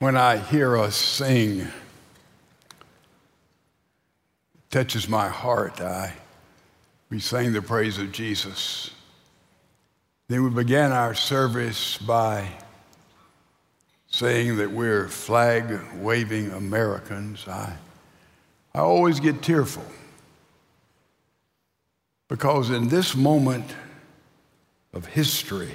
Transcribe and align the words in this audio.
when 0.00 0.16
I 0.16 0.38
hear 0.38 0.78
us 0.78 0.96
sing, 0.96 1.68
touches 4.70 5.06
my 5.06 5.28
heart. 5.28 5.78
I, 5.78 6.14
we 7.10 7.20
sang 7.20 7.52
the 7.52 7.60
praise 7.60 7.98
of 7.98 8.10
Jesus. 8.10 8.92
Then 10.28 10.42
we 10.42 10.48
began 10.48 10.90
our 10.90 11.14
service 11.14 11.98
by 11.98 12.48
saying 14.08 14.56
that 14.56 14.70
we're 14.70 15.06
flag 15.06 15.78
waving 15.96 16.50
Americans. 16.52 17.46
I, 17.46 17.76
I 18.74 18.78
always 18.78 19.20
get 19.20 19.42
tearful 19.42 19.84
because 22.26 22.70
in 22.70 22.88
this 22.88 23.14
moment 23.14 23.66
of 24.94 25.04
history, 25.04 25.74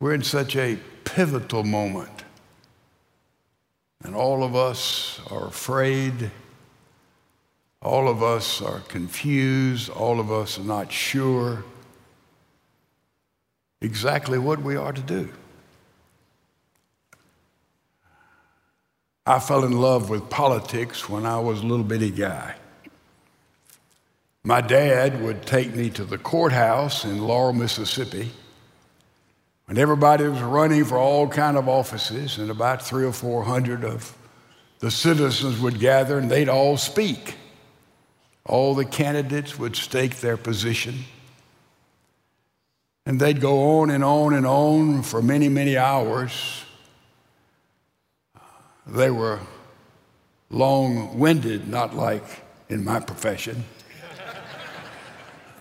we're 0.00 0.14
in 0.14 0.22
such 0.22 0.54
a 0.56 0.78
pivotal 1.04 1.64
moment. 1.64 2.24
And 4.04 4.14
all 4.14 4.44
of 4.44 4.54
us 4.54 5.20
are 5.30 5.46
afraid. 5.46 6.30
All 7.82 8.08
of 8.08 8.22
us 8.22 8.62
are 8.62 8.80
confused. 8.80 9.90
All 9.90 10.20
of 10.20 10.30
us 10.30 10.58
are 10.58 10.64
not 10.64 10.92
sure 10.92 11.64
exactly 13.80 14.38
what 14.38 14.62
we 14.62 14.76
are 14.76 14.92
to 14.92 15.00
do. 15.00 15.30
I 19.26 19.40
fell 19.40 19.64
in 19.64 19.72
love 19.72 20.08
with 20.08 20.30
politics 20.30 21.08
when 21.08 21.26
I 21.26 21.38
was 21.38 21.60
a 21.60 21.66
little 21.66 21.84
bitty 21.84 22.10
guy. 22.10 22.54
My 24.42 24.60
dad 24.62 25.20
would 25.22 25.44
take 25.44 25.74
me 25.74 25.90
to 25.90 26.04
the 26.04 26.16
courthouse 26.16 27.04
in 27.04 27.26
Laurel, 27.26 27.52
Mississippi 27.52 28.30
and 29.68 29.78
everybody 29.78 30.26
was 30.26 30.40
running 30.40 30.84
for 30.84 30.98
all 30.98 31.28
kind 31.28 31.56
of 31.56 31.68
offices, 31.68 32.38
and 32.38 32.50
about 32.50 32.82
three 32.82 33.04
or 33.04 33.12
four 33.12 33.44
hundred 33.44 33.84
of 33.84 34.16
the 34.80 34.90
citizens 34.90 35.60
would 35.60 35.78
gather 35.80 36.18
and 36.18 36.30
they'd 36.30 36.48
all 36.48 36.76
speak. 36.76 37.34
All 38.44 38.74
the 38.74 38.84
candidates 38.84 39.58
would 39.58 39.76
stake 39.76 40.20
their 40.20 40.36
position. 40.36 41.04
And 43.04 43.20
they'd 43.20 43.40
go 43.40 43.80
on 43.80 43.90
and 43.90 44.04
on 44.04 44.34
and 44.34 44.46
on 44.46 45.02
for 45.02 45.20
many, 45.20 45.48
many 45.48 45.76
hours. 45.76 46.64
They 48.86 49.10
were 49.10 49.40
long 50.50 51.18
winded, 51.18 51.68
not 51.68 51.94
like 51.94 52.24
in 52.68 52.84
my 52.84 53.00
profession. 53.00 53.64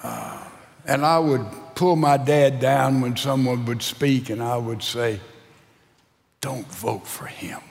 Uh, 0.03 0.43
and 0.85 1.05
I 1.05 1.19
would 1.19 1.45
pull 1.77 1.95
my 1.95 2.17
dad 2.17 2.59
down 2.59 3.01
when 3.01 3.15
someone 3.15 3.63
would 3.65 3.83
speak, 3.83 4.31
and 4.31 4.41
I 4.41 4.57
would 4.57 4.81
say, 4.81 5.19
Don't 6.41 6.65
vote 6.67 7.05
for 7.05 7.27
him. 7.27 7.61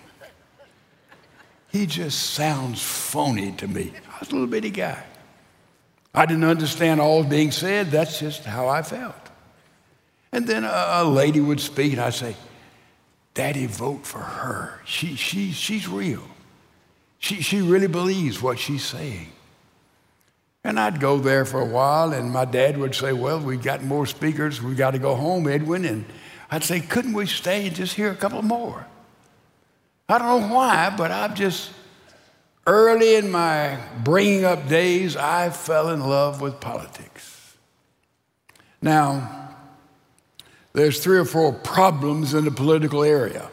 He 1.73 1.87
just 1.87 2.31
sounds 2.31 2.81
phony 2.81 3.51
to 3.53 3.67
me. 3.67 3.93
I 4.09 4.19
was 4.21 4.31
a 4.31 4.33
little 4.33 4.47
bitty 4.47 4.71
guy. 4.71 5.03
I 6.15 6.25
didn't 6.25 6.45
understand 6.45 7.01
all 7.01 7.25
being 7.25 7.51
said. 7.51 7.91
That's 7.91 8.21
just 8.21 8.45
how 8.45 8.69
I 8.69 8.83
felt. 8.83 9.15
And 10.31 10.47
then 10.47 10.63
a, 10.63 10.69
a 10.69 11.05
lady 11.05 11.41
would 11.41 11.61
speak, 11.61 11.93
and 11.93 12.01
I'd 12.01 12.15
say, 12.15 12.37
Daddy, 13.35 13.67
vote 13.67 14.07
for 14.07 14.21
her. 14.21 14.81
She, 14.85 15.17
she, 15.17 15.51
she's 15.51 15.89
real. 15.89 16.23
She, 17.19 17.43
she 17.43 17.61
really 17.61 17.89
believes 17.89 18.41
what 18.41 18.61
she's 18.61 18.85
saying. 18.85 19.33
And 20.67 20.81
I'd 20.81 20.99
go 20.99 21.19
there 21.19 21.45
for 21.45 21.61
a 21.61 21.65
while, 21.65 22.13
and 22.13 22.29
my 22.33 22.45
dad 22.45 22.77
would 22.77 22.93
say, 22.93 23.13
Well, 23.13 23.39
we've 23.39 23.63
got 23.63 23.85
more 23.85 24.05
speakers. 24.05 24.61
We've 24.61 24.77
got 24.77 24.91
to 24.91 24.99
go 24.99 25.15
home, 25.15 25.47
Edwin. 25.47 25.85
And 25.85 26.05
I'd 26.51 26.65
say, 26.65 26.81
Couldn't 26.81 27.13
we 27.13 27.27
stay 27.27 27.69
and 27.69 27.77
just 27.77 27.95
hear 27.95 28.11
a 28.11 28.17
couple 28.17 28.43
more? 28.43 28.85
I 30.09 30.19
don't 30.19 30.41
know 30.41 30.55
why, 30.55 30.93
but 30.97 31.13
I've 31.13 31.37
just, 31.37 31.71
early 32.67 33.15
in 33.15 33.31
my 33.31 33.79
bringing 34.03 34.45
up 34.45 34.69
days, 34.69 35.17
I 35.17 35.51
fell 35.51 35.91
in 35.91 36.01
love 36.01 36.41
with 36.41 36.59
politics. 36.59 37.57
Now, 38.83 39.55
there's 40.73 40.99
three 40.99 41.19
or 41.19 41.25
four 41.25 41.53
problems 41.53 42.35
in 42.35 42.45
the 42.45 42.51
political 42.51 43.05
area. 43.05 43.49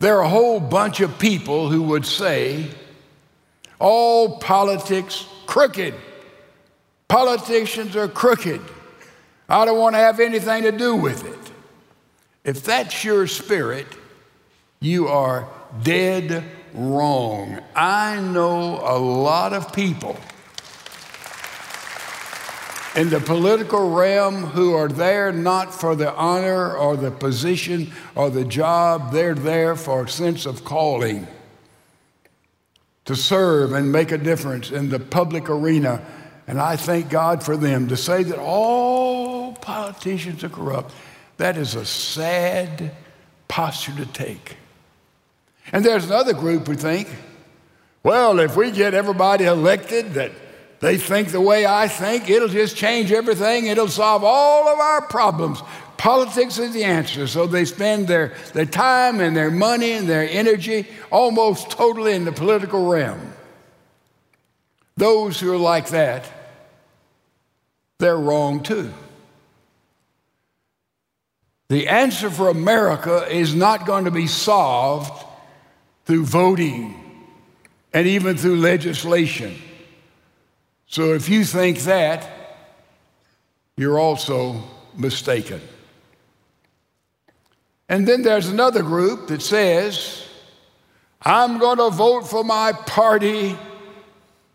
There 0.00 0.16
are 0.18 0.24
a 0.24 0.28
whole 0.28 0.58
bunch 0.58 0.98
of 1.00 1.20
people 1.20 1.70
who 1.70 1.82
would 1.84 2.04
say, 2.04 2.66
all 3.80 4.38
politics 4.38 5.26
crooked. 5.46 5.94
Politicians 7.08 7.96
are 7.96 8.06
crooked. 8.06 8.60
I 9.48 9.64
don't 9.64 9.78
want 9.78 9.94
to 9.94 9.98
have 9.98 10.20
anything 10.20 10.62
to 10.62 10.70
do 10.70 10.94
with 10.94 11.26
it. 11.26 11.38
If 12.44 12.62
that's 12.62 13.04
your 13.04 13.26
spirit, 13.26 13.86
you 14.78 15.08
are 15.08 15.48
dead 15.82 16.44
wrong. 16.72 17.60
I 17.74 18.20
know 18.20 18.80
a 18.82 18.96
lot 18.96 19.52
of 19.52 19.72
people 19.72 20.16
in 22.96 23.08
the 23.08 23.20
political 23.20 23.90
realm 23.90 24.44
who 24.44 24.74
are 24.74 24.88
there 24.88 25.32
not 25.32 25.72
for 25.72 25.94
the 25.94 26.12
honor 26.14 26.76
or 26.76 26.96
the 26.96 27.10
position 27.10 27.92
or 28.14 28.30
the 28.30 28.44
job, 28.44 29.12
they're 29.12 29.34
there 29.34 29.76
for 29.76 30.04
a 30.04 30.08
sense 30.08 30.44
of 30.44 30.64
calling 30.64 31.26
to 33.10 33.16
serve 33.16 33.72
and 33.72 33.90
make 33.90 34.12
a 34.12 34.18
difference 34.18 34.70
in 34.70 34.88
the 34.88 35.00
public 35.00 35.50
arena. 35.50 36.00
And 36.46 36.60
I 36.60 36.76
thank 36.76 37.10
God 37.10 37.42
for 37.42 37.56
them. 37.56 37.88
To 37.88 37.96
say 37.96 38.22
that 38.22 38.38
all 38.38 39.52
politicians 39.54 40.44
are 40.44 40.48
corrupt, 40.48 40.94
that 41.36 41.56
is 41.56 41.74
a 41.74 41.84
sad 41.84 42.92
posture 43.48 43.96
to 43.96 44.06
take. 44.06 44.56
And 45.72 45.84
there's 45.84 46.04
another 46.04 46.34
group 46.34 46.68
who 46.68 46.76
think, 46.76 47.08
well, 48.04 48.38
if 48.38 48.54
we 48.54 48.70
get 48.70 48.94
everybody 48.94 49.44
elected 49.44 50.14
that 50.14 50.30
they 50.78 50.96
think 50.96 51.32
the 51.32 51.40
way 51.40 51.66
I 51.66 51.88
think, 51.88 52.30
it'll 52.30 52.46
just 52.46 52.76
change 52.76 53.10
everything, 53.10 53.66
it'll 53.66 53.88
solve 53.88 54.22
all 54.22 54.68
of 54.68 54.78
our 54.78 55.02
problems. 55.02 55.60
Politics 56.00 56.58
is 56.58 56.72
the 56.72 56.84
answer. 56.84 57.26
So 57.26 57.46
they 57.46 57.66
spend 57.66 58.08
their, 58.08 58.32
their 58.54 58.64
time 58.64 59.20
and 59.20 59.36
their 59.36 59.50
money 59.50 59.92
and 59.92 60.08
their 60.08 60.26
energy 60.26 60.88
almost 61.10 61.68
totally 61.68 62.14
in 62.14 62.24
the 62.24 62.32
political 62.32 62.86
realm. 62.86 63.34
Those 64.96 65.38
who 65.38 65.52
are 65.52 65.58
like 65.58 65.90
that, 65.90 66.24
they're 67.98 68.16
wrong 68.16 68.62
too. 68.62 68.94
The 71.68 71.88
answer 71.88 72.30
for 72.30 72.48
America 72.48 73.26
is 73.30 73.54
not 73.54 73.84
going 73.84 74.06
to 74.06 74.10
be 74.10 74.26
solved 74.26 75.26
through 76.06 76.24
voting 76.24 77.26
and 77.92 78.06
even 78.06 78.38
through 78.38 78.56
legislation. 78.56 79.54
So 80.86 81.12
if 81.12 81.28
you 81.28 81.44
think 81.44 81.80
that, 81.80 82.26
you're 83.76 83.98
also 83.98 84.64
mistaken. 84.96 85.60
And 87.90 88.06
then 88.06 88.22
there's 88.22 88.48
another 88.48 88.84
group 88.84 89.26
that 89.26 89.42
says, 89.42 90.24
I'm 91.20 91.58
going 91.58 91.78
to 91.78 91.90
vote 91.90 92.22
for 92.22 92.44
my 92.44 92.72
party, 92.72 93.58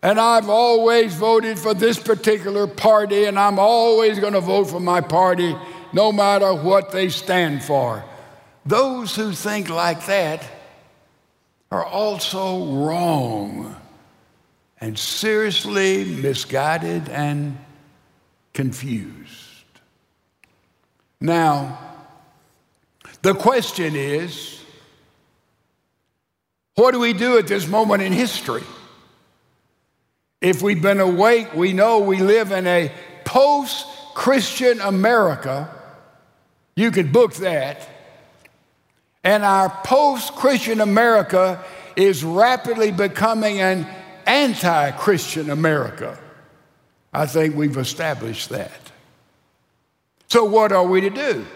and 0.02 0.18
I've 0.18 0.48
always 0.48 1.14
voted 1.14 1.60
for 1.60 1.74
this 1.74 2.00
particular 2.00 2.66
party, 2.66 3.26
and 3.26 3.38
I'm 3.38 3.60
always 3.60 4.20
going 4.20 4.34
to 4.34 4.40
vote 4.40 4.70
for 4.70 4.80
my 4.80 5.02
party 5.02 5.54
no 5.92 6.14
matter 6.14 6.54
what 6.54 6.94
they 6.94 7.10
stand 7.10 7.62
for. 7.62 8.06
Those 8.66 9.14
who 9.18 9.34
think 9.34 9.70
like 9.70 10.06
that 10.06 10.42
are 11.72 11.86
also 11.86 12.86
wrong 12.86 13.76
and 14.80 14.98
seriously 14.98 16.06
misguided 16.06 17.10
and 17.10 17.58
confused. 18.54 19.66
Now, 21.20 21.85
the 23.26 23.34
question 23.34 23.96
is 23.96 24.62
what 26.76 26.92
do 26.92 27.00
we 27.00 27.12
do 27.12 27.40
at 27.40 27.48
this 27.48 27.68
moment 27.68 28.04
in 28.04 28.14
history? 28.14 28.62
If 30.42 30.62
we've 30.62 30.82
been 30.82 31.00
awake, 31.00 31.56
we 31.56 31.74
know 31.74 32.02
we 32.02 32.22
live 32.22 32.52
in 32.52 32.68
a 32.68 32.92
post 33.24 33.88
Christian 34.14 34.80
America. 34.80 35.68
You 36.76 36.92
could 36.92 37.12
book 37.12 37.34
that. 37.36 37.90
And 39.24 39.44
our 39.44 39.72
post 39.84 40.34
Christian 40.34 40.80
America 40.80 41.66
is 41.96 42.24
rapidly 42.24 42.92
becoming 42.92 43.60
an 43.60 43.88
anti 44.28 44.92
Christian 44.92 45.50
America. 45.50 46.20
I 47.12 47.26
think 47.26 47.56
we've 47.56 47.78
established 47.78 48.50
that. 48.50 48.92
So, 50.28 50.46
what 50.46 50.72
are 50.72 50.86
we 50.86 51.02
to 51.02 51.10
do? 51.10 51.48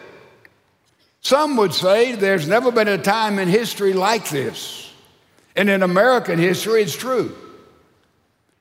Some 1.21 1.57
would 1.57 1.73
say 1.73 2.13
there's 2.13 2.47
never 2.47 2.71
been 2.71 2.87
a 2.87 2.97
time 2.97 3.39
in 3.39 3.47
history 3.47 3.93
like 3.93 4.29
this. 4.29 4.91
And 5.55 5.69
in 5.69 5.83
American 5.83 6.39
history, 6.39 6.81
it's 6.81 6.95
true. 6.95 7.35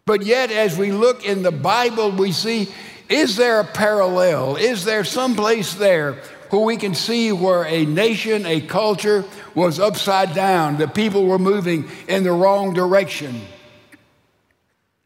But 0.04 0.24
yet, 0.24 0.50
as 0.50 0.76
we 0.76 0.90
look 0.90 1.24
in 1.24 1.42
the 1.42 1.52
Bible, 1.52 2.10
we 2.10 2.32
see 2.32 2.68
is 3.08 3.36
there 3.36 3.60
a 3.60 3.64
parallel? 3.64 4.56
Is 4.56 4.84
there 4.84 5.04
some 5.04 5.34
place 5.34 5.74
there 5.74 6.20
where 6.50 6.62
we 6.62 6.76
can 6.76 6.94
see 6.94 7.32
where 7.32 7.64
a 7.64 7.84
nation, 7.84 8.46
a 8.46 8.60
culture 8.60 9.24
was 9.54 9.80
upside 9.80 10.34
down. 10.34 10.76
The 10.76 10.88
people 10.88 11.26
were 11.26 11.38
moving 11.38 11.88
in 12.06 12.22
the 12.22 12.32
wrong 12.32 12.74
direction. 12.74 13.40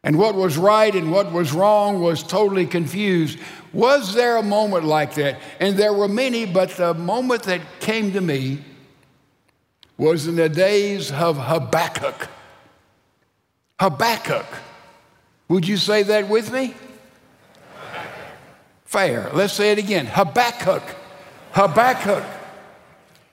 And 0.04 0.18
what 0.18 0.34
was 0.34 0.58
right 0.58 0.94
and 0.94 1.12
what 1.12 1.30
was 1.30 1.52
wrong 1.52 2.00
was 2.00 2.22
totally 2.22 2.66
confused. 2.66 3.38
Was 3.72 4.14
there 4.14 4.36
a 4.36 4.42
moment 4.42 4.84
like 4.84 5.14
that? 5.14 5.38
And 5.60 5.76
there 5.76 5.92
were 5.92 6.08
many, 6.08 6.44
but 6.44 6.70
the 6.70 6.92
moment 6.92 7.44
that 7.44 7.60
came 7.78 8.12
to 8.12 8.20
me 8.20 8.64
was 9.96 10.26
in 10.26 10.34
the 10.34 10.48
days 10.48 11.12
of 11.12 11.36
Habakkuk. 11.36 12.28
Habakkuk. 13.78 14.46
Would 15.48 15.68
you 15.68 15.76
say 15.76 16.02
that 16.02 16.28
with 16.28 16.52
me? 16.52 16.74
Fair. 18.84 19.30
Let's 19.32 19.52
say 19.52 19.72
it 19.72 19.78
again. 19.78 20.06
Habakkuk. 20.06 20.82
Habakkuk. 21.52 22.24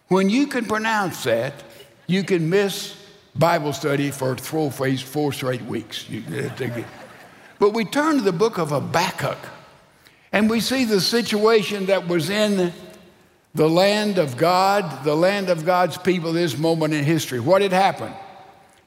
When 0.07 0.29
you 0.29 0.47
can 0.47 0.65
pronounce 0.65 1.23
that, 1.23 1.53
you 2.07 2.23
can 2.23 2.49
miss 2.49 2.95
Bible 3.39 3.71
study 3.71 4.11
for 4.11 4.35
four, 4.35 4.69
four 4.69 5.31
straight 5.33 5.61
weeks. 5.61 6.05
Uh, 6.09 6.83
but 7.57 7.73
we 7.73 7.85
turn 7.85 8.17
to 8.17 8.21
the 8.21 8.33
book 8.33 8.57
of 8.57 8.69
Habakkuk 8.69 9.37
and 10.33 10.49
we 10.49 10.59
see 10.59 10.83
the 10.83 10.99
situation 10.99 11.85
that 11.85 12.07
was 12.07 12.29
in 12.29 12.73
the 13.55 13.69
land 13.69 14.17
of 14.17 14.35
God, 14.35 15.05
the 15.05 15.15
land 15.15 15.49
of 15.49 15.65
God's 15.65 15.97
people, 15.97 16.33
this 16.33 16.57
moment 16.57 16.93
in 16.93 17.05
history. 17.05 17.39
What 17.39 17.61
had 17.61 17.71
happened? 17.71 18.13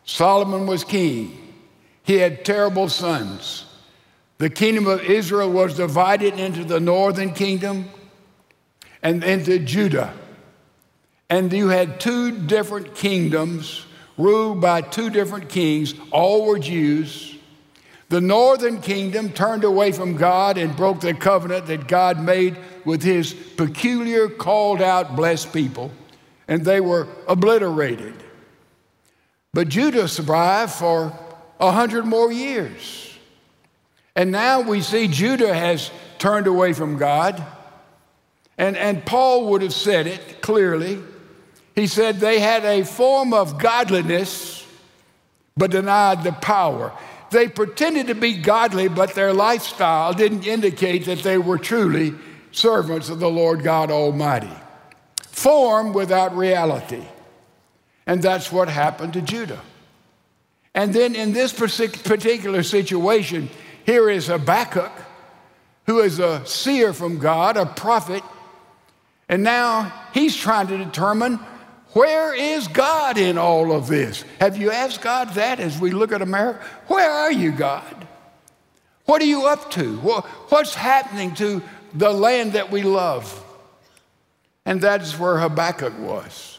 Solomon 0.04 0.66
was 0.66 0.84
king, 0.84 1.54
he 2.02 2.16
had 2.16 2.44
terrible 2.44 2.88
sons. 2.88 3.64
The 4.38 4.50
kingdom 4.50 4.86
of 4.86 5.02
Israel 5.04 5.50
was 5.50 5.76
divided 5.76 6.34
into 6.34 6.64
the 6.64 6.80
northern 6.80 7.32
kingdom 7.32 7.88
and 9.00 9.22
into 9.22 9.60
Judah. 9.60 10.12
And 11.30 11.52
you 11.52 11.68
had 11.68 12.00
two 12.00 12.36
different 12.46 12.96
kingdoms 12.96 13.86
ruled 14.18 14.60
by 14.60 14.82
two 14.82 15.10
different 15.10 15.48
kings. 15.48 15.94
All 16.10 16.46
were 16.46 16.58
Jews. 16.58 17.36
The 18.08 18.20
northern 18.20 18.82
kingdom 18.82 19.30
turned 19.30 19.64
away 19.64 19.92
from 19.92 20.16
God 20.16 20.58
and 20.58 20.76
broke 20.76 21.00
the 21.00 21.14
covenant 21.14 21.66
that 21.66 21.88
God 21.88 22.20
made 22.20 22.58
with 22.84 23.02
his 23.02 23.32
peculiar, 23.32 24.28
called 24.28 24.82
out, 24.82 25.16
blessed 25.16 25.52
people, 25.52 25.90
and 26.46 26.64
they 26.64 26.80
were 26.80 27.08
obliterated. 27.26 28.14
But 29.54 29.68
Judah 29.68 30.08
survived 30.08 30.72
for 30.72 31.18
a 31.58 31.70
hundred 31.70 32.04
more 32.04 32.30
years. 32.30 33.16
And 34.14 34.30
now 34.30 34.60
we 34.60 34.82
see 34.82 35.08
Judah 35.08 35.54
has 35.54 35.90
turned 36.18 36.46
away 36.46 36.74
from 36.74 36.98
God. 36.98 37.42
And, 38.58 38.76
and 38.76 39.06
Paul 39.06 39.48
would 39.48 39.62
have 39.62 39.72
said 39.72 40.06
it 40.06 40.42
clearly. 40.42 41.02
He 41.74 41.86
said 41.86 42.16
they 42.16 42.38
had 42.40 42.64
a 42.64 42.84
form 42.84 43.32
of 43.32 43.58
godliness, 43.58 44.66
but 45.56 45.70
denied 45.70 46.22
the 46.22 46.32
power. 46.32 46.92
They 47.30 47.48
pretended 47.48 48.08
to 48.08 48.14
be 48.14 48.34
godly, 48.34 48.88
but 48.88 49.14
their 49.14 49.32
lifestyle 49.32 50.12
didn't 50.12 50.46
indicate 50.46 51.06
that 51.06 51.20
they 51.20 51.38
were 51.38 51.58
truly 51.58 52.14
servants 52.50 53.08
of 53.08 53.20
the 53.20 53.30
Lord 53.30 53.62
God 53.62 53.90
Almighty. 53.90 54.52
Form 55.22 55.94
without 55.94 56.36
reality. 56.36 57.02
And 58.06 58.22
that's 58.22 58.52
what 58.52 58.68
happened 58.68 59.14
to 59.14 59.22
Judah. 59.22 59.60
And 60.74 60.92
then 60.92 61.14
in 61.14 61.32
this 61.32 61.52
particular 61.52 62.62
situation, 62.62 63.48
here 63.84 64.10
is 64.10 64.26
Habakkuk, 64.26 64.92
who 65.86 66.00
is 66.00 66.18
a 66.18 66.44
seer 66.46 66.92
from 66.92 67.18
God, 67.18 67.56
a 67.56 67.66
prophet, 67.66 68.22
and 69.28 69.42
now 69.42 69.92
he's 70.12 70.36
trying 70.36 70.66
to 70.66 70.76
determine 70.76 71.40
where 71.92 72.34
is 72.34 72.68
God 72.68 73.18
in 73.18 73.36
all 73.36 73.72
of 73.72 73.86
this? 73.86 74.24
Have 74.40 74.56
you 74.56 74.70
asked 74.70 75.02
God 75.02 75.30
that 75.34 75.60
as 75.60 75.78
we 75.78 75.90
look 75.90 76.12
at 76.12 76.22
America? 76.22 76.64
Where 76.86 77.10
are 77.10 77.32
you, 77.32 77.52
God? 77.52 78.06
What 79.04 79.20
are 79.20 79.26
you 79.26 79.46
up 79.46 79.70
to? 79.72 79.96
What's 79.98 80.74
happening 80.74 81.34
to 81.34 81.62
the 81.92 82.10
land 82.10 82.52
that 82.54 82.70
we 82.70 82.82
love? 82.82 83.38
And 84.64 84.80
that's 84.80 85.18
where 85.18 85.38
Habakkuk 85.38 85.98
was. 85.98 86.58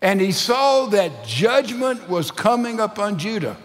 And 0.00 0.20
he 0.20 0.32
saw 0.32 0.86
that 0.86 1.26
judgment 1.26 2.08
was 2.08 2.30
coming 2.30 2.80
upon 2.80 3.18
Judah. 3.18 3.56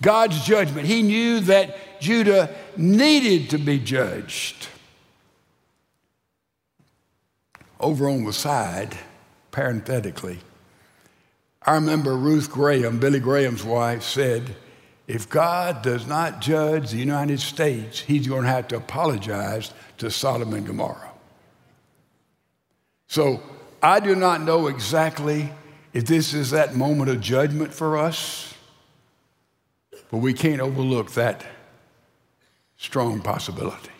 God's 0.00 0.44
judgment. 0.44 0.86
He 0.86 1.02
knew 1.02 1.40
that 1.40 2.00
Judah 2.00 2.54
needed 2.76 3.50
to 3.50 3.58
be 3.58 3.78
judged. 3.78 4.68
Over 7.78 8.08
on 8.08 8.24
the 8.24 8.32
side, 8.32 8.96
parenthetically, 9.54 10.40
I 11.62 11.76
remember 11.76 12.16
Ruth 12.16 12.50
Graham, 12.50 12.98
Billy 12.98 13.20
Graham's 13.20 13.62
wife, 13.62 14.02
said, 14.02 14.56
if 15.06 15.30
God 15.30 15.80
does 15.80 16.08
not 16.08 16.40
judge 16.40 16.90
the 16.90 16.98
United 16.98 17.38
States, 17.38 18.00
he's 18.00 18.26
going 18.26 18.42
to 18.42 18.48
have 18.48 18.66
to 18.68 18.76
apologize 18.76 19.72
to 19.98 20.10
Sodom 20.10 20.52
and 20.54 20.66
Gomorrah. 20.66 21.12
So 23.06 23.40
I 23.80 24.00
do 24.00 24.16
not 24.16 24.40
know 24.40 24.66
exactly 24.66 25.52
if 25.92 26.04
this 26.04 26.34
is 26.34 26.50
that 26.50 26.74
moment 26.74 27.10
of 27.10 27.20
judgment 27.20 27.72
for 27.72 27.96
us. 27.96 28.54
But 30.10 30.18
we 30.18 30.34
can't 30.34 30.60
overlook 30.60 31.12
that 31.12 31.46
strong 32.76 33.20
possibility. 33.20 33.92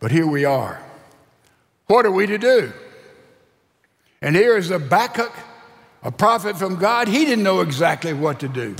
But 0.00 0.10
here 0.10 0.26
we 0.26 0.44
are. 0.44 0.82
What 1.86 2.04
are 2.04 2.10
we 2.10 2.26
to 2.26 2.36
do? 2.36 2.72
And 4.22 4.34
here 4.34 4.56
is 4.56 4.68
Habakkuk, 4.68 5.32
a 6.02 6.10
prophet 6.10 6.56
from 6.56 6.76
God. 6.76 7.08
He 7.08 7.24
didn't 7.24 7.44
know 7.44 7.60
exactly 7.60 8.12
what 8.12 8.40
to 8.40 8.48
do. 8.48 8.76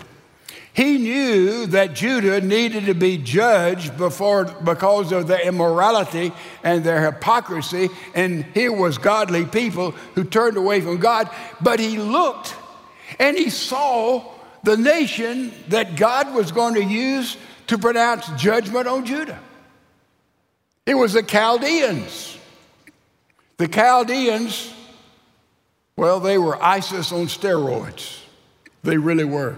He 0.72 0.98
knew 0.98 1.66
that 1.68 1.94
Judah 1.94 2.42
needed 2.42 2.84
to 2.84 2.94
be 2.94 3.16
judged 3.16 3.96
before, 3.96 4.44
because 4.44 5.10
of 5.10 5.26
their 5.26 5.40
immorality 5.40 6.32
and 6.62 6.84
their 6.84 7.02
hypocrisy, 7.10 7.88
and 8.14 8.44
here 8.52 8.72
was 8.72 8.98
godly 8.98 9.46
people 9.46 9.92
who 10.14 10.24
turned 10.24 10.58
away 10.58 10.82
from 10.82 10.98
God. 10.98 11.30
But 11.62 11.80
he 11.80 11.98
looked 11.98 12.54
and 13.18 13.38
he 13.38 13.48
saw 13.48 14.22
the 14.64 14.76
nation 14.76 15.52
that 15.68 15.96
God 15.96 16.34
was 16.34 16.52
going 16.52 16.74
to 16.74 16.84
use 16.84 17.38
to 17.68 17.78
pronounce 17.78 18.28
judgment 18.36 18.86
on 18.86 19.06
Judah. 19.06 19.40
It 20.84 20.94
was 20.94 21.14
the 21.14 21.22
Chaldeans. 21.22 22.36
The 23.56 23.68
Chaldeans, 23.68 24.74
well, 25.96 26.20
they 26.20 26.38
were 26.38 26.62
ISIS 26.62 27.12
on 27.12 27.26
steroids. 27.26 28.20
They 28.82 28.98
really 28.98 29.24
were. 29.24 29.56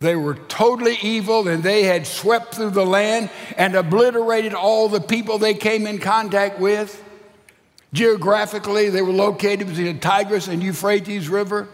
They 0.00 0.16
were 0.16 0.34
totally 0.34 0.96
evil 1.02 1.46
and 1.46 1.62
they 1.62 1.82
had 1.82 2.06
swept 2.06 2.54
through 2.54 2.70
the 2.70 2.86
land 2.86 3.28
and 3.58 3.74
obliterated 3.74 4.54
all 4.54 4.88
the 4.88 5.00
people 5.00 5.38
they 5.38 5.52
came 5.52 5.86
in 5.86 5.98
contact 5.98 6.58
with. 6.58 7.04
Geographically, 7.92 8.88
they 8.88 9.02
were 9.02 9.12
located 9.12 9.66
between 9.66 9.86
the 9.86 9.98
Tigris 9.98 10.48
and 10.48 10.62
Euphrates 10.62 11.28
River. 11.28 11.68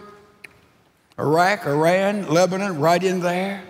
Iraq, 1.18 1.66
Iran, 1.66 2.28
Lebanon, 2.28 2.80
right 2.80 3.02
in 3.02 3.20
there. 3.20 3.62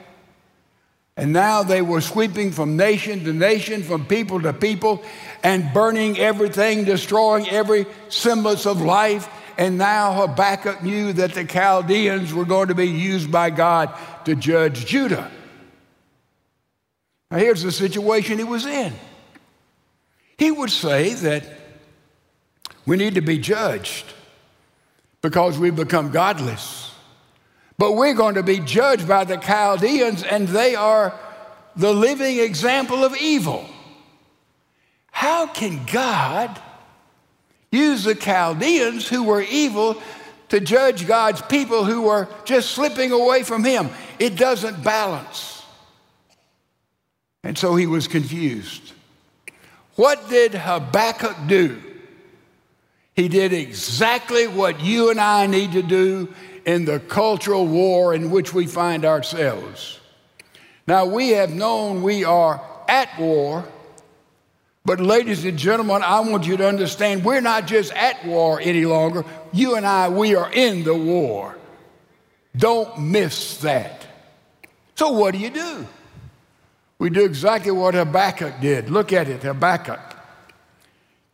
And 1.19 1.33
now 1.33 1.63
they 1.63 1.81
were 1.81 2.01
sweeping 2.01 2.51
from 2.53 2.77
nation 2.77 3.25
to 3.25 3.33
nation, 3.33 3.83
from 3.83 4.07
people 4.07 4.41
to 4.43 4.53
people, 4.53 5.03
and 5.43 5.73
burning 5.73 6.19
everything, 6.19 6.85
destroying 6.85 7.49
every 7.49 7.87
semblance 8.09 8.67
of 8.67 8.83
life. 8.83 9.29
And 9.59 9.79
now 9.79 10.13
Habakkuk 10.13 10.83
knew 10.83 11.13
that 11.15 11.35
the 11.35 11.45
Chaldeans 11.45 12.35
were 12.35 12.45
going 12.45 12.69
to 12.69 12.75
be 12.75 12.89
used 12.89 13.33
by 13.33 13.51
God 13.51 13.95
to 14.25 14.35
judge 14.35 14.87
Judah. 14.87 15.31
Now, 17.31 17.39
here's 17.39 17.63
the 17.63 17.73
situation 17.73 18.39
he 18.39 18.45
was 18.45 18.67
in. 18.67 18.93
He 20.39 20.51
would 20.51 20.71
say 20.71 21.15
that 21.15 21.45
we 22.85 22.97
need 22.97 23.15
to 23.15 23.21
be 23.21 23.39
judged 23.39 24.05
because 25.23 25.59
we've 25.59 25.75
become 25.75 26.11
godless. 26.11 26.93
But 27.79 27.93
we're 27.93 28.15
going 28.15 28.37
to 28.37 28.43
be 28.43 28.61
judged 28.61 29.09
by 29.09 29.25
the 29.25 29.37
Chaldeans, 29.37 30.23
and 30.23 30.49
they 30.49 30.75
are 30.75 31.19
the 31.75 31.93
living 31.93 32.39
example 32.39 33.05
of 33.05 33.17
evil. 33.17 33.67
How 35.11 35.47
can 35.47 35.85
God 35.87 36.61
use 37.71 38.05
the 38.05 38.15
Chaldeans 38.15 39.09
who 39.09 39.25
were 39.25 39.43
evil 39.43 40.01
to 40.49 40.61
judge 40.61 41.07
God's 41.07 41.43
people 41.43 41.85
who 41.85 42.03
were 42.03 42.29
just 42.45 42.71
slipping 42.71 43.13
away 43.13 43.43
from 43.43 43.65
Him? 43.65 43.91
It 44.19 44.37
doesn't 44.37 44.83
balance. 44.83 45.63
And 47.43 47.57
so 47.57 47.77
he 47.77 47.87
was 47.87 48.09
confused. 48.09 48.93
What 49.95 50.29
did 50.29 50.55
Habakkuk 50.55 51.37
do? 51.47 51.81
He 53.15 53.29
did 53.29 53.53
exactly 53.53 54.47
what 54.47 54.81
you 54.81 55.11
and 55.11 55.21
I 55.21 55.47
need 55.47 55.73
to 55.73 55.83
do 55.83 56.35
in 56.67 56.85
the 56.85 57.01
cultural 57.01 57.67
war 57.67 58.13
in 58.13 58.31
which 58.31 58.53
we 58.53 58.67
find 58.67 59.05
ourselves. 59.05 60.01
Now, 60.87 61.07
we 61.07 61.31
have 61.31 61.51
known 61.51 62.03
we 62.03 62.25
are 62.25 62.61
at 62.89 63.19
war 63.19 63.65
But, 64.87 65.01
ladies 65.01 65.45
and 65.45 65.59
gentlemen, 65.59 66.03
I 66.05 66.21
want 66.21 66.47
you 66.47 66.57
to 66.59 66.69
understand 66.69 67.25
we're 67.25 67.41
not 67.41 67.67
just 67.67 67.93
at 67.93 68.25
war 68.25 68.61
any 68.63 68.87
longer. 68.87 69.25
You 69.53 69.75
and 69.75 69.85
I, 69.85 70.09
we 70.09 70.37
are 70.37 70.51
in 70.53 70.85
the 70.85 70.95
war. 70.95 71.59
Don't 72.57 72.97
miss 72.97 73.59
that. 73.59 74.07
So, 74.95 75.11
what 75.11 75.33
do 75.33 75.39
you 75.39 75.51
do? 75.51 75.87
We 77.01 77.11
do 77.11 77.25
exactly 77.25 77.73
what 77.73 77.95
Habakkuk 77.95 78.61
did. 78.61 78.89
Look 78.89 79.13
at 79.13 79.29
it, 79.29 79.43
Habakkuk. 79.43 79.99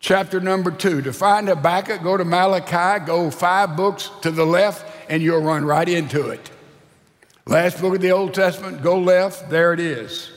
Chapter 0.00 0.40
number 0.40 0.70
two. 0.70 1.02
To 1.02 1.12
find 1.12 1.46
Habakkuk, 1.46 2.02
go 2.02 2.16
to 2.16 2.24
Malachi, 2.24 3.04
go 3.04 3.30
five 3.30 3.76
books 3.76 4.08
to 4.22 4.30
the 4.30 4.46
left, 4.46 4.82
and 5.10 5.22
you'll 5.22 5.42
run 5.42 5.66
right 5.66 5.90
into 5.90 6.30
it. 6.30 6.50
Last 7.44 7.82
book 7.82 7.96
of 7.96 8.00
the 8.00 8.12
Old 8.12 8.32
Testament, 8.32 8.82
go 8.82 8.98
left, 8.98 9.50
there 9.50 9.74
it 9.74 9.80
is. 9.80 10.31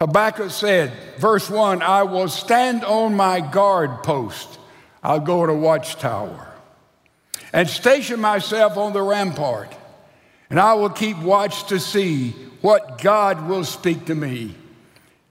Habakkuk 0.00 0.50
said, 0.50 0.92
verse 1.18 1.48
1 1.48 1.80
I 1.80 2.02
will 2.02 2.28
stand 2.28 2.84
on 2.84 3.14
my 3.14 3.40
guard 3.40 4.02
post. 4.02 4.58
I'll 5.02 5.20
go 5.20 5.46
to 5.46 5.54
watchtower 5.54 6.52
and 7.52 7.68
station 7.68 8.20
myself 8.20 8.76
on 8.76 8.92
the 8.92 9.00
rampart, 9.00 9.74
and 10.50 10.60
I 10.60 10.74
will 10.74 10.90
keep 10.90 11.16
watch 11.18 11.68
to 11.68 11.80
see 11.80 12.32
what 12.60 13.00
God 13.00 13.48
will 13.48 13.64
speak 13.64 14.06
to 14.06 14.14
me 14.14 14.54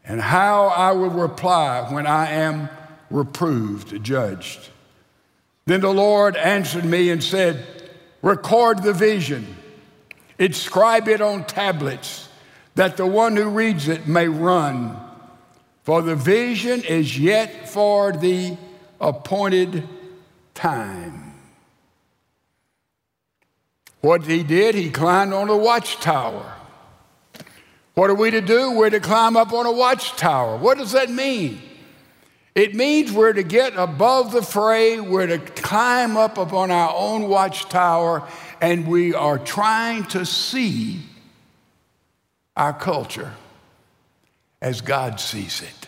and 0.03 0.19
how 0.19 0.67
I 0.67 0.93
will 0.93 1.09
reply 1.09 1.87
when 1.91 2.07
I 2.07 2.31
am 2.31 2.69
reproved, 3.11 4.03
judged. 4.03 4.69
Then 5.65 5.81
the 5.81 5.93
Lord 5.93 6.35
answered 6.35 6.85
me 6.85 7.11
and 7.11 7.23
said, 7.23 7.65
Record 8.23 8.81
the 8.81 8.93
vision, 8.93 9.45
inscribe 10.39 11.07
it 11.07 11.21
on 11.21 11.45
tablets 11.45 12.24
that 12.75 12.97
the 12.97 13.05
one 13.05 13.35
who 13.35 13.49
reads 13.49 13.87
it 13.87 14.07
may 14.07 14.27
run. 14.27 14.99
For 15.83 16.01
the 16.01 16.15
vision 16.15 16.83
is 16.83 17.17
yet 17.17 17.69
for 17.69 18.11
the 18.11 18.57
appointed 18.99 19.87
time. 20.53 21.33
What 24.01 24.25
he 24.25 24.43
did, 24.43 24.75
he 24.75 24.89
climbed 24.89 25.33
on 25.33 25.49
a 25.49 25.57
watchtower. 25.57 26.53
What 27.95 28.09
are 28.09 28.15
we 28.15 28.29
to 28.31 28.41
do? 28.41 28.71
We're 28.71 28.89
to 28.89 28.99
climb 28.99 29.37
up 29.37 29.53
on 29.53 29.65
a 29.65 29.71
watchtower. 29.71 30.57
What 30.57 30.77
does 30.77 30.91
that 30.91 31.09
mean? 31.09 31.61
It 32.55 32.75
means 32.75 33.11
we're 33.11 33.33
to 33.33 33.43
get 33.43 33.75
above 33.75 34.31
the 34.31 34.41
fray, 34.41 34.99
we're 34.99 35.27
to 35.27 35.39
climb 35.39 36.17
up 36.17 36.37
upon 36.37 36.71
our 36.71 36.93
own 36.95 37.27
watchtower, 37.27 38.27
and 38.61 38.87
we 38.87 39.13
are 39.13 39.37
trying 39.37 40.05
to 40.05 40.25
see 40.25 41.01
our 42.55 42.73
culture 42.73 43.33
as 44.61 44.81
God 44.81 45.19
sees 45.19 45.61
it. 45.61 45.87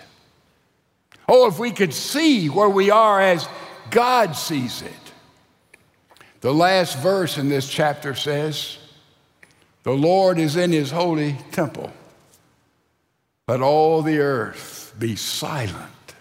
Oh, 1.28 1.48
if 1.48 1.60
we 1.60 1.72
could 1.72 1.94
see 1.94 2.48
where 2.48 2.70
we 2.70 2.90
are 2.90 3.22
as 3.22 3.48
God 3.90 4.36
sees 4.36 4.82
it. 4.82 4.92
The 6.42 6.54
last 6.54 7.00
verse 7.00 7.38
in 7.38 7.50
this 7.50 7.68
chapter 7.68 8.14
says, 8.14 8.78
The 9.84 9.92
Lord 9.92 10.40
is 10.40 10.56
in 10.56 10.72
his 10.72 10.92
holy 10.92 11.38
temple. 11.52 11.92
Let 13.48 13.62
all 13.62 14.02
the 14.02 14.20
earth 14.20 14.94
be 15.00 15.16
silent 15.16 16.16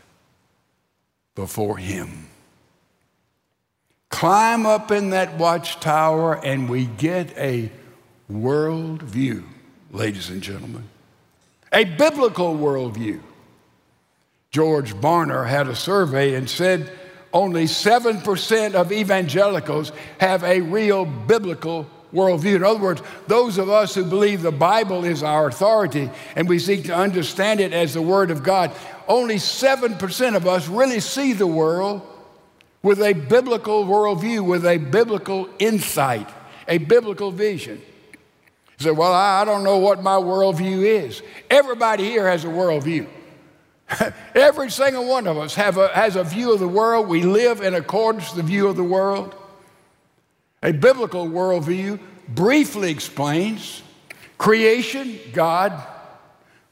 before 1.34 1.76
him. 1.76 2.28
Climb 4.10 4.64
up 4.64 4.90
in 4.90 5.10
that 5.10 5.36
watchtower 5.36 6.42
and 6.44 6.68
we 6.68 6.86
get 6.86 7.36
a 7.36 7.70
world 8.28 9.02
view 9.02 9.44
ladies 9.96 10.28
and 10.28 10.42
gentlemen. 10.42 10.84
A 11.72 11.84
biblical 11.84 12.54
worldview. 12.54 13.20
George 14.50 14.94
Barna 14.94 15.46
had 15.46 15.68
a 15.68 15.74
survey 15.74 16.34
and 16.34 16.48
said 16.48 16.90
only 17.32 17.64
7% 17.64 18.74
of 18.74 18.92
evangelicals 18.92 19.92
have 20.18 20.44
a 20.44 20.60
real 20.60 21.04
biblical 21.04 21.88
worldview. 22.12 22.56
In 22.56 22.64
other 22.64 22.80
words, 22.80 23.02
those 23.26 23.58
of 23.58 23.68
us 23.68 23.94
who 23.94 24.04
believe 24.04 24.42
the 24.42 24.52
Bible 24.52 25.04
is 25.04 25.22
our 25.22 25.48
authority 25.48 26.10
and 26.36 26.48
we 26.48 26.58
seek 26.58 26.84
to 26.84 26.94
understand 26.94 27.60
it 27.60 27.72
as 27.72 27.94
the 27.94 28.02
Word 28.02 28.30
of 28.30 28.42
God, 28.42 28.72
only 29.08 29.36
7% 29.36 30.36
of 30.36 30.46
us 30.46 30.68
really 30.68 31.00
see 31.00 31.32
the 31.32 31.46
world 31.46 32.02
with 32.82 33.00
a 33.00 33.14
biblical 33.14 33.84
worldview, 33.84 34.46
with 34.46 34.64
a 34.64 34.78
biblical 34.78 35.48
insight, 35.58 36.28
a 36.68 36.78
biblical 36.78 37.30
vision. 37.30 37.82
You 38.78 38.84
say, 38.84 38.90
Well, 38.90 39.12
I 39.12 39.44
don't 39.44 39.64
know 39.64 39.78
what 39.78 40.02
my 40.02 40.16
worldview 40.16 40.84
is. 40.84 41.22
Everybody 41.50 42.04
here 42.04 42.28
has 42.28 42.44
a 42.44 42.48
worldview. 42.48 43.08
Every 44.34 44.70
single 44.70 45.06
one 45.06 45.26
of 45.26 45.38
us 45.38 45.56
a, 45.56 45.88
has 45.88 46.16
a 46.16 46.24
view 46.24 46.52
of 46.52 46.60
the 46.60 46.68
world. 46.68 47.08
We 47.08 47.22
live 47.22 47.60
in 47.60 47.74
accordance 47.74 48.30
to 48.30 48.36
the 48.36 48.42
view 48.42 48.68
of 48.68 48.76
the 48.76 48.84
world. 48.84 49.34
A 50.62 50.72
biblical 50.72 51.26
worldview 51.26 52.00
briefly 52.28 52.90
explains 52.90 53.82
creation, 54.38 55.18
God, 55.32 55.80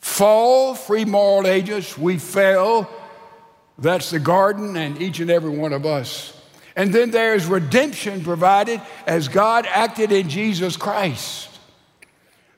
fall, 0.01 0.75
free 0.75 1.05
moral 1.05 1.47
agents, 1.47 1.97
we 1.97 2.19
fell. 2.19 2.91
That's 3.79 4.11
the 4.11 4.19
garden 4.19 4.77
and 4.77 5.01
each 5.01 5.21
and 5.21 5.31
every 5.31 5.51
one 5.51 5.73
of 5.73 5.87
us. 5.87 6.41
And 6.77 6.93
then 6.93 7.11
there's 7.11 7.47
redemption 7.47 8.25
provided 8.25 8.81
as 9.07 9.29
God 9.29 9.67
acted 9.67 10.11
in 10.11 10.29
Jesus 10.29 10.77
Christ. 10.77 11.49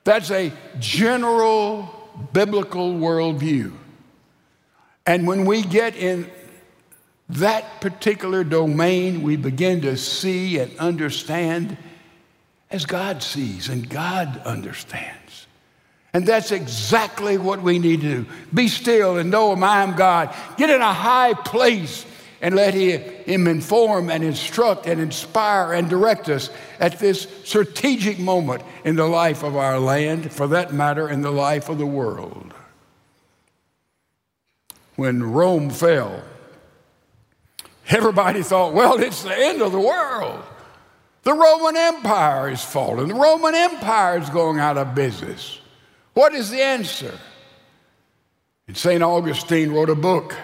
That's 0.06 0.30
a 0.30 0.52
general 0.78 1.90
biblical 2.32 2.94
worldview. 2.94 3.72
And 5.04 5.26
when 5.26 5.44
we 5.46 5.62
get 5.62 5.96
in 5.96 6.30
that 7.30 7.80
particular 7.80 8.44
domain, 8.44 9.22
we 9.22 9.34
begin 9.34 9.80
to 9.80 9.96
see 9.96 10.60
and 10.60 10.78
understand 10.78 11.76
as 12.70 12.86
God 12.86 13.20
sees 13.20 13.68
and 13.68 13.90
God 13.90 14.40
understands. 14.44 15.48
And 16.14 16.24
that's 16.24 16.52
exactly 16.52 17.36
what 17.36 17.60
we 17.60 17.80
need 17.80 18.02
to 18.02 18.22
do. 18.22 18.26
Be 18.54 18.68
still 18.68 19.18
and 19.18 19.28
know 19.28 19.50
oh, 19.50 19.60
I 19.60 19.82
am 19.82 19.96
God. 19.96 20.32
Get 20.56 20.70
in 20.70 20.82
a 20.82 20.92
high 20.92 21.34
place 21.34 22.06
and 22.46 22.54
let 22.54 22.74
Him 22.74 23.48
inform 23.48 24.08
and 24.08 24.22
instruct 24.22 24.86
and 24.86 25.00
inspire 25.00 25.72
and 25.72 25.90
direct 25.90 26.28
us 26.28 26.48
at 26.78 27.00
this 27.00 27.26
strategic 27.42 28.20
moment 28.20 28.62
in 28.84 28.94
the 28.94 29.04
life 29.04 29.42
of 29.42 29.56
our 29.56 29.80
land, 29.80 30.32
for 30.32 30.46
that 30.46 30.72
matter, 30.72 31.08
in 31.08 31.22
the 31.22 31.32
life 31.32 31.68
of 31.68 31.78
the 31.78 31.86
world. 31.86 32.54
When 34.94 35.24
Rome 35.24 35.70
fell, 35.70 36.22
everybody 37.88 38.44
thought, 38.44 38.74
well, 38.74 39.00
it's 39.00 39.24
the 39.24 39.36
end 39.36 39.60
of 39.60 39.72
the 39.72 39.80
world. 39.80 40.40
The 41.24 41.34
Roman 41.34 41.76
Empire 41.76 42.50
is 42.50 42.62
falling. 42.62 43.08
The 43.08 43.14
Roman 43.14 43.56
Empire 43.56 44.18
is 44.18 44.30
going 44.30 44.60
out 44.60 44.78
of 44.78 44.94
business. 44.94 45.58
What 46.14 46.32
is 46.32 46.50
the 46.50 46.62
answer? 46.62 47.18
And 48.68 48.76
St. 48.76 49.02
Augustine 49.02 49.72
wrote 49.72 49.90
a 49.90 49.96
book 49.96 50.36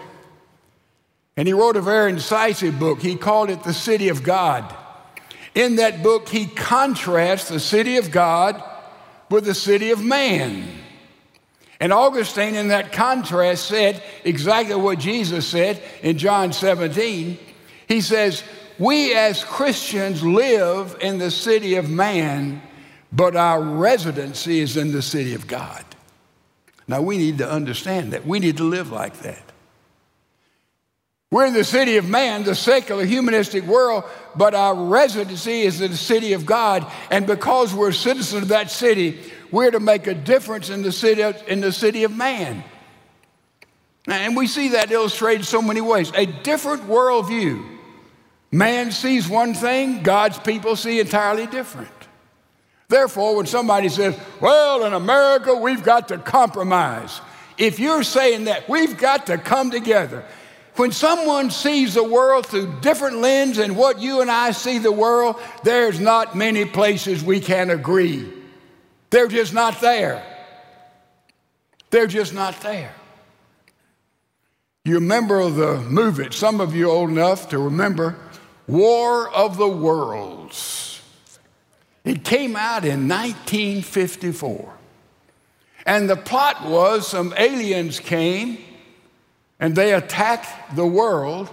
and 1.36 1.48
he 1.48 1.54
wrote 1.54 1.76
a 1.76 1.80
very 1.80 2.10
incisive 2.12 2.78
book. 2.78 3.00
He 3.00 3.16
called 3.16 3.50
it 3.50 3.62
The 3.62 3.74
City 3.74 4.08
of 4.08 4.22
God. 4.22 4.74
In 5.54 5.76
that 5.76 6.02
book, 6.02 6.28
he 6.28 6.46
contrasts 6.46 7.48
the 7.48 7.60
city 7.60 7.98
of 7.98 8.10
God 8.10 8.62
with 9.30 9.44
the 9.44 9.54
city 9.54 9.90
of 9.90 10.02
man. 10.02 10.66
And 11.80 11.92
Augustine, 11.92 12.54
in 12.54 12.68
that 12.68 12.92
contrast, 12.92 13.66
said 13.66 14.02
exactly 14.24 14.76
what 14.76 14.98
Jesus 14.98 15.46
said 15.46 15.82
in 16.02 16.16
John 16.16 16.52
17. 16.52 17.38
He 17.88 18.00
says, 18.00 18.44
We 18.78 19.14
as 19.14 19.44
Christians 19.44 20.22
live 20.22 20.96
in 21.00 21.18
the 21.18 21.30
city 21.30 21.74
of 21.74 21.90
man, 21.90 22.62
but 23.10 23.36
our 23.36 23.60
residency 23.60 24.60
is 24.60 24.76
in 24.76 24.92
the 24.92 25.02
city 25.02 25.34
of 25.34 25.46
God. 25.46 25.84
Now, 26.88 27.02
we 27.02 27.18
need 27.18 27.38
to 27.38 27.50
understand 27.50 28.12
that. 28.12 28.26
We 28.26 28.38
need 28.38 28.58
to 28.58 28.64
live 28.64 28.90
like 28.90 29.18
that. 29.20 29.51
We're 31.32 31.46
in 31.46 31.54
the 31.54 31.64
city 31.64 31.96
of 31.96 32.06
man, 32.06 32.42
the 32.42 32.54
secular 32.54 33.06
humanistic 33.06 33.64
world, 33.64 34.04
but 34.36 34.54
our 34.54 34.74
residency 34.74 35.62
is 35.62 35.80
in 35.80 35.90
the 35.90 35.96
city 35.96 36.34
of 36.34 36.44
God. 36.44 36.86
And 37.10 37.26
because 37.26 37.72
we're 37.72 37.92
citizens 37.92 38.42
of 38.42 38.48
that 38.48 38.70
city, 38.70 39.18
we're 39.50 39.70
to 39.70 39.80
make 39.80 40.06
a 40.06 40.12
difference 40.12 40.68
in 40.68 40.82
the 40.82 40.92
city 40.92 41.22
of, 41.22 41.42
in 41.48 41.62
the 41.62 41.72
city 41.72 42.04
of 42.04 42.14
man. 42.14 42.62
And 44.06 44.36
we 44.36 44.46
see 44.46 44.68
that 44.70 44.90
illustrated 44.90 45.46
so 45.46 45.62
many 45.62 45.80
ways. 45.80 46.12
A 46.14 46.26
different 46.26 46.82
worldview. 46.82 47.78
Man 48.50 48.92
sees 48.92 49.26
one 49.26 49.54
thing, 49.54 50.02
God's 50.02 50.38
people 50.38 50.76
see 50.76 51.00
entirely 51.00 51.46
different. 51.46 51.88
Therefore, 52.88 53.36
when 53.36 53.46
somebody 53.46 53.88
says, 53.88 54.20
Well, 54.38 54.84
in 54.84 54.92
America, 54.92 55.54
we've 55.54 55.82
got 55.82 56.08
to 56.08 56.18
compromise, 56.18 57.22
if 57.56 57.80
you're 57.80 58.02
saying 58.02 58.44
that, 58.44 58.68
we've 58.68 58.98
got 58.98 59.28
to 59.28 59.38
come 59.38 59.70
together 59.70 60.26
when 60.76 60.90
someone 60.90 61.50
sees 61.50 61.94
the 61.94 62.04
world 62.04 62.46
through 62.46 62.80
different 62.80 63.18
lens 63.18 63.58
than 63.58 63.74
what 63.74 64.00
you 64.00 64.20
and 64.22 64.30
I 64.30 64.52
see 64.52 64.78
the 64.78 64.92
world, 64.92 65.36
there's 65.64 66.00
not 66.00 66.34
many 66.34 66.64
places 66.64 67.22
we 67.22 67.40
can 67.40 67.70
agree. 67.70 68.32
They're 69.10 69.28
just 69.28 69.52
not 69.52 69.80
there. 69.80 70.24
They're 71.90 72.06
just 72.06 72.32
not 72.32 72.58
there. 72.62 72.94
You 74.84 74.94
remember 74.94 75.48
the 75.50 75.78
movie, 75.82 76.28
some 76.30 76.60
of 76.60 76.74
you 76.74 76.90
old 76.90 77.10
enough 77.10 77.50
to 77.50 77.58
remember 77.58 78.16
War 78.66 79.28
of 79.30 79.58
the 79.58 79.68
Worlds. 79.68 81.02
It 82.04 82.24
came 82.24 82.56
out 82.56 82.84
in 82.84 83.08
1954. 83.08 84.72
And 85.84 86.08
the 86.08 86.16
plot 86.16 86.68
was 86.68 87.06
some 87.06 87.34
aliens 87.36 88.00
came 88.00 88.58
and 89.62 89.76
they 89.76 89.94
attacked 89.94 90.74
the 90.74 90.84
world, 90.84 91.48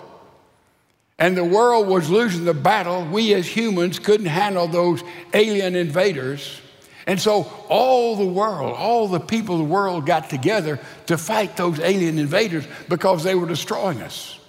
and 1.19 1.37
the 1.37 1.43
world 1.43 1.87
was 1.87 2.09
losing 2.09 2.43
the 2.43 2.55
battle. 2.55 3.05
We 3.05 3.35
as 3.35 3.45
humans 3.45 3.99
couldn't 3.99 4.25
handle 4.25 4.67
those 4.67 5.03
alien 5.31 5.75
invaders. 5.75 6.59
And 7.05 7.21
so 7.21 7.43
all 7.69 8.15
the 8.15 8.25
world, 8.25 8.73
all 8.75 9.07
the 9.07 9.19
people 9.19 9.55
of 9.55 9.59
the 9.59 9.71
world 9.71 10.07
got 10.07 10.27
together 10.27 10.79
to 11.05 11.19
fight 11.19 11.55
those 11.55 11.79
alien 11.79 12.17
invaders 12.17 12.65
because 12.87 13.23
they 13.23 13.35
were 13.35 13.47
destroying 13.47 14.01
us. 14.01 14.39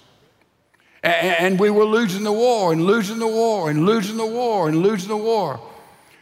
And 1.03 1.59
we 1.59 1.69
were 1.69 1.85
losing 1.85 2.23
the 2.23 2.31
war 2.31 2.73
and 2.73 2.83
losing 2.83 3.19
the 3.19 3.27
war 3.27 3.69
and 3.69 3.85
losing 3.85 4.17
the 4.17 4.25
war 4.25 4.69
and 4.69 4.77
losing 4.77 5.09
the 5.09 5.17
war 5.17 5.59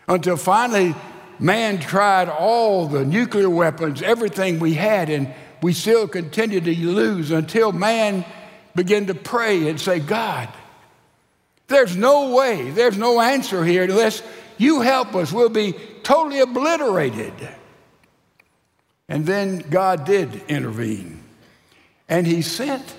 until 0.10 0.36
finally 0.36 0.94
man 1.40 1.80
tried 1.80 2.28
all 2.28 2.88
the 2.88 3.06
nuclear 3.06 3.50
weapons, 3.50 4.02
everything 4.02 4.60
we 4.60 4.74
had, 4.74 5.10
and 5.10 5.34
we 5.62 5.74
still 5.74 6.08
continued 6.08 6.66
to 6.66 6.76
lose 6.76 7.32
until 7.32 7.72
man 7.72 8.26
began 8.76 9.08
to 9.08 9.14
pray 9.14 9.70
and 9.70 9.80
say, 9.80 10.00
God, 10.00 10.50
there's 11.68 11.96
no 11.96 12.36
way, 12.36 12.72
there's 12.72 12.98
no 12.98 13.22
answer 13.22 13.64
here 13.64 13.84
unless 13.84 14.24
you 14.58 14.82
help 14.82 15.16
us. 15.16 15.32
We'll 15.32 15.50
be 15.50 15.74
totally 16.04 16.40
obliterated. 16.40 17.34
And 19.08 19.26
then 19.26 19.60
God 19.60 20.06
did 20.06 20.44
intervene. 20.48 21.24
And 22.08 22.26
He 22.26 22.42
sent 22.42 22.96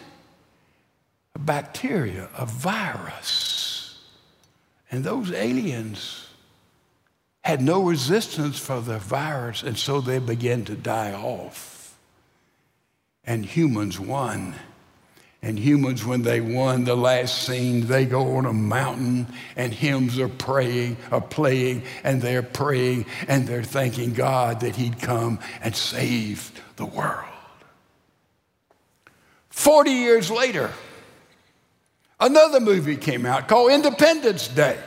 a 1.34 1.38
bacteria, 1.38 2.28
a 2.36 2.46
virus. 2.46 3.98
And 4.90 5.04
those 5.04 5.32
aliens 5.32 6.26
had 7.42 7.62
no 7.62 7.82
resistance 7.82 8.58
for 8.58 8.80
the 8.80 8.98
virus, 8.98 9.62
and 9.62 9.78
so 9.78 10.00
they 10.00 10.18
began 10.18 10.64
to 10.64 10.74
die 10.74 11.12
off. 11.12 11.79
And 13.24 13.44
humans 13.44 14.00
won. 14.00 14.54
And 15.42 15.58
humans, 15.58 16.04
when 16.04 16.22
they 16.22 16.40
won 16.40 16.84
the 16.84 16.96
last 16.96 17.44
scene, 17.44 17.86
they 17.86 18.04
go 18.04 18.36
on 18.36 18.44
a 18.44 18.52
mountain 18.52 19.26
and 19.56 19.72
hymns 19.72 20.18
are 20.18 20.28
praying, 20.28 20.98
are 21.10 21.20
playing, 21.20 21.82
and 22.04 22.20
they're 22.20 22.42
praying 22.42 23.06
and 23.26 23.46
they're 23.46 23.62
thanking 23.62 24.12
God 24.12 24.60
that 24.60 24.76
He'd 24.76 25.00
come 25.00 25.38
and 25.62 25.74
save 25.74 26.52
the 26.76 26.84
world. 26.84 27.24
40 29.48 29.90
years 29.90 30.30
later, 30.30 30.70
another 32.18 32.60
movie 32.60 32.96
came 32.96 33.24
out 33.24 33.48
called 33.48 33.72
Independence 33.72 34.46
Day. 34.46 34.78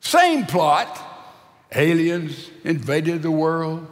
Same 0.00 0.44
plot. 0.44 1.00
Aliens 1.72 2.50
invaded 2.64 3.22
the 3.22 3.30
world. 3.30 3.86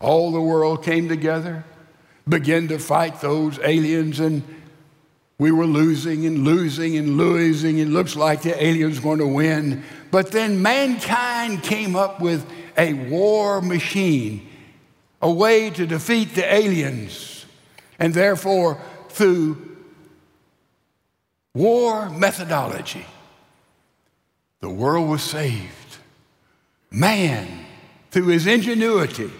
All 0.00 0.32
the 0.32 0.40
world 0.40 0.82
came 0.82 1.08
together, 1.08 1.64
began 2.28 2.68
to 2.68 2.78
fight 2.78 3.20
those 3.20 3.58
aliens 3.60 4.20
and 4.20 4.42
we 5.42 5.50
were 5.50 5.66
losing 5.66 6.24
and 6.24 6.44
losing 6.44 6.96
and 6.96 7.16
losing. 7.16 7.78
It 7.78 7.88
looks 7.88 8.14
like 8.14 8.42
the 8.42 8.62
aliens 8.62 9.00
going 9.00 9.18
to 9.18 9.26
win. 9.26 9.82
But 10.12 10.30
then 10.30 10.62
mankind 10.62 11.64
came 11.64 11.96
up 11.96 12.20
with 12.20 12.46
a 12.78 12.92
war 12.92 13.60
machine, 13.60 14.48
a 15.20 15.28
way 15.28 15.70
to 15.70 15.84
defeat 15.84 16.36
the 16.36 16.54
aliens. 16.54 17.44
And 17.98 18.14
therefore, 18.14 18.80
through 19.08 19.78
war 21.54 22.08
methodology, 22.10 23.06
the 24.60 24.70
world 24.70 25.08
was 25.08 25.22
saved. 25.22 25.96
Man, 26.88 27.66
through 28.12 28.28
his 28.28 28.46
ingenuity, 28.46 29.32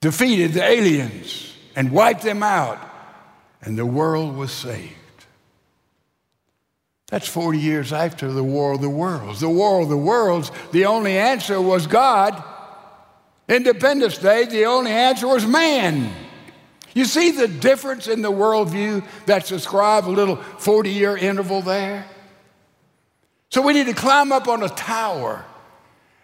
defeated 0.00 0.54
the 0.54 0.64
aliens 0.64 1.43
and 1.76 1.90
wiped 1.90 2.22
them 2.22 2.42
out 2.42 2.78
and 3.64 3.78
the 3.78 3.86
world 3.86 4.36
was 4.36 4.52
saved. 4.52 4.92
That's 7.08 7.26
40 7.26 7.58
years 7.58 7.92
after 7.92 8.30
the 8.30 8.44
War 8.44 8.74
of 8.74 8.80
the 8.80 8.90
Worlds. 8.90 9.40
The 9.40 9.48
War 9.48 9.82
of 9.82 9.88
the 9.88 9.96
Worlds, 9.96 10.50
the 10.72 10.86
only 10.86 11.16
answer 11.16 11.60
was 11.60 11.86
God. 11.86 12.42
Independence 13.48 14.18
Day, 14.18 14.44
the 14.44 14.66
only 14.66 14.90
answer 14.90 15.28
was 15.28 15.46
man. 15.46 16.12
You 16.94 17.04
see 17.04 17.30
the 17.30 17.48
difference 17.48 18.06
in 18.06 18.22
the 18.22 18.30
worldview 18.30 19.04
that's 19.26 19.48
described, 19.48 20.06
a 20.06 20.10
little 20.10 20.36
40 20.36 20.90
year 20.90 21.16
interval 21.16 21.60
there? 21.60 22.06
So 23.50 23.62
we 23.62 23.72
need 23.72 23.86
to 23.86 23.94
climb 23.94 24.32
up 24.32 24.48
on 24.48 24.62
a 24.62 24.68
tower. 24.68 25.44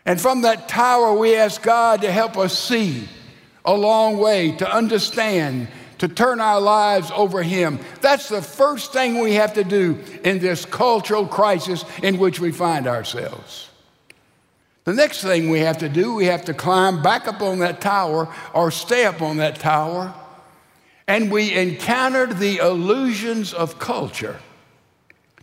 And 0.05 0.21
from 0.21 0.43
that 0.43 0.69
tower, 0.69 1.13
we 1.13 1.37
ask 1.37 1.63
God 1.63 2.03
to 2.03 2.11
help 2.11 2.37
us 2.37 2.59
see 2.59 3.09
a 3.65 3.75
long 3.75 4.19
way, 4.19 4.53
to 4.53 4.71
understand, 4.71 5.69
to 5.99 6.09
turn 6.09 6.41
our 6.41 6.61
lives 6.61 7.11
over 7.15 7.43
Him. 7.43 7.79
That's 8.01 8.29
the 8.29 8.43
first 8.43 8.93
thing 8.93 9.21
we 9.21 9.35
have 9.35 9.55
to 9.55 9.65
do 9.65 9.99
in 10.25 10.39
this 10.39 10.65
cultural 10.65 11.27
crisis 11.27 11.85
in 12.03 12.19
which 12.19 12.41
we 12.41 12.53
find 12.53 12.87
ourselves. 12.87 13.69
The 14.85 14.95
next 14.95 15.23
thing 15.23 15.51
we 15.51 15.61
have 15.61 15.79
to 15.79 15.89
do, 15.89 16.15
we 16.15 16.25
have 16.27 16.47
to 16.47 16.55
climb 16.55 17.03
back 17.03 17.29
up 17.29 17.43
on 17.43 17.59
that 17.59 17.81
tower 17.81 18.35
or 18.55 18.71
stay 18.71 19.05
up 19.05 19.21
on 19.21 19.37
that 19.37 19.57
tower, 19.57 20.15
and 21.07 21.31
we 21.31 21.53
encountered 21.53 22.39
the 22.39 22.59
illusions 22.59 23.53
of 23.53 23.79
culture. 23.79 24.41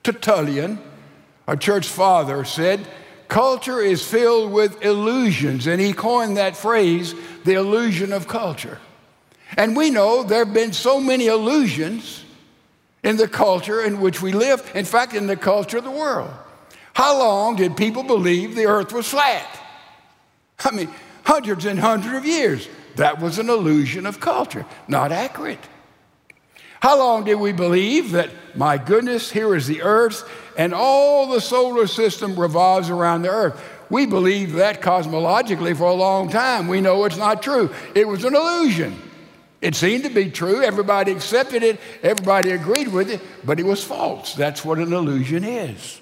Tertullian, 0.03 0.79
our 1.47 1.55
church 1.55 1.87
father, 1.87 2.43
said, 2.45 2.87
Culture 3.27 3.81
is 3.81 4.05
filled 4.05 4.51
with 4.51 4.83
illusions, 4.83 5.67
and 5.67 5.81
he 5.81 5.93
coined 5.93 6.37
that 6.37 6.55
phrase, 6.55 7.13
the 7.43 7.53
illusion 7.53 8.13
of 8.13 8.27
culture. 8.27 8.79
And 9.57 9.75
we 9.75 9.89
know 9.89 10.23
there 10.23 10.45
have 10.45 10.53
been 10.53 10.73
so 10.73 10.99
many 10.99 11.27
illusions 11.27 12.23
in 13.03 13.17
the 13.17 13.27
culture 13.27 13.81
in 13.81 13.99
which 14.01 14.21
we 14.21 14.31
live, 14.31 14.71
in 14.75 14.85
fact, 14.85 15.13
in 15.13 15.27
the 15.27 15.35
culture 15.35 15.77
of 15.77 15.83
the 15.83 15.91
world. 15.91 16.31
How 16.93 17.17
long 17.17 17.55
did 17.55 17.77
people 17.77 18.03
believe 18.03 18.55
the 18.55 18.65
earth 18.65 18.91
was 18.91 19.07
flat? 19.07 19.45
I 20.65 20.71
mean, 20.71 20.89
hundreds 21.23 21.65
and 21.65 21.79
hundreds 21.79 22.17
of 22.17 22.25
years. 22.25 22.67
That 22.95 23.19
was 23.19 23.37
an 23.37 23.49
illusion 23.49 24.05
of 24.07 24.19
culture, 24.19 24.65
not 24.87 25.11
accurate. 25.11 25.59
How 26.79 26.97
long 26.97 27.23
did 27.23 27.35
we 27.35 27.51
believe 27.51 28.11
that, 28.11 28.29
my 28.55 28.77
goodness, 28.77 29.31
here 29.31 29.55
is 29.55 29.67
the 29.67 29.81
earth 29.81 30.29
and 30.57 30.73
all 30.73 31.27
the 31.27 31.41
solar 31.41 31.87
system 31.87 32.39
revolves 32.39 32.89
around 32.89 33.23
the 33.23 33.29
earth? 33.29 33.61
We 33.89 34.05
believed 34.05 34.55
that 34.55 34.81
cosmologically 34.81 35.75
for 35.75 35.85
a 35.85 35.93
long 35.93 36.29
time. 36.29 36.67
We 36.67 36.81
know 36.81 37.05
it's 37.05 37.17
not 37.17 37.41
true. 37.41 37.73
It 37.95 38.07
was 38.07 38.25
an 38.25 38.35
illusion. 38.35 39.01
It 39.61 39.75
seemed 39.75 40.03
to 40.03 40.09
be 40.09 40.29
true. 40.29 40.61
Everybody 40.61 41.11
accepted 41.11 41.63
it. 41.63 41.79
Everybody 42.03 42.51
agreed 42.51 42.89
with 42.89 43.09
it, 43.09 43.21
but 43.43 43.59
it 43.59 43.65
was 43.65 43.83
false. 43.83 44.35
That's 44.35 44.63
what 44.63 44.77
an 44.77 44.93
illusion 44.93 45.43
is. 45.43 45.99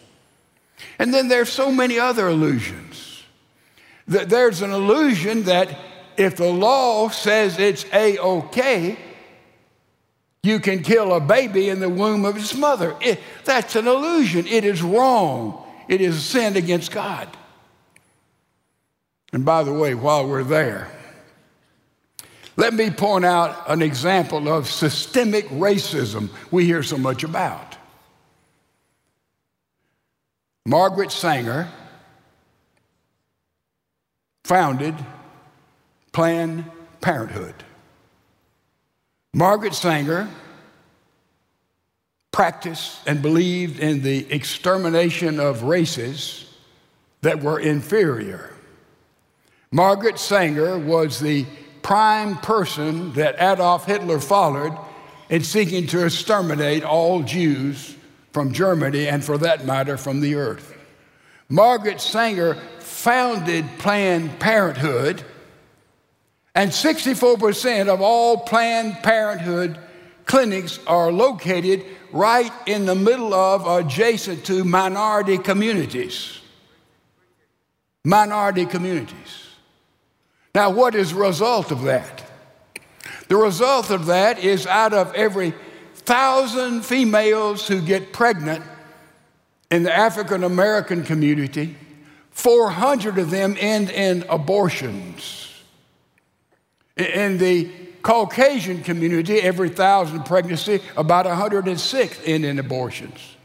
And 1.00 1.14
then 1.14 1.30
there's 1.30 1.50
so 1.50 1.72
many 1.72 2.00
other 2.00 2.28
illusions. 2.28 3.24
There's 4.08 4.62
an 4.62 4.72
illusion 4.72 5.44
that 5.44 5.78
if 6.18 6.36
the 6.36 6.50
law 6.50 7.10
says 7.10 7.58
it's 7.60 7.86
a 7.94 8.18
okay, 8.18 8.98
you 10.46 10.60
can 10.60 10.82
kill 10.84 11.14
a 11.14 11.20
baby 11.20 11.70
in 11.70 11.80
the 11.80 11.90
womb 11.90 12.26
of 12.26 12.38
its 12.38 12.56
mother. 12.56 12.96
It, 13.02 13.20
that's 13.44 13.76
an 13.76 13.88
illusion. 13.88 14.48
It 14.48 14.64
is 14.64 14.82
wrong. 14.82 15.64
It 15.88 16.02
is 16.02 16.24
sin 16.24 16.56
against 16.56 16.92
God. 16.92 17.28
And 19.34 19.44
by 19.44 19.64
the 19.64 19.74
way, 19.74 19.96
while 19.96 20.28
we're 20.28 20.44
there, 20.44 20.90
let 22.58 22.74
me 22.74 22.90
point 22.90 23.26
out 23.26 23.70
an 23.70 23.82
example 23.82 24.48
of 24.48 24.70
systemic 24.70 25.48
racism 25.50 26.30
we 26.52 26.66
hear 26.66 26.84
so 26.84 26.98
much 26.98 27.24
about. 27.24 27.76
Margaret 30.66 31.12
Sanger 31.12 31.70
founded 34.46 34.96
Planned 36.14 36.64
Parenthood. 37.02 37.65
Margaret 39.36 39.74
Sanger 39.74 40.30
practiced 42.32 43.02
and 43.06 43.22
believed 43.22 43.82
in 43.82 44.02
the 44.02 44.32
extermination 44.34 45.42
of 45.42 45.64
races 45.64 46.50
that 47.20 47.44
were 47.44 47.60
inferior. 47.60 48.54
Margaret 49.72 50.20
Sanger 50.20 50.80
was 50.80 51.20
the 51.20 51.46
prime 51.82 52.38
person 52.38 53.12
that 53.16 53.36
Adolf 53.38 53.84
Hitler 53.86 54.22
followed 54.22 54.72
in 55.30 55.44
seeking 55.44 55.86
to 55.88 56.06
exterminate 56.06 56.86
all 56.86 57.22
Jews 57.22 57.94
from 58.32 58.54
Germany 58.54 59.10
and, 59.10 59.22
for 59.22 59.38
that 59.40 59.66
matter, 59.66 59.98
from 59.98 60.22
the 60.22 60.36
earth. 60.36 60.78
Margaret 61.50 62.00
Sanger 62.00 62.54
founded 62.80 63.66
Planned 63.80 64.40
Parenthood, 64.40 65.26
and 66.56 66.72
64% 66.72 67.90
of 67.90 68.02
all 68.02 68.38
Planned 68.38 68.96
Parenthood 69.04 69.78
clinics 70.26 70.80
are 70.88 71.12
located 71.12 71.86
right 72.12 72.52
in 72.66 72.86
the 72.86 72.96
middle 72.96 73.34
of, 73.34 73.66
or 73.66 73.82
adjacent 73.82 74.46
to 74.46 74.64
minority 74.64 75.38
communities. 75.38 76.40
Minority 78.06 78.66
communities. 78.66 79.50
Now, 80.54 80.70
what 80.70 80.96
is 80.96 81.12
the 81.12 81.20
result 81.20 81.72
of 81.72 81.84
that? 81.84 82.24
The 83.28 83.36
result 83.36 83.90
of 83.90 84.06
that 84.06 84.40
is 84.40 84.66
out 84.66 84.94
of 84.94 85.14
every 85.14 85.54
thousand 85.94 86.86
females 86.86 87.68
who 87.68 87.82
get 87.82 88.14
pregnant 88.14 88.64
in 89.72 89.84
the 89.84 89.94
African 89.94 90.44
American 90.44 91.04
community, 91.04 91.76
400 92.32 93.18
of 93.18 93.32
them 93.32 93.58
end 93.60 93.90
in 93.90 94.24
abortions. 94.30 95.45
In 96.98 97.38
the 97.38 97.70
Caucasian 98.02 98.84
community, 98.84 99.42
every 99.42 99.70
thousand 99.70 100.24
pregnancy, 100.24 100.80
about 100.96 101.26
106 101.26 102.20
end 102.24 102.46
in 102.46 102.60
abortions. 102.60 103.36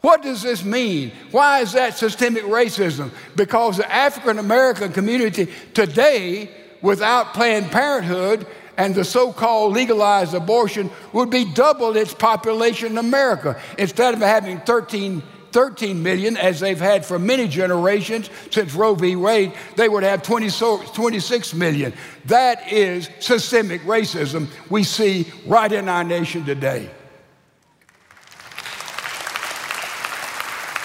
What 0.00 0.22
does 0.22 0.42
this 0.42 0.64
mean? 0.64 1.12
Why 1.30 1.60
is 1.60 1.72
that 1.72 1.96
systemic 1.96 2.44
racism? 2.44 3.10
Because 3.36 3.76
the 3.76 3.92
African 3.92 4.38
American 4.38 4.92
community 4.92 5.48
today, 5.74 6.50
without 6.80 7.34
Planned 7.34 7.70
Parenthood 7.70 8.46
and 8.76 8.94
the 8.94 9.04
so 9.04 9.32
called 9.32 9.74
legalized 9.74 10.34
abortion, 10.34 10.90
would 11.12 11.30
be 11.30 11.44
double 11.44 11.96
its 11.96 12.14
population 12.14 12.92
in 12.92 12.98
America. 12.98 13.60
Instead 13.78 14.14
of 14.14 14.20
having 14.20 14.60
13 14.60 15.22
13 15.52 16.02
million, 16.02 16.36
as 16.36 16.60
they've 16.60 16.78
had 16.78 17.04
for 17.04 17.18
many 17.18 17.46
generations 17.46 18.30
since 18.50 18.74
Roe 18.74 18.94
v. 18.94 19.16
Wade, 19.16 19.52
they 19.76 19.88
would 19.88 20.02
have 20.02 20.22
20, 20.22 20.50
26 20.50 21.54
million. 21.54 21.92
That 22.26 22.72
is 22.72 23.08
systemic 23.20 23.82
racism 23.82 24.48
we 24.70 24.84
see 24.84 25.30
right 25.46 25.70
in 25.70 25.88
our 25.88 26.04
nation 26.04 26.44
today. 26.44 26.90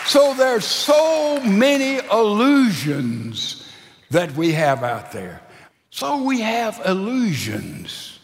So 0.07 0.33
there's 0.35 0.65
so 0.65 1.41
many 1.41 1.97
illusions 1.97 3.69
that 4.11 4.33
we 4.35 4.53
have 4.53 4.81
out 4.83 5.11
there. 5.11 5.41
So 5.89 6.23
we 6.23 6.39
have 6.41 6.81
illusions 6.85 8.19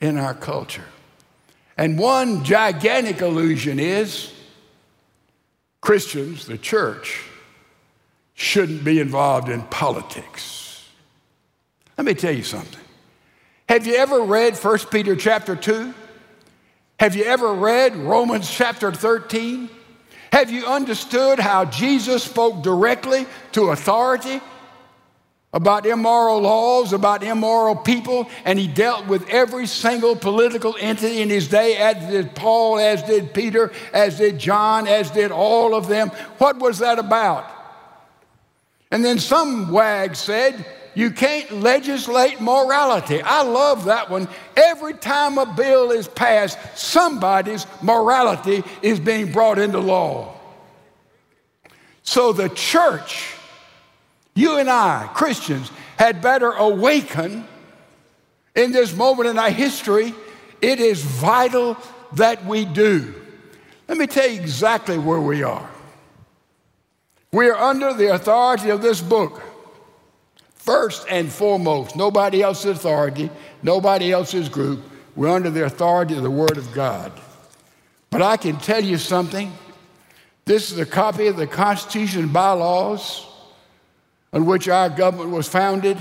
in 0.00 0.18
our 0.18 0.34
culture. 0.34 0.84
And 1.76 1.98
one 1.98 2.44
gigantic 2.44 3.20
illusion 3.22 3.80
is 3.80 4.32
Christians, 5.86 6.46
the 6.46 6.58
church, 6.58 7.22
shouldn't 8.34 8.82
be 8.82 8.98
involved 8.98 9.48
in 9.48 9.62
politics. 9.62 10.84
Let 11.96 12.04
me 12.04 12.12
tell 12.12 12.34
you 12.34 12.42
something. 12.42 12.80
Have 13.68 13.86
you 13.86 13.94
ever 13.94 14.22
read 14.22 14.56
1 14.56 14.78
Peter 14.90 15.14
chapter 15.14 15.54
2? 15.54 15.94
Have 16.98 17.14
you 17.14 17.22
ever 17.22 17.52
read 17.52 17.94
Romans 17.94 18.50
chapter 18.50 18.90
13? 18.90 19.70
Have 20.32 20.50
you 20.50 20.66
understood 20.66 21.38
how 21.38 21.66
Jesus 21.66 22.24
spoke 22.24 22.64
directly 22.64 23.24
to 23.52 23.70
authority 23.70 24.40
about 25.56 25.86
immoral 25.86 26.40
laws, 26.40 26.92
about 26.92 27.22
immoral 27.22 27.74
people, 27.74 28.28
and 28.44 28.58
he 28.58 28.68
dealt 28.68 29.06
with 29.06 29.26
every 29.30 29.66
single 29.66 30.14
political 30.14 30.76
entity 30.78 31.22
in 31.22 31.30
his 31.30 31.48
day, 31.48 31.78
as 31.78 31.96
did 32.10 32.34
Paul, 32.34 32.78
as 32.78 33.02
did 33.04 33.32
Peter, 33.32 33.72
as 33.94 34.18
did 34.18 34.38
John, 34.38 34.86
as 34.86 35.10
did 35.10 35.32
all 35.32 35.74
of 35.74 35.88
them. 35.88 36.10
What 36.36 36.58
was 36.58 36.80
that 36.80 36.98
about? 36.98 37.50
And 38.90 39.02
then 39.02 39.18
some 39.18 39.70
wag 39.72 40.14
said, 40.14 40.66
You 40.94 41.10
can't 41.10 41.50
legislate 41.50 42.38
morality. 42.38 43.22
I 43.22 43.42
love 43.42 43.86
that 43.86 44.10
one. 44.10 44.28
Every 44.58 44.92
time 44.92 45.38
a 45.38 45.46
bill 45.46 45.90
is 45.90 46.06
passed, 46.06 46.58
somebody's 46.76 47.66
morality 47.80 48.62
is 48.82 49.00
being 49.00 49.32
brought 49.32 49.58
into 49.58 49.78
law. 49.78 50.38
So 52.02 52.34
the 52.34 52.50
church 52.50 53.35
you 54.36 54.58
and 54.58 54.68
I, 54.68 55.08
Christians, 55.14 55.72
had 55.96 56.20
better 56.20 56.50
awaken 56.52 57.48
in 58.54 58.70
this 58.70 58.94
moment 58.94 59.30
in 59.30 59.38
our 59.38 59.50
history. 59.50 60.14
It 60.60 60.78
is 60.78 61.02
vital 61.02 61.76
that 62.12 62.44
we 62.44 62.66
do. 62.66 63.14
Let 63.88 63.96
me 63.96 64.06
tell 64.06 64.28
you 64.28 64.38
exactly 64.38 64.98
where 64.98 65.20
we 65.20 65.42
are. 65.42 65.68
We 67.32 67.48
are 67.48 67.56
under 67.56 67.94
the 67.94 68.14
authority 68.14 68.68
of 68.68 68.82
this 68.82 69.00
book. 69.00 69.42
First 70.54 71.06
and 71.08 71.32
foremost, 71.32 71.96
nobody 71.96 72.42
else's 72.42 72.76
authority, 72.76 73.30
nobody 73.62 74.12
else's 74.12 74.50
group. 74.50 74.82
We're 75.14 75.30
under 75.34 75.48
the 75.48 75.64
authority 75.64 76.14
of 76.14 76.22
the 76.22 76.30
Word 76.30 76.58
of 76.58 76.72
God. 76.74 77.10
But 78.10 78.20
I 78.20 78.36
can 78.36 78.58
tell 78.58 78.84
you 78.84 78.98
something. 78.98 79.50
This 80.44 80.70
is 80.70 80.78
a 80.78 80.84
copy 80.84 81.28
of 81.28 81.36
the 81.36 81.46
Constitution 81.46 82.24
and 82.24 82.32
bylaws 82.32 83.26
on 84.32 84.46
which 84.46 84.68
our 84.68 84.88
government 84.88 85.30
was 85.30 85.48
founded. 85.48 85.96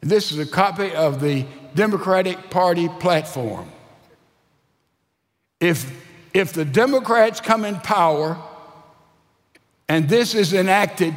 This 0.00 0.32
is 0.32 0.38
a 0.38 0.46
copy 0.46 0.94
of 0.94 1.20
the 1.20 1.46
Democratic 1.74 2.50
Party 2.50 2.88
platform. 2.88 3.70
If, 5.60 5.90
if 6.32 6.52
the 6.52 6.64
Democrats 6.64 7.40
come 7.40 7.64
in 7.64 7.76
power 7.76 8.36
and 9.88 10.08
this 10.08 10.34
is 10.34 10.52
enacted, 10.52 11.14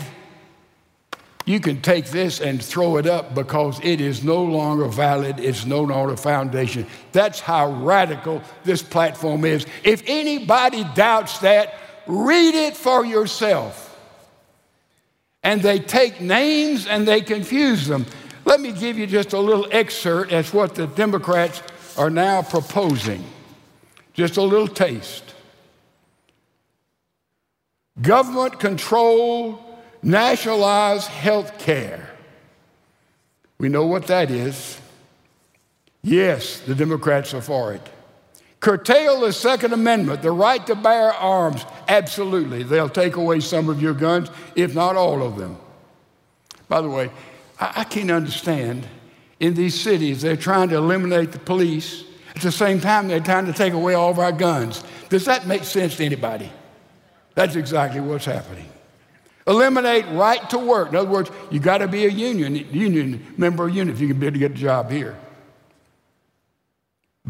you 1.46 1.60
can 1.60 1.82
take 1.82 2.08
this 2.08 2.42
and 2.42 2.62
throw 2.62 2.98
it 2.98 3.08
up 3.08 3.34
because 3.34 3.80
it 3.84 4.02
is 4.02 4.24
no 4.24 4.44
longer 4.44 4.86
valid, 4.88 5.40
it's 5.40 5.66
no 5.66 5.82
longer 5.82 6.14
a 6.14 6.18
foundation. 6.18 6.86
That's 7.14 7.40
how 7.40 7.72
radical 7.72 8.42
this 8.64 8.82
platform 8.82 9.46
is. 9.46 9.66
If 9.84 10.04
anybody 10.08 10.86
doubts 10.96 11.40
that, 11.40 11.74
read 12.06 12.56
it 12.56 12.76
for 12.76 13.06
yourself 13.06 13.87
and 15.48 15.62
they 15.62 15.80
take 15.80 16.20
names 16.20 16.88
and 16.88 17.08
they 17.08 17.22
confuse 17.22 17.88
them. 17.88 18.06
Let 18.44 18.60
me 18.60 18.74
give 18.74 18.98
you 18.98 19.08
just 19.08 19.32
a 19.32 19.40
little 19.40 19.66
excerpt 19.72 20.34
as 20.34 20.54
what 20.54 20.76
the 20.76 20.88
Democrats 20.88 21.64
are 21.98 22.10
now 22.10 22.42
proposing. 22.42 23.24
Just 24.14 24.36
a 24.36 24.42
little 24.42 24.68
taste. 24.68 25.24
Government 28.02 28.60
control, 28.60 29.64
nationalized 30.04 31.08
health 31.08 31.58
care. 31.60 32.10
We 33.58 33.70
know 33.70 33.86
what 33.86 34.08
that 34.08 34.30
is. 34.30 34.82
Yes, 36.04 36.60
the 36.60 36.76
Democrats 36.76 37.34
are 37.34 37.42
for 37.42 37.74
it. 37.74 37.90
Curtail 38.60 39.22
the 39.22 39.32
Second 39.32 39.74
Amendment, 39.74 40.22
the 40.22 40.32
right 40.32 40.66
to 40.68 40.76
bear 40.76 41.14
arms. 41.14 41.64
Absolutely. 41.88 42.64
They'll 42.64 42.90
take 42.90 43.16
away 43.16 43.40
some 43.40 43.70
of 43.70 43.82
your 43.82 43.94
guns, 43.94 44.30
if 44.56 44.74
not 44.74 44.96
all 44.96 45.22
of 45.22 45.38
them. 45.38 45.58
By 46.68 46.82
the 46.82 46.90
way, 46.90 47.12
I, 47.60 47.74
I 47.78 47.84
can't 47.84 48.12
understand 48.12 48.88
in 49.40 49.54
these 49.54 49.80
cities, 49.80 50.22
they're 50.24 50.36
trying 50.36 50.70
to 50.70 50.76
eliminate 50.78 51.32
the 51.32 51.40
police. 51.40 52.04
At 52.36 52.42
the 52.42 52.52
same 52.52 52.80
time, 52.80 53.08
they're 53.08 53.20
trying 53.20 53.46
to 53.46 53.54
take 53.54 53.74
away 53.74 53.94
all 53.94 54.10
of 54.10 54.18
our 54.18 54.32
guns. 54.32 54.84
Does 55.10 55.26
that 55.26 55.46
make 55.46 55.64
sense 55.64 55.98
to 55.98 56.06
anybody? 56.06 56.52
That's 57.36 57.56
exactly 57.56 58.02
what's 58.02 58.26
happening. 58.26 58.68
Eliminate 59.46 60.06
right 60.10 60.50
to 60.50 60.58
work. 60.58 60.90
In 60.90 60.96
other 60.96 61.10
words, 61.10 61.30
you 61.52 61.60
got 61.60 61.78
to 61.78 61.88
be 61.88 62.06
a 62.06 62.10
union, 62.10 62.56
union 62.72 63.36
member 63.38 63.68
of 63.68 63.76
union 63.76 63.96
if 63.96 64.02
you 64.02 64.08
can 64.08 64.20
be 64.20 64.26
able 64.26 64.34
to 64.34 64.40
get 64.40 64.52
a 64.52 64.56
job 64.56 64.90
here 64.90 65.16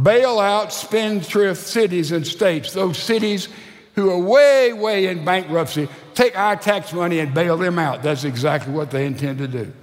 bail 0.02 0.40
out 0.40 0.72
spendthrift 0.72 1.66
cities 1.66 2.12
and 2.12 2.26
states, 2.26 2.74
those 2.74 2.98
cities 2.98 3.50
who 3.96 4.12
are 4.12 4.20
way, 4.20 4.74
way 4.74 5.08
in 5.08 5.26
bankruptcy, 5.26 5.90
take 6.14 6.38
our 6.38 6.56
tax 6.56 6.94
money 6.94 7.20
and 7.20 7.34
bail 7.34 7.58
them 7.58 7.80
out. 7.80 8.04
That's 8.04 8.24
exactly 8.24 8.74
what 8.74 8.92
they 8.92 9.06
intend 9.06 9.40
to 9.40 9.48
do. 9.48 9.74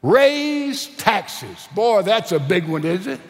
Raise 0.00 0.86
taxes. 0.96 1.68
Boy, 1.74 2.02
that's 2.02 2.30
a 2.30 2.38
big 2.38 2.68
one, 2.68 2.84
is 2.84 3.06
it? 3.08 3.20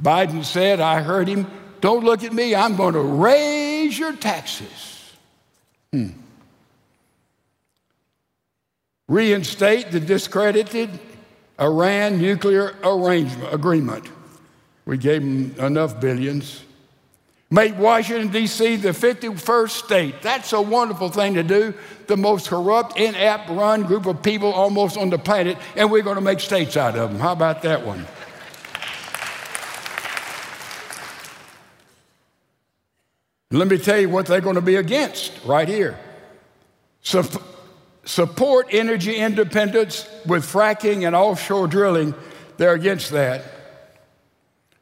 Biden 0.00 0.44
said, 0.44 0.80
I 0.80 1.02
heard 1.02 1.28
him, 1.28 1.46
don't 1.80 2.04
look 2.04 2.24
at 2.24 2.32
me, 2.32 2.54
I'm 2.54 2.76
going 2.76 2.94
to 2.94 3.00
raise 3.00 3.98
your 3.98 4.14
taxes. 4.14 5.12
Hmm. 5.92 6.08
Reinstate 9.08 9.90
the 9.90 10.00
discredited 10.00 10.90
Iran 11.60 12.20
nuclear 12.20 12.74
arrangement, 12.82 13.52
agreement. 13.52 14.08
We 14.84 14.98
gave 14.98 15.22
them 15.22 15.54
enough 15.58 16.00
billions. 16.00 16.62
Make 17.50 17.78
Washington, 17.78 18.28
D.C. 18.28 18.76
the 18.76 18.90
51st 18.90 19.70
state. 19.70 20.22
That's 20.22 20.52
a 20.52 20.60
wonderful 20.60 21.10
thing 21.10 21.34
to 21.34 21.42
do. 21.42 21.74
The 22.08 22.16
most 22.16 22.48
corrupt, 22.48 22.98
inept 22.98 23.48
run 23.50 23.84
group 23.84 24.06
of 24.06 24.22
people 24.22 24.52
almost 24.52 24.96
on 24.96 25.10
the 25.10 25.18
planet, 25.18 25.56
and 25.76 25.90
we're 25.90 26.02
going 26.02 26.16
to 26.16 26.20
make 26.20 26.40
states 26.40 26.76
out 26.76 26.96
of 26.96 27.10
them. 27.10 27.20
How 27.20 27.32
about 27.32 27.62
that 27.62 27.86
one? 27.86 28.04
Let 33.52 33.68
me 33.68 33.78
tell 33.78 33.98
you 33.98 34.08
what 34.08 34.26
they're 34.26 34.40
going 34.40 34.56
to 34.56 34.60
be 34.60 34.74
against 34.74 35.32
right 35.44 35.68
here. 35.68 35.98
Sup- 37.02 37.55
support 38.06 38.68
energy 38.70 39.16
independence 39.16 40.08
with 40.24 40.44
fracking 40.44 41.06
and 41.06 41.14
offshore 41.14 41.66
drilling. 41.66 42.14
They're 42.56 42.72
against 42.72 43.10
that. 43.10 43.42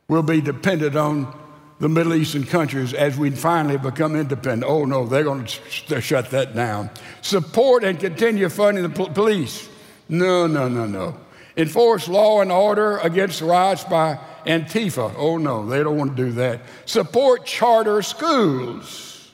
We'll 0.06 0.22
be 0.22 0.40
dependent 0.40 0.94
on 0.94 1.40
the 1.80 1.88
Middle 1.88 2.14
Eastern 2.14 2.44
countries 2.44 2.94
as 2.94 3.16
we 3.18 3.30
finally 3.30 3.78
become 3.78 4.14
independent. 4.14 4.70
Oh 4.70 4.84
no, 4.84 5.06
they're 5.06 5.24
going 5.24 5.46
to 5.46 6.00
shut 6.00 6.30
that 6.30 6.54
down. 6.54 6.90
Support 7.22 7.82
and 7.82 7.98
continue 7.98 8.48
funding 8.48 8.84
the 8.84 8.90
police. 8.90 9.68
No, 10.08 10.46
no, 10.46 10.68
no, 10.68 10.86
no. 10.86 11.16
Enforce 11.56 12.08
law 12.08 12.42
and 12.42 12.52
order 12.52 12.98
against 12.98 13.40
riots 13.40 13.84
by 13.84 14.18
Antifa. 14.46 15.14
Oh 15.16 15.38
no, 15.38 15.66
they 15.66 15.82
don't 15.82 15.96
want 15.96 16.16
to 16.16 16.24
do 16.24 16.32
that. 16.32 16.60
Support 16.84 17.46
charter 17.46 18.02
schools. 18.02 19.32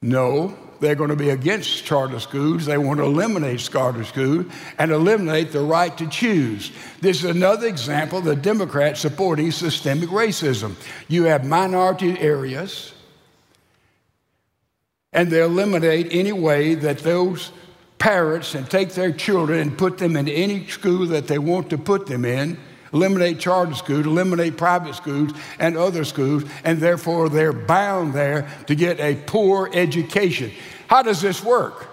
No, 0.00 0.56
they're 0.80 0.94
going 0.94 1.10
to 1.10 1.16
be 1.16 1.30
against 1.30 1.84
charter 1.84 2.20
schools. 2.20 2.66
They 2.66 2.78
want 2.78 2.98
to 2.98 3.04
eliminate 3.04 3.60
charter 3.60 4.04
schools 4.04 4.46
and 4.78 4.90
eliminate 4.90 5.52
the 5.52 5.60
right 5.60 5.96
to 5.98 6.06
choose. 6.08 6.72
This 7.00 7.18
is 7.18 7.30
another 7.30 7.66
example 7.66 8.18
of 8.18 8.24
the 8.24 8.36
Democrats 8.36 9.00
supporting 9.00 9.50
systemic 9.50 10.10
racism. 10.10 10.74
You 11.08 11.24
have 11.24 11.44
minority 11.44 12.18
areas, 12.18 12.92
and 15.12 15.30
they 15.30 15.42
eliminate 15.42 16.08
any 16.10 16.32
way 16.32 16.74
that 16.74 16.98
those 16.98 17.52
parents 17.98 18.54
and 18.54 18.68
take 18.70 18.90
their 18.90 19.12
children 19.12 19.58
and 19.60 19.78
put 19.78 19.98
them 19.98 20.16
in 20.16 20.28
any 20.28 20.66
school 20.66 21.06
that 21.06 21.26
they 21.26 21.38
want 21.38 21.70
to 21.70 21.78
put 21.78 22.06
them 22.06 22.24
in 22.24 22.58
eliminate 22.96 23.38
charter 23.38 23.74
schools, 23.74 24.06
eliminate 24.06 24.56
private 24.56 24.94
schools 24.94 25.32
and 25.58 25.76
other 25.76 26.04
schools, 26.04 26.44
and 26.64 26.80
therefore 26.80 27.28
they're 27.28 27.52
bound 27.52 28.14
there 28.14 28.48
to 28.66 28.74
get 28.74 28.98
a 29.00 29.14
poor 29.26 29.70
education. 29.72 30.50
How 30.88 31.02
does 31.02 31.20
this 31.20 31.44
work? 31.44 31.88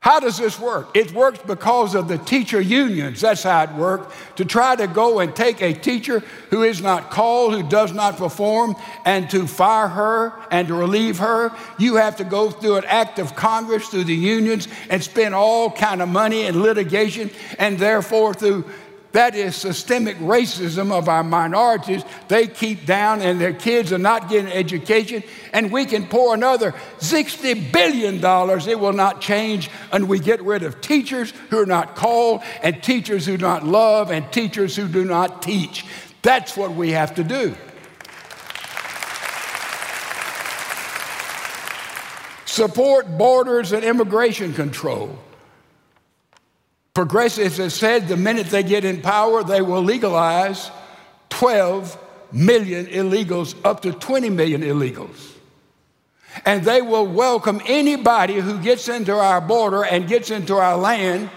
How 0.00 0.20
does 0.20 0.38
this 0.38 0.60
work? 0.60 0.96
It 0.96 1.12
works 1.12 1.40
because 1.44 1.96
of 1.96 2.06
the 2.06 2.18
teacher 2.18 2.60
unions. 2.60 3.20
That's 3.20 3.42
how 3.42 3.64
it 3.64 3.72
works. 3.72 4.14
To 4.36 4.44
try 4.44 4.76
to 4.76 4.86
go 4.86 5.18
and 5.18 5.34
take 5.34 5.60
a 5.60 5.74
teacher 5.74 6.20
who 6.50 6.62
is 6.62 6.80
not 6.80 7.10
called, 7.10 7.52
who 7.52 7.68
does 7.68 7.92
not 7.92 8.16
perform, 8.16 8.76
and 9.04 9.28
to 9.30 9.48
fire 9.48 9.88
her 9.88 10.32
and 10.52 10.68
to 10.68 10.74
relieve 10.74 11.18
her, 11.18 11.52
you 11.78 11.96
have 11.96 12.16
to 12.16 12.24
go 12.24 12.50
through 12.50 12.76
an 12.76 12.84
act 12.86 13.18
of 13.18 13.34
Congress, 13.34 13.88
through 13.88 14.04
the 14.04 14.14
unions, 14.14 14.68
and 14.88 15.02
spend 15.02 15.34
all 15.34 15.68
kind 15.70 16.00
of 16.00 16.08
money 16.08 16.46
in 16.46 16.62
litigation, 16.62 17.28
and 17.58 17.76
therefore 17.78 18.34
through 18.34 18.64
that 19.12 19.34
is 19.34 19.56
systemic 19.56 20.18
racism 20.18 20.92
of 20.92 21.08
our 21.08 21.24
minorities. 21.24 22.04
They 22.28 22.46
keep 22.46 22.84
down 22.84 23.22
and 23.22 23.40
their 23.40 23.54
kids 23.54 23.92
are 23.92 23.98
not 23.98 24.28
getting 24.28 24.52
education, 24.52 25.22
and 25.52 25.72
we 25.72 25.86
can 25.86 26.06
pour 26.06 26.34
another 26.34 26.72
$60 26.98 27.72
billion. 27.72 28.16
It 28.68 28.78
will 28.78 28.92
not 28.92 29.20
change, 29.20 29.70
and 29.92 30.08
we 30.08 30.18
get 30.18 30.42
rid 30.42 30.62
of 30.62 30.80
teachers 30.80 31.32
who 31.50 31.58
are 31.58 31.66
not 31.66 31.96
called, 31.96 32.42
and 32.62 32.82
teachers 32.82 33.24
who 33.24 33.36
do 33.36 33.42
not 33.42 33.64
love, 33.64 34.10
and 34.10 34.30
teachers 34.30 34.76
who 34.76 34.86
do 34.86 35.04
not 35.04 35.40
teach. 35.42 35.86
That's 36.22 36.56
what 36.56 36.72
we 36.72 36.90
have 36.90 37.14
to 37.14 37.24
do. 37.24 37.56
Support 42.44 43.16
borders 43.16 43.72
and 43.72 43.84
immigration 43.84 44.52
control. 44.52 45.18
Progressives 46.98 47.58
have 47.58 47.72
said 47.72 48.08
the 48.08 48.16
minute 48.16 48.48
they 48.48 48.64
get 48.64 48.84
in 48.84 49.00
power, 49.00 49.44
they 49.44 49.62
will 49.62 49.84
legalize 49.84 50.68
12 51.28 51.96
million 52.32 52.86
illegals, 52.86 53.54
up 53.64 53.82
to 53.82 53.92
20 53.92 54.30
million 54.30 54.62
illegals. 54.62 55.34
And 56.44 56.64
they 56.64 56.82
will 56.82 57.06
welcome 57.06 57.62
anybody 57.66 58.40
who 58.40 58.60
gets 58.60 58.88
into 58.88 59.12
our 59.12 59.40
border 59.40 59.84
and 59.84 60.08
gets 60.08 60.32
into 60.32 60.56
our 60.56 60.76
land, 60.76 61.30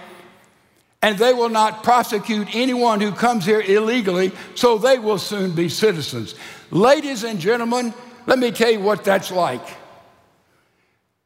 and 1.03 1.19
they 1.19 1.31
will 1.31 1.49
not 1.49 1.83
prosecute 1.83 2.55
anyone 2.55 2.99
who 2.99 3.11
comes 3.11 3.45
here 3.45 3.61
illegally, 3.61 4.31
so 4.55 4.79
they 4.79 4.97
will 4.97 5.19
soon 5.19 5.51
be 5.51 5.69
citizens. 5.69 6.33
Ladies 6.71 7.23
and 7.23 7.39
gentlemen, 7.39 7.93
let 8.25 8.39
me 8.39 8.49
tell 8.49 8.71
you 8.71 8.79
what 8.79 9.03
that's 9.03 9.29
like. 9.29 9.80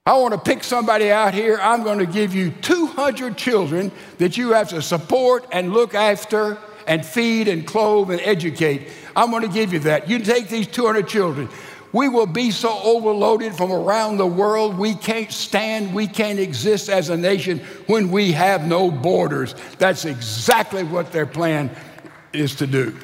I 0.08 0.13
want 0.20 0.36
to 0.36 0.39
pick 0.39 0.63
somebody 0.63 1.10
out 1.10 1.34
here. 1.34 1.58
I'm 1.60 1.82
going 1.82 1.98
to 1.98 2.06
give 2.06 2.36
you 2.36 2.52
200 2.52 3.36
children 3.36 3.91
that 4.20 4.38
you 4.38 4.54
have 4.54 4.70
to 4.70 4.80
support 4.80 5.48
and 5.52 5.74
look 5.74 5.96
after 5.96 6.60
and 6.86 7.04
feed 7.04 7.48
and 7.48 7.65
clothe 7.65 8.12
and 8.12 8.22
educate. 8.22 8.89
I'm 9.15 9.32
going 9.32 9.41
to 9.41 9.52
give 9.52 9.74
you 9.74 9.80
that. 9.80 10.08
You 10.08 10.20
take 10.20 10.48
these 10.48 10.68
200 10.68 11.08
children. 11.08 11.50
We 11.91 12.08
will 12.08 12.28
be 12.28 12.52
so 12.52 12.80
overloaded 12.84 13.56
from 13.56 13.72
around 13.72 14.18
the 14.18 14.28
world, 14.28 14.78
we 14.78 14.94
can't 14.94 15.32
stand, 15.32 15.91
we 15.96 16.06
can't 16.06 16.38
exist 16.38 16.88
as 16.88 17.10
a 17.10 17.18
nation 17.18 17.58
when 17.88 18.12
we 18.12 18.32
have 18.34 18.68
no 18.68 18.91
borders. 18.91 19.56
That's 19.80 20.06
exactly 20.06 20.84
what 20.84 21.12
their 21.12 21.26
plan 21.26 21.76
is 22.32 22.54
to 22.58 22.68
do. 22.68 22.96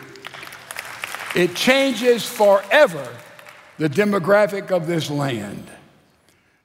It 1.35 1.55
changes 1.55 2.29
forever 2.29 3.07
the 3.79 3.89
demographic 3.89 4.69
of 4.69 4.85
this 4.85 5.09
land 5.09 5.67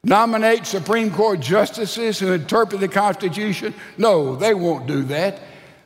nominate 0.06 0.66
Supreme 0.66 1.10
Court 1.10 1.40
justices 1.40 2.18
who 2.18 2.32
interpret 2.32 2.80
the 2.80 2.88
Constitution? 2.88 3.74
No, 3.98 4.36
they 4.36 4.54
won't 4.54 4.86
do 4.86 5.02
that. 5.04 5.40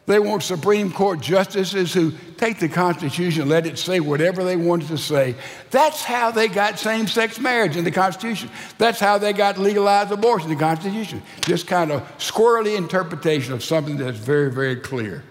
They 0.07 0.19
want 0.19 0.43
Supreme 0.43 0.91
Court 0.91 1.21
justices 1.21 1.95
who 1.95 2.13
take 2.37 2.59
the 2.59 2.69
Constitution 2.69 3.49
let 3.49 3.67
it 3.67 3.79
say 3.79 4.01
whatever 4.01 4.43
they 4.43 4.57
want 4.57 4.89
to 4.89 4.99
say. 4.99 5.37
That's 5.71 6.03
how 6.03 6.33
they 6.33 6.49
got 6.49 6.79
same 6.79 7.07
sex 7.07 7.39
marriage 7.39 7.77
in 7.77 7.85
the 7.85 7.93
Constitution. 7.93 8.51
That's 8.77 8.99
how 8.99 9.19
they 9.19 9.33
got 9.33 9.57
legalized 9.57 10.11
abortion 10.11 10.51
in 10.51 10.59
the 10.59 10.63
Constitution. 10.63 11.23
Just 11.43 11.67
kind 11.67 11.93
of 11.93 12.03
squirrely 12.19 12.77
interpretation 12.77 13.53
of 13.53 13.63
something 13.63 13.97
that's 13.97 14.19
very, 14.19 14.51
very 14.51 14.77
clear. 14.77 15.23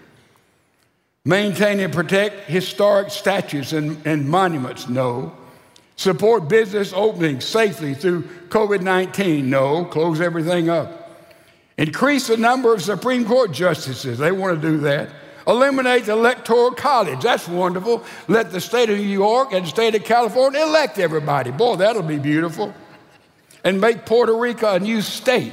Maintain 1.26 1.78
and 1.80 1.92
protect 1.92 2.48
historic 2.48 3.10
statues 3.10 3.74
and, 3.74 4.04
and 4.06 4.26
monuments? 4.26 4.88
No. 4.88 5.36
Support 6.00 6.48
business 6.48 6.94
opening 6.94 7.42
safely 7.42 7.92
through 7.92 8.22
COVID 8.48 8.80
19? 8.80 9.50
No, 9.50 9.84
close 9.84 10.18
everything 10.18 10.70
up. 10.70 11.28
Increase 11.76 12.28
the 12.28 12.38
number 12.38 12.72
of 12.72 12.80
Supreme 12.80 13.26
Court 13.26 13.52
justices. 13.52 14.16
They 14.16 14.32
want 14.32 14.62
to 14.62 14.66
do 14.66 14.78
that. 14.78 15.10
Eliminate 15.46 16.06
the 16.06 16.12
Electoral 16.12 16.70
College. 16.70 17.20
That's 17.22 17.46
wonderful. 17.46 18.02
Let 18.28 18.50
the 18.50 18.62
state 18.62 18.88
of 18.88 18.96
New 18.96 19.04
York 19.04 19.52
and 19.52 19.66
the 19.66 19.68
state 19.68 19.94
of 19.94 20.02
California 20.04 20.62
elect 20.62 20.98
everybody. 20.98 21.50
Boy, 21.50 21.76
that'll 21.76 22.00
be 22.00 22.18
beautiful. 22.18 22.72
And 23.62 23.78
make 23.78 24.06
Puerto 24.06 24.34
Rico 24.34 24.76
a 24.76 24.80
new 24.80 25.02
state. 25.02 25.52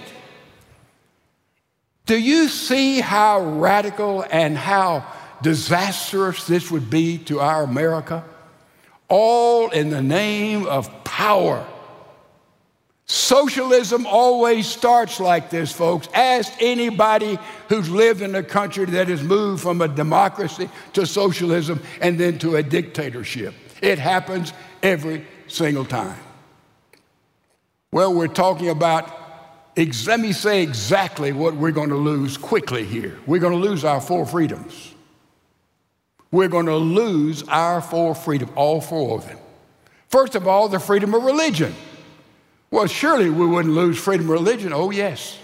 Do 2.05 2.17
you 2.17 2.47
see 2.47 3.01
how 3.01 3.41
radical 3.41 4.23
and 4.31 4.57
how 4.57 5.05
disastrous 5.41 6.47
this 6.47 6.71
would 6.71 6.89
be 6.89 7.17
to 7.25 7.41
our 7.41 7.63
America? 7.63 8.23
All 9.09 9.69
in 9.69 9.89
the 9.89 10.01
name 10.01 10.65
of 10.65 11.03
power. 11.03 11.65
Socialism 13.05 14.05
always 14.05 14.67
starts 14.67 15.21
like 15.21 15.49
this, 15.49 15.71
folks. 15.71 16.09
Ask 16.13 16.51
anybody 16.59 17.39
who's 17.69 17.89
lived 17.89 18.21
in 18.21 18.35
a 18.35 18.43
country 18.43 18.83
that 18.85 19.07
has 19.07 19.23
moved 19.23 19.63
from 19.63 19.81
a 19.81 19.87
democracy 19.87 20.69
to 20.91 21.05
socialism 21.05 21.81
and 22.01 22.19
then 22.19 22.37
to 22.39 22.57
a 22.57 22.63
dictatorship. 22.63 23.53
It 23.81 23.97
happens 23.97 24.51
every 24.83 25.25
single 25.47 25.85
time. 25.85 26.19
Well, 27.93 28.13
we're 28.13 28.27
talking 28.27 28.69
about, 28.69 29.09
let 29.77 30.19
me 30.19 30.33
say 30.33 30.61
exactly 30.61 31.31
what 31.31 31.55
we're 31.55 31.71
going 31.71 31.89
to 31.89 31.95
lose 31.95 32.35
quickly 32.35 32.83
here. 32.83 33.17
We're 33.25 33.39
going 33.39 33.53
to 33.53 33.69
lose 33.69 33.85
our 33.85 34.01
four 34.01 34.25
freedoms 34.25 34.95
we're 36.31 36.47
going 36.47 36.65
to 36.65 36.75
lose 36.75 37.43
our 37.43 37.81
four 37.81 38.13
freedom, 38.15 38.49
all 38.55 38.81
four 38.81 39.17
of 39.17 39.27
them. 39.27 39.37
First 40.09 40.35
of 40.35 40.47
all, 40.47 40.67
the 40.69 40.79
freedom 40.79 41.13
of 41.13 41.23
religion. 41.23 41.73
Well, 42.71 42.87
surely 42.87 43.29
we 43.29 43.45
wouldn't 43.45 43.73
lose 43.73 43.97
freedom 43.97 44.25
of 44.27 44.31
religion. 44.31 44.73
Oh, 44.73 44.91
yes. 44.91 45.37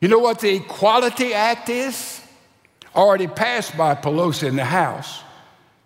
You 0.00 0.08
know 0.08 0.18
what 0.18 0.40
the 0.40 0.56
Equality 0.56 1.34
Act 1.34 1.68
is? 1.68 2.20
Already 2.94 3.26
passed 3.26 3.76
by 3.76 3.94
Pelosi 3.94 4.48
in 4.48 4.56
the 4.56 4.64
House. 4.64 5.22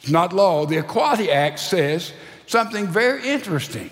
It's 0.01 0.11
not 0.11 0.33
law. 0.33 0.67
The 0.67 0.79
Equality 0.79 1.31
Act 1.31 1.59
says 1.59 2.13
something 2.47 2.87
very 2.87 3.27
interesting. 3.27 3.91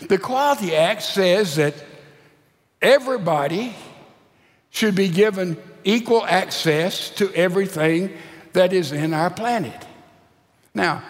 The 0.00 0.14
Equality 0.14 0.74
Act 0.74 1.02
says 1.02 1.56
that 1.56 1.74
everybody 2.80 3.74
should 4.70 4.94
be 4.94 5.08
given 5.08 5.56
equal 5.84 6.24
access 6.24 7.10
to 7.10 7.32
everything 7.34 8.16
that 8.52 8.72
is 8.72 8.92
in 8.92 9.14
our 9.14 9.30
planet. 9.30 9.86
Now, 10.74 11.02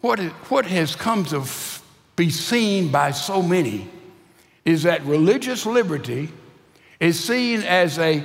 what, 0.00 0.18
is, 0.20 0.32
what 0.48 0.66
has 0.66 0.96
come 0.96 1.24
to 1.26 1.38
f- 1.38 1.84
be 2.16 2.30
seen 2.30 2.90
by 2.90 3.12
so 3.12 3.42
many 3.42 3.88
is 4.64 4.84
that 4.84 5.04
religious 5.04 5.66
liberty 5.66 6.30
is 7.00 7.22
seen 7.22 7.62
as 7.62 7.98
a 7.98 8.24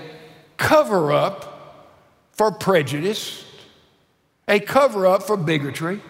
cover 0.57 1.11
up 1.11 1.87
for 2.31 2.51
prejudice, 2.51 3.43
a 4.47 4.59
cover 4.59 5.07
up 5.07 5.23
for 5.23 5.37
bigotry, 5.37 6.01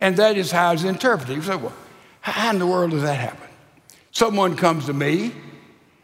and 0.00 0.16
that 0.16 0.36
is 0.36 0.50
how 0.50 0.72
it's 0.72 0.84
interpreted. 0.84 1.36
You 1.36 1.42
say, 1.42 1.56
well, 1.56 1.72
how 2.20 2.50
in 2.50 2.58
the 2.58 2.66
world 2.66 2.90
does 2.90 3.02
that 3.02 3.18
happen? 3.18 3.48
Someone 4.10 4.56
comes 4.56 4.86
to 4.86 4.92
me 4.92 5.32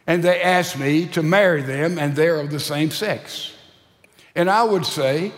and 0.07 0.23
they 0.23 0.41
ask 0.41 0.79
me 0.79 1.07
to 1.07 1.23
marry 1.23 1.63
them, 1.63 1.99
and 1.99 2.17
they're 2.17 2.41
of 2.41 2.51
the 2.51 2.59
same 2.59 2.91
sex. 2.91 3.53
And 4.35 4.51
I 4.51 4.63
would 4.63 4.87
say, 4.87 5.33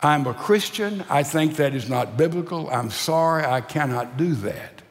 I'm 0.00 0.26
a 0.26 0.34
Christian. 0.34 1.04
I 1.08 1.22
think 1.22 1.56
that 1.56 1.74
is 1.74 1.88
not 1.88 2.16
biblical. 2.16 2.68
I'm 2.70 2.90
sorry. 2.90 3.44
I 3.44 3.60
cannot 3.60 4.16
do 4.16 4.34
that. 4.34 4.82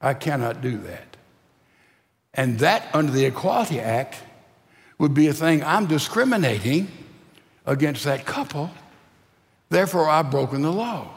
I 0.00 0.14
cannot 0.14 0.60
do 0.60 0.78
that. 0.78 1.16
And 2.34 2.58
that, 2.60 2.88
under 2.94 3.12
the 3.12 3.26
Equality 3.26 3.80
Act, 3.80 4.16
would 4.98 5.14
be 5.14 5.28
a 5.28 5.32
thing 5.32 5.62
I'm 5.62 5.86
discriminating 5.86 6.88
against 7.66 8.04
that 8.04 8.24
couple. 8.24 8.70
Therefore, 9.68 10.08
I've 10.08 10.30
broken 10.30 10.62
the 10.62 10.72
law. 10.72 11.08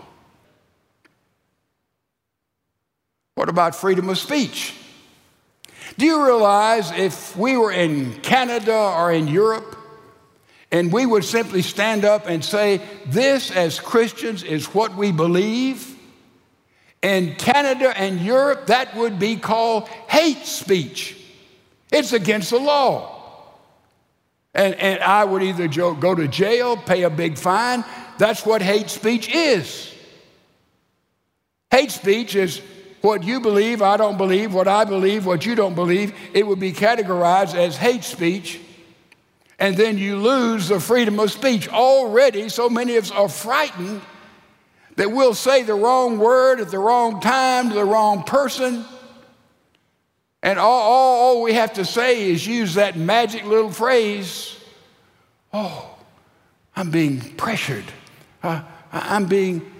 What 3.35 3.49
about 3.49 3.75
freedom 3.75 4.09
of 4.09 4.17
speech? 4.17 4.73
Do 5.97 6.05
you 6.05 6.25
realize 6.25 6.91
if 6.91 7.35
we 7.37 7.57
were 7.57 7.71
in 7.71 8.13
Canada 8.21 8.73
or 8.73 9.11
in 9.11 9.27
Europe 9.27 9.77
and 10.75 10.91
we 10.91 11.05
would 11.05 11.23
simply 11.23 11.61
stand 11.61 12.03
up 12.03 12.27
and 12.27 12.43
say, 12.43 12.81
This 13.05 13.49
as 13.49 13.79
Christians 13.79 14.43
is 14.43 14.65
what 14.73 14.93
we 14.97 15.13
believe? 15.13 15.97
In 17.01 17.35
Canada 17.35 17.97
and 17.97 18.19
Europe, 18.19 18.67
that 18.67 18.93
would 18.97 19.17
be 19.17 19.37
called 19.37 19.87
hate 19.87 20.45
speech. 20.45 21.17
It's 21.93 22.11
against 22.11 22.49
the 22.49 22.59
law. 22.59 23.53
And, 24.53 24.75
and 24.75 24.99
I 24.99 25.23
would 25.23 25.43
either 25.43 25.69
go 25.69 26.13
to 26.13 26.27
jail, 26.27 26.75
pay 26.75 27.03
a 27.03 27.09
big 27.09 27.37
fine. 27.37 27.85
That's 28.17 28.45
what 28.45 28.61
hate 28.61 28.89
speech 28.89 29.33
is. 29.33 29.93
Hate 31.71 31.91
speech 31.91 32.35
is 32.35 32.61
what 32.99 33.23
you 33.23 33.39
believe, 33.39 33.81
I 33.81 33.95
don't 33.95 34.17
believe, 34.17 34.53
what 34.53 34.67
I 34.67 34.83
believe, 34.83 35.25
what 35.25 35.45
you 35.45 35.55
don't 35.55 35.75
believe. 35.75 36.13
It 36.33 36.45
would 36.45 36.59
be 36.59 36.73
categorized 36.73 37.55
as 37.55 37.77
hate 37.77 38.03
speech. 38.03 38.59
And 39.59 39.77
then 39.77 39.97
you 39.97 40.17
lose 40.17 40.67
the 40.67 40.79
freedom 40.79 41.19
of 41.19 41.31
speech. 41.31 41.69
Already, 41.69 42.49
so 42.49 42.69
many 42.69 42.97
of 42.97 43.05
us 43.05 43.11
are 43.11 43.29
frightened 43.29 44.01
that 44.97 45.11
we'll 45.11 45.33
say 45.33 45.63
the 45.63 45.73
wrong 45.73 46.19
word 46.19 46.59
at 46.59 46.71
the 46.71 46.79
wrong 46.79 47.19
time 47.21 47.69
to 47.69 47.75
the 47.75 47.85
wrong 47.85 48.23
person. 48.23 48.85
And 50.43 50.59
all, 50.59 50.81
all, 50.81 51.15
all, 51.21 51.41
we 51.41 51.53
have 51.53 51.73
to 51.73 51.85
say 51.85 52.29
is 52.29 52.45
use 52.45 52.75
that 52.75 52.97
magic 52.97 53.45
little 53.45 53.71
phrase 53.71 54.55
Oh, 55.57 55.89
I'm 56.75 56.91
being 56.91 57.21
pressured. 57.35 57.85
Uh, 58.43 58.61
I'm 58.91 59.25
being 59.25 59.71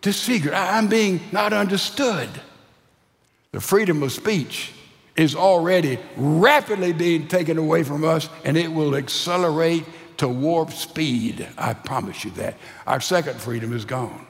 disfigured. 0.00 0.54
I'm 0.54 0.86
being 0.86 1.20
not 1.32 1.52
understood. 1.52 2.28
The 3.50 3.60
freedom 3.60 4.04
of 4.04 4.12
speech 4.12 4.70
is 5.16 5.34
already 5.36 5.98
rapidly 6.16 6.92
being 6.92 7.28
taken 7.28 7.58
away 7.58 7.82
from 7.82 8.04
us, 8.04 8.28
and 8.44 8.56
it 8.56 8.72
will 8.72 8.96
accelerate 8.96 9.84
to 10.16 10.28
warp 10.28 10.72
speed. 10.72 11.46
I 11.56 11.74
promise 11.74 12.24
you 12.24 12.30
that. 12.32 12.56
Our 12.86 13.00
second 13.00 13.40
freedom 13.40 13.72
is 13.72 13.84
gone. 13.84 14.26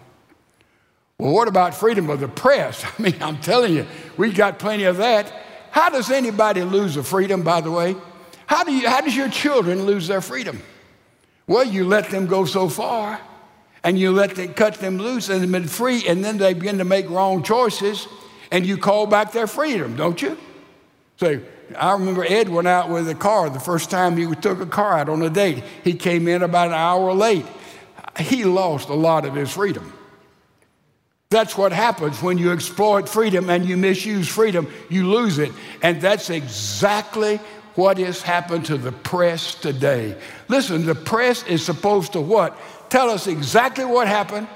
Well, 1.18 1.32
what 1.32 1.48
about 1.48 1.74
freedom 1.74 2.10
of 2.10 2.20
the 2.20 2.28
press? 2.28 2.84
I 2.98 3.02
mean, 3.02 3.16
I'm 3.20 3.40
telling 3.40 3.74
you, 3.74 3.86
we 4.16 4.32
got 4.32 4.58
plenty 4.58 4.84
of 4.84 4.98
that. 4.98 5.32
How 5.70 5.90
does 5.90 6.10
anybody 6.10 6.62
lose 6.62 6.96
a 6.96 7.02
freedom, 7.02 7.42
by 7.42 7.60
the 7.60 7.70
way? 7.70 7.96
How, 8.46 8.64
do 8.64 8.72
you, 8.72 8.88
how 8.88 9.00
does 9.00 9.16
your 9.16 9.28
children 9.28 9.86
lose 9.86 10.06
their 10.06 10.20
freedom? 10.20 10.62
Well, 11.46 11.64
you 11.64 11.86
let 11.86 12.10
them 12.10 12.26
go 12.26 12.44
so 12.44 12.68
far 12.68 13.20
and 13.82 13.98
you 13.98 14.12
let 14.12 14.34
them 14.36 14.54
cut 14.54 14.74
them 14.76 14.98
loose 14.98 15.28
and 15.28 15.42
they've 15.42 15.50
been 15.50 15.68
free, 15.68 16.06
and 16.08 16.24
then 16.24 16.38
they 16.38 16.54
begin 16.54 16.78
to 16.78 16.84
make 16.84 17.08
wrong 17.10 17.42
choices, 17.42 18.08
and 18.50 18.64
you 18.64 18.78
call 18.78 19.06
back 19.06 19.32
their 19.32 19.46
freedom, 19.46 19.94
don't 19.94 20.20
you? 20.22 20.38
So 21.24 21.40
I 21.78 21.92
remember 21.94 22.22
Ed 22.22 22.50
went 22.50 22.68
out 22.68 22.90
with 22.90 23.08
a 23.08 23.14
car 23.14 23.48
the 23.48 23.58
first 23.58 23.90
time 23.90 24.16
he 24.18 24.26
took 24.34 24.60
a 24.60 24.66
car 24.66 24.98
out 24.98 25.08
on 25.08 25.22
a 25.22 25.30
date. 25.30 25.64
He 25.82 25.94
came 25.94 26.28
in 26.28 26.42
about 26.42 26.68
an 26.68 26.74
hour 26.74 27.14
late. 27.14 27.46
He 28.18 28.44
lost 28.44 28.90
a 28.90 28.94
lot 28.94 29.24
of 29.24 29.34
his 29.34 29.50
freedom. 29.50 29.90
That's 31.30 31.56
what 31.56 31.72
happens 31.72 32.22
when 32.22 32.36
you 32.36 32.52
exploit 32.52 33.08
freedom 33.08 33.48
and 33.48 33.64
you 33.64 33.78
misuse 33.78 34.28
freedom, 34.28 34.70
you 34.90 35.10
lose 35.10 35.38
it. 35.38 35.50
And 35.82 35.98
that's 35.98 36.28
exactly 36.28 37.38
what 37.74 37.96
has 37.96 38.20
happened 38.20 38.66
to 38.66 38.76
the 38.76 38.92
press 38.92 39.54
today. 39.54 40.16
Listen, 40.48 40.84
the 40.84 40.94
press 40.94 41.42
is 41.44 41.64
supposed 41.64 42.12
to 42.12 42.20
what? 42.20 42.56
Tell 42.90 43.08
us 43.08 43.26
exactly 43.26 43.86
what 43.86 44.08
happened, 44.08 44.46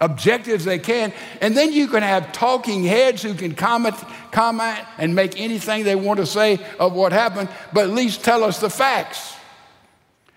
objective 0.00 0.60
as 0.60 0.64
they 0.64 0.78
can, 0.78 1.12
and 1.40 1.56
then 1.56 1.72
you 1.72 1.88
can 1.88 2.02
have 2.02 2.32
talking 2.32 2.84
heads 2.84 3.22
who 3.22 3.34
can 3.34 3.54
comment, 3.54 3.94
comment 4.30 4.78
and 4.98 5.14
make 5.14 5.40
anything 5.40 5.84
they 5.84 5.96
want 5.96 6.18
to 6.18 6.26
say 6.26 6.58
of 6.78 6.92
what 6.92 7.12
happened, 7.12 7.48
but 7.72 7.84
at 7.84 7.90
least 7.90 8.24
tell 8.24 8.44
us 8.44 8.60
the 8.60 8.70
facts. 8.70 9.34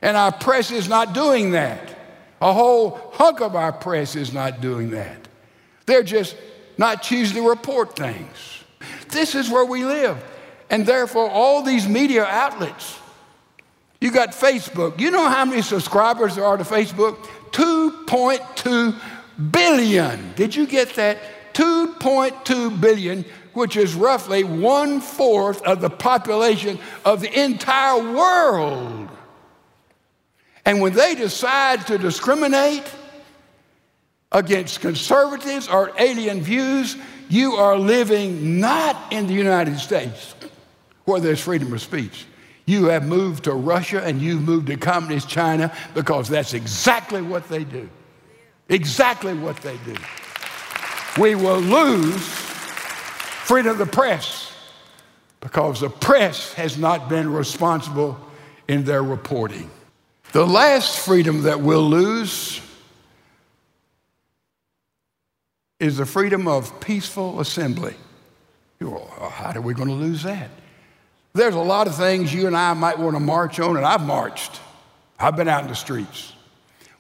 And 0.02 0.18
our 0.18 0.32
press 0.32 0.72
is 0.72 0.90
not 0.90 1.14
doing 1.14 1.52
that. 1.52 1.98
A 2.42 2.54
whole 2.54 3.00
hunk 3.14 3.40
of 3.40 3.56
our 3.56 3.72
press 3.72 4.16
is 4.16 4.34
not 4.34 4.62
doing 4.62 4.92
that. 4.92 5.28
They're 5.86 6.04
just 6.04 6.36
not 6.78 7.04
choosing 7.04 7.44
to 7.44 7.48
report 7.48 7.96
things. 7.96 8.64
This 9.10 9.36
is 9.36 9.50
where 9.50 9.66
we 9.66 9.86
live. 9.86 10.18
And 10.72 10.86
therefore, 10.86 11.30
all 11.30 11.62
these 11.62 11.88
media 11.88 12.24
outlets, 12.24 12.98
you 14.00 14.10
got 14.10 14.30
Facebook. 14.30 15.00
You 15.00 15.12
know 15.12 15.30
how 15.30 15.46
many 15.46 15.62
subscribers 15.62 16.36
there 16.36 16.46
are 16.46 16.58
to 16.58 16.64
Facebook? 16.64 17.18
2.2 17.52 19.00
billion. 19.52 20.34
Did 20.36 20.56
you 20.56 20.66
get 20.66 20.96
that? 20.96 21.18
2.2 21.54 22.80
billion, 22.80 23.26
which 23.54 23.76
is 23.76 23.94
roughly 23.94 24.44
one 24.44 25.02
fourth 25.02 25.62
of 25.64 25.82
the 25.82 25.90
population 25.90 26.80
of 27.04 27.22
the 27.22 27.44
entire 27.44 28.14
world. 28.14 29.10
And 30.66 30.80
when 30.80 30.94
they 30.94 31.16
decide 31.16 31.88
to 31.88 31.98
discriminate, 31.98 32.84
against 34.32 34.82
conservatives 34.82 35.68
or 35.68 35.92
alien 36.00 36.42
views, 36.42 36.96
you 37.30 37.54
are 37.54 37.78
living 37.78 38.60
not 38.60 39.12
in 39.12 39.28
the 39.28 39.34
United 39.34 39.78
States 39.78 40.36
where 41.06 41.20
there's 41.20 41.42
freedom 41.42 41.74
of 41.74 41.82
speech. 41.82 42.26
You 42.66 42.86
have 42.86 43.06
moved 43.06 43.46
to 43.46 43.54
Russia 43.54 44.04
and 44.04 44.22
you've 44.22 44.42
moved 44.42 44.68
to 44.68 44.78
communist 44.78 45.28
China 45.28 45.74
because 45.94 46.30
that's 46.30 46.54
exactly 46.54 47.22
what 47.22 47.50
they 47.50 47.64
do. 47.64 47.90
Exactly 48.72 49.34
what 49.34 49.58
they 49.58 49.78
do. 49.86 49.96
We 51.20 51.36
will 51.36 51.60
lose 51.60 52.26
freedom 52.26 53.74
of 53.74 53.78
the 53.78 53.86
press 53.86 54.54
because 55.42 55.82
the 55.82 55.90
press 55.90 56.54
has 56.54 56.78
not 56.78 57.10
been 57.10 57.32
responsible 57.34 58.18
in 58.70 58.86
their 58.86 59.04
reporting. 59.04 59.70
The 60.32 60.48
last 60.48 61.00
freedom 61.00 61.44
that 61.44 61.60
we'll 61.60 61.88
lose 61.88 62.62
is 65.82 65.98
the 65.98 66.06
freedom 66.06 66.48
of 66.48 66.80
peaceful 66.80 67.42
assembly. 67.42 67.96
Well, 68.80 69.14
oh, 69.20 69.28
how 69.28 69.52
are 69.52 69.62
we 69.62 69.74
going 69.74 69.90
to 69.90 69.96
lose 69.96 70.24
that? 70.24 70.50
There's 71.34 71.56
a 71.56 71.60
lot 71.60 71.88
of 71.88 71.96
things 71.96 72.34
you 72.34 72.48
and 72.48 72.56
I 72.56 72.74
might 72.74 72.98
want 72.98 73.18
to 73.18 73.20
march 73.20 73.60
on, 73.60 73.76
and 73.76 73.86
I've 73.86 74.06
marched. 74.06 74.62
I've 75.20 75.36
been 75.36 75.50
out 75.50 75.64
in 75.64 75.68
the 75.68 75.76
streets. 75.76 76.31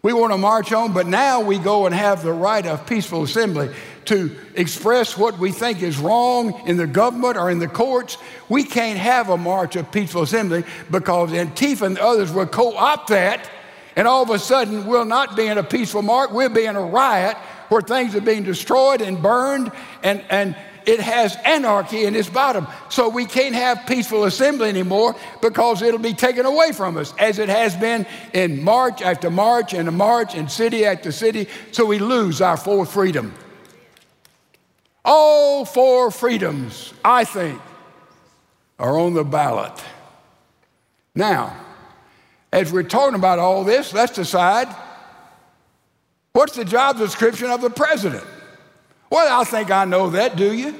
We 0.04 0.14
want 0.14 0.34
to 0.34 0.38
march 0.38 0.74
on, 0.74 0.94
but 0.94 1.06
now 1.06 1.42
we 1.42 1.60
go 1.60 1.86
and 1.86 1.94
have 1.94 2.24
the 2.24 2.34
right 2.34 2.66
of 2.66 2.88
peaceful 2.88 3.22
assembly 3.22 3.70
to 4.06 4.36
express 4.56 5.16
what 5.16 5.38
we 5.38 5.52
think 5.52 5.84
is 5.84 6.00
wrong 6.00 6.68
in 6.68 6.78
the 6.78 6.88
government 6.88 7.38
or 7.38 7.52
in 7.52 7.60
the 7.60 7.68
courts. 7.68 8.18
We 8.50 8.64
can't 8.64 8.98
have 8.98 9.30
a 9.30 9.38
march 9.38 9.76
of 9.76 9.92
peaceful 9.92 10.24
assembly 10.24 10.64
because 10.90 11.30
Antifa 11.30 11.84
and 11.84 12.00
others 12.00 12.32
will 12.32 12.48
co 12.48 12.76
opt 12.76 13.10
that, 13.10 13.48
and 13.96 14.08
all 14.08 14.24
of 14.24 14.32
a 14.32 14.40
sudden 14.40 14.88
we'll 14.88 15.06
not 15.06 15.36
be 15.36 15.46
in 15.46 15.60
a 15.60 15.64
peaceful 15.64 16.02
march, 16.02 16.32
we'll 16.32 16.50
be 16.50 16.66
in 16.66 16.76
a 16.76 16.82
riot 16.82 17.38
where 17.70 17.82
things 17.82 18.16
are 18.16 18.22
being 18.22 18.44
destroyed 18.44 19.02
and 19.02 19.22
burned, 19.22 19.72
and, 20.02 20.24
and 20.32 20.56
it 20.86 21.00
has 21.00 21.36
anarchy 21.46 22.06
in 22.06 22.16
its 22.16 22.30
bottom. 22.30 22.68
So 22.90 23.10
we 23.10 23.26
can't 23.26 23.56
have 23.56 23.86
peaceful 23.86 24.26
assembly 24.26 24.70
anymore 24.70 25.16
because 25.42 25.82
it'll 25.82 26.00
be 26.00 26.14
taken 26.14 26.46
away 26.46 26.72
from 26.72 26.98
us, 26.98 27.14
as 27.18 27.40
it 27.40 27.50
has 27.50 27.76
been 27.76 28.06
in 28.34 28.64
march 28.64 29.02
after 29.02 29.30
march 29.30 29.74
and 29.74 29.92
march 29.96 30.36
and 30.36 30.52
city 30.52 30.86
after 30.86 31.12
city. 31.12 31.48
So 31.72 31.86
we 31.86 32.00
lose 32.00 32.42
our 32.42 32.58
fourth 32.58 32.92
freedom. 32.92 33.34
All 35.04 35.66
four 35.66 36.12
freedoms, 36.12 36.94
I 37.04 37.24
think, 37.24 37.62
are 38.78 39.00
on 39.00 39.14
the 39.14 39.24
ballot. 39.24 39.84
Now, 41.16 41.58
as 42.54 42.72
we're 42.72 42.84
talking 42.84 43.16
about 43.16 43.40
all 43.40 43.64
this, 43.64 43.94
let's 43.94 44.14
decide 44.14 44.68
What's 46.34 46.56
the 46.56 46.66
job 46.66 46.98
description 46.98 47.50
of 47.50 47.62
the 47.62 47.70
president? 47.70 48.24
Well, 49.12 49.42
I 49.42 49.44
think 49.44 49.70
I 49.70 49.84
know 49.84 50.10
that, 50.12 50.38
do 50.38 50.54
you? 50.54 50.74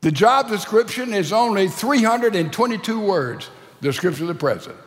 The 0.00 0.10
job 0.10 0.48
description 0.48 1.14
is 1.14 1.32
only 1.32 1.68
322 1.68 3.00
words, 3.00 3.48
the 3.80 3.88
description 3.88 4.24
of 4.24 4.28
the 4.28 4.34
president. 4.34 4.78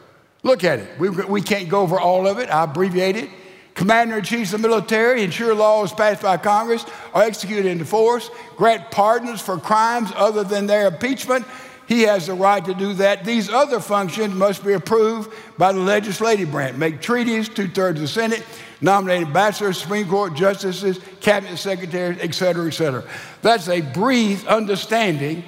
Look 0.43 0.65
at 0.65 0.79
it. 0.79 0.99
We, 0.99 1.09
we 1.09 1.41
can't 1.41 1.69
go 1.69 1.81
over 1.81 1.97
all 1.99 2.27
of 2.27 2.39
it. 2.39 2.49
I 2.49 2.65
abbreviate 2.65 3.15
it. 3.15 3.29
Commander 3.73 4.17
in 4.17 4.23
chief 4.25 4.53
of 4.53 4.61
the 4.61 4.67
military 4.67 5.23
ensure 5.23 5.55
laws 5.55 5.93
passed 5.93 6.21
by 6.21 6.35
Congress 6.35 6.85
are 7.13 7.23
executed 7.23 7.67
into 7.67 7.85
force, 7.85 8.29
grant 8.57 8.91
pardons 8.91 9.39
for 9.39 9.57
crimes 9.57 10.11
other 10.15 10.43
than 10.43 10.67
their 10.67 10.87
impeachment. 10.87 11.45
He 11.87 12.01
has 12.03 12.27
the 12.27 12.33
right 12.33 12.63
to 12.65 12.73
do 12.73 12.93
that. 12.95 13.23
These 13.23 13.49
other 13.49 13.79
functions 13.79 14.33
must 14.35 14.63
be 14.63 14.73
approved 14.73 15.33
by 15.57 15.71
the 15.71 15.79
legislative 15.79 16.51
branch. 16.51 16.75
Make 16.75 17.01
treaties, 17.01 17.47
two 17.47 17.69
thirds 17.69 17.99
of 17.99 18.01
the 18.01 18.07
Senate, 18.07 18.45
nominate 18.81 19.27
ambassadors, 19.27 19.77
Supreme 19.77 20.07
Court 20.07 20.33
justices, 20.33 20.99
cabinet 21.19 21.57
secretaries, 21.57 22.17
et 22.19 22.33
cetera, 22.33 22.67
et 22.67 22.71
cetera. 22.71 23.03
That's 23.41 23.69
a 23.69 23.81
brief 23.81 24.45
understanding 24.47 25.43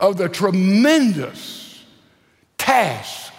of 0.00 0.16
the 0.16 0.28
tremendous 0.28 1.84
task 2.58 3.32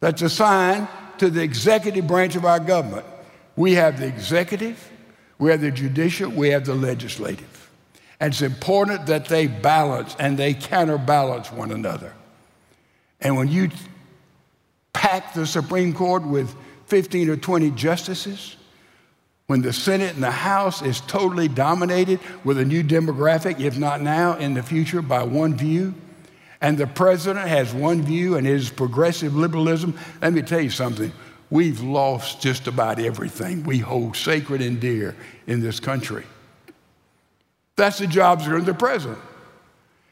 that's 0.00 0.22
assigned 0.22 0.88
to 1.18 1.30
the 1.30 1.42
executive 1.42 2.06
branch 2.06 2.36
of 2.36 2.44
our 2.44 2.60
government. 2.60 3.06
We 3.56 3.74
have 3.74 3.98
the 3.98 4.06
executive, 4.06 4.92
we 5.38 5.50
have 5.50 5.60
the 5.60 5.70
judicial, 5.70 6.30
we 6.30 6.50
have 6.50 6.64
the 6.64 6.74
legislative. 6.74 7.70
And 8.20 8.32
it's 8.32 8.42
important 8.42 9.06
that 9.06 9.26
they 9.26 9.46
balance 9.46 10.16
and 10.18 10.38
they 10.38 10.54
counterbalance 10.54 11.52
one 11.52 11.70
another. 11.70 12.12
And 13.20 13.36
when 13.36 13.48
you 13.48 13.70
pack 14.92 15.34
the 15.34 15.46
Supreme 15.46 15.92
Court 15.92 16.24
with 16.24 16.54
15 16.88 17.30
or 17.30 17.36
20 17.36 17.70
justices, 17.72 18.56
when 19.46 19.62
the 19.62 19.72
Senate 19.72 20.14
and 20.14 20.22
the 20.22 20.30
House 20.30 20.82
is 20.82 21.00
totally 21.02 21.48
dominated 21.48 22.20
with 22.44 22.58
a 22.58 22.64
new 22.64 22.82
demographic, 22.82 23.60
if 23.60 23.78
not 23.78 24.02
now, 24.02 24.36
in 24.36 24.54
the 24.54 24.62
future, 24.62 25.00
by 25.00 25.22
one 25.22 25.54
view, 25.54 25.94
and 26.60 26.76
the 26.76 26.86
president 26.86 27.46
has 27.46 27.72
one 27.72 28.02
view 28.02 28.36
and 28.36 28.46
his 28.46 28.68
progressive 28.68 29.34
liberalism, 29.34 29.96
let 30.20 30.32
me 30.32 30.42
tell 30.42 30.60
you 30.60 30.70
something. 30.70 31.12
We've 31.50 31.80
lost 31.80 32.42
just 32.42 32.66
about 32.66 32.98
everything 32.98 33.64
we 33.64 33.78
hold 33.78 34.16
sacred 34.16 34.60
and 34.60 34.80
dear 34.80 35.16
in 35.46 35.60
this 35.60 35.80
country. 35.80 36.24
That's 37.76 37.98
the 37.98 38.06
jobs 38.06 38.46
of 38.46 38.66
the 38.66 38.74
president. 38.74 39.20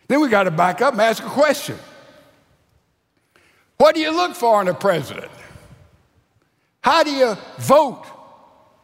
Then 0.09 0.21
we 0.21 0.29
got 0.29 0.45
to 0.45 0.51
back 0.51 0.81
up 0.81 0.93
and 0.93 1.03
ask 1.03 1.23
a 1.23 1.29
question. 1.29 1.77
What 3.77 3.95
do 3.95 4.01
you 4.01 4.13
look 4.13 4.35
for 4.35 4.63
in 4.63 4.69
a 4.69 4.75
president? 4.75 5.31
How 6.87 7.03
do 7.03 7.11
you 7.11 7.37
vote 7.59 8.05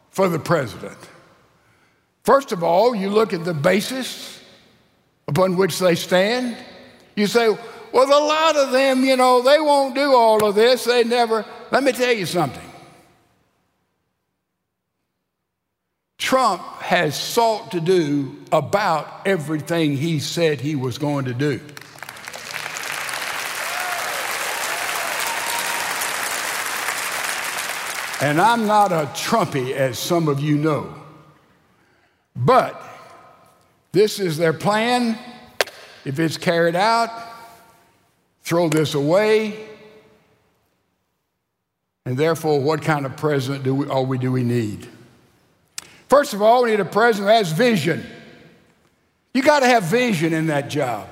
for 0.09 0.27
the 0.27 0.37
president? 0.37 0.97
First 2.25 2.51
of 2.51 2.61
all, 2.61 2.93
you 2.93 3.09
look 3.09 3.31
at 3.31 3.45
the 3.45 3.53
basis 3.53 4.43
upon 5.25 5.55
which 5.55 5.79
they 5.79 5.95
stand. 5.95 6.57
You 7.15 7.27
say, 7.27 7.47
well, 7.93 8.07
a 8.07 8.25
lot 8.27 8.57
of 8.57 8.73
them, 8.73 9.05
you 9.05 9.15
know, 9.15 9.41
they 9.41 9.57
won't 9.57 9.95
do 9.95 10.13
all 10.13 10.43
of 10.43 10.53
this. 10.53 10.83
They 10.83 11.05
never. 11.05 11.45
Let 11.71 11.81
me 11.81 11.93
tell 11.93 12.11
you 12.11 12.25
something. 12.25 12.69
Trump 16.17 16.61
has 16.81 17.17
sought 17.17 17.71
to 17.71 17.79
do 17.79 18.35
about 18.51 19.25
everything 19.25 19.95
he 19.95 20.19
said 20.19 20.59
he 20.59 20.75
was 20.75 20.97
going 20.97 21.23
to 21.23 21.33
do. 21.33 21.61
And 28.21 28.39
I'm 28.39 28.67
not 28.67 28.91
a 28.91 29.09
Trumpy, 29.13 29.71
as 29.71 29.99
some 29.99 30.27
of 30.27 30.39
you 30.39 30.57
know. 30.57 30.93
But 32.35 32.81
this 33.91 34.19
is 34.19 34.37
their 34.37 34.53
plan. 34.53 35.17
If 36.05 36.19
it's 36.19 36.37
carried 36.37 36.75
out, 36.75 37.09
throw 38.41 38.69
this 38.69 38.93
away. 38.93 39.67
And 42.05 42.17
therefore, 42.17 42.59
what 42.59 42.81
kind 42.81 43.05
of 43.05 43.15
president 43.15 43.63
do 43.63 43.73
we, 43.73 43.87
are 43.87 44.03
we, 44.03 44.17
do 44.17 44.31
we 44.31 44.43
need? 44.43 44.87
First 46.09 46.33
of 46.33 46.41
all, 46.41 46.63
we 46.63 46.71
need 46.71 46.79
a 46.79 46.85
president 46.85 47.29
who 47.29 47.37
has 47.37 47.51
vision. 47.51 48.05
You 49.33 49.41
got 49.41 49.61
to 49.61 49.67
have 49.67 49.83
vision 49.83 50.33
in 50.33 50.47
that 50.47 50.69
job. 50.69 51.07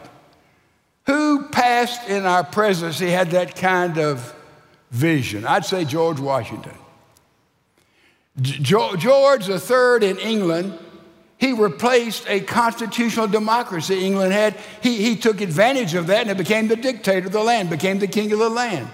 Who 1.07 1.47
passed 1.49 2.07
in 2.07 2.25
our 2.25 2.43
presidency 2.43 3.09
had 3.09 3.31
that 3.31 3.55
kind 3.55 3.97
of 3.97 4.35
vision? 4.91 5.45
I'd 5.45 5.65
say 5.65 5.85
George 5.85 6.19
Washington. 6.19 6.75
George 8.39 9.49
III 9.49 10.09
in 10.09 10.17
England 10.19 10.79
he 11.41 11.53
replaced 11.53 12.29
a 12.29 12.39
constitutional 12.39 13.27
democracy 13.27 14.05
England 14.05 14.31
had. 14.31 14.55
He, 14.81 14.97
he 14.97 15.15
took 15.15 15.41
advantage 15.41 15.95
of 15.95 16.05
that 16.07 16.21
and 16.21 16.29
it 16.29 16.37
became 16.37 16.67
the 16.67 16.75
dictator 16.75 17.25
of 17.25 17.33
the 17.33 17.43
land, 17.43 17.71
became 17.71 17.97
the 17.97 18.05
king 18.05 18.31
of 18.31 18.37
the 18.37 18.47
land. 18.47 18.87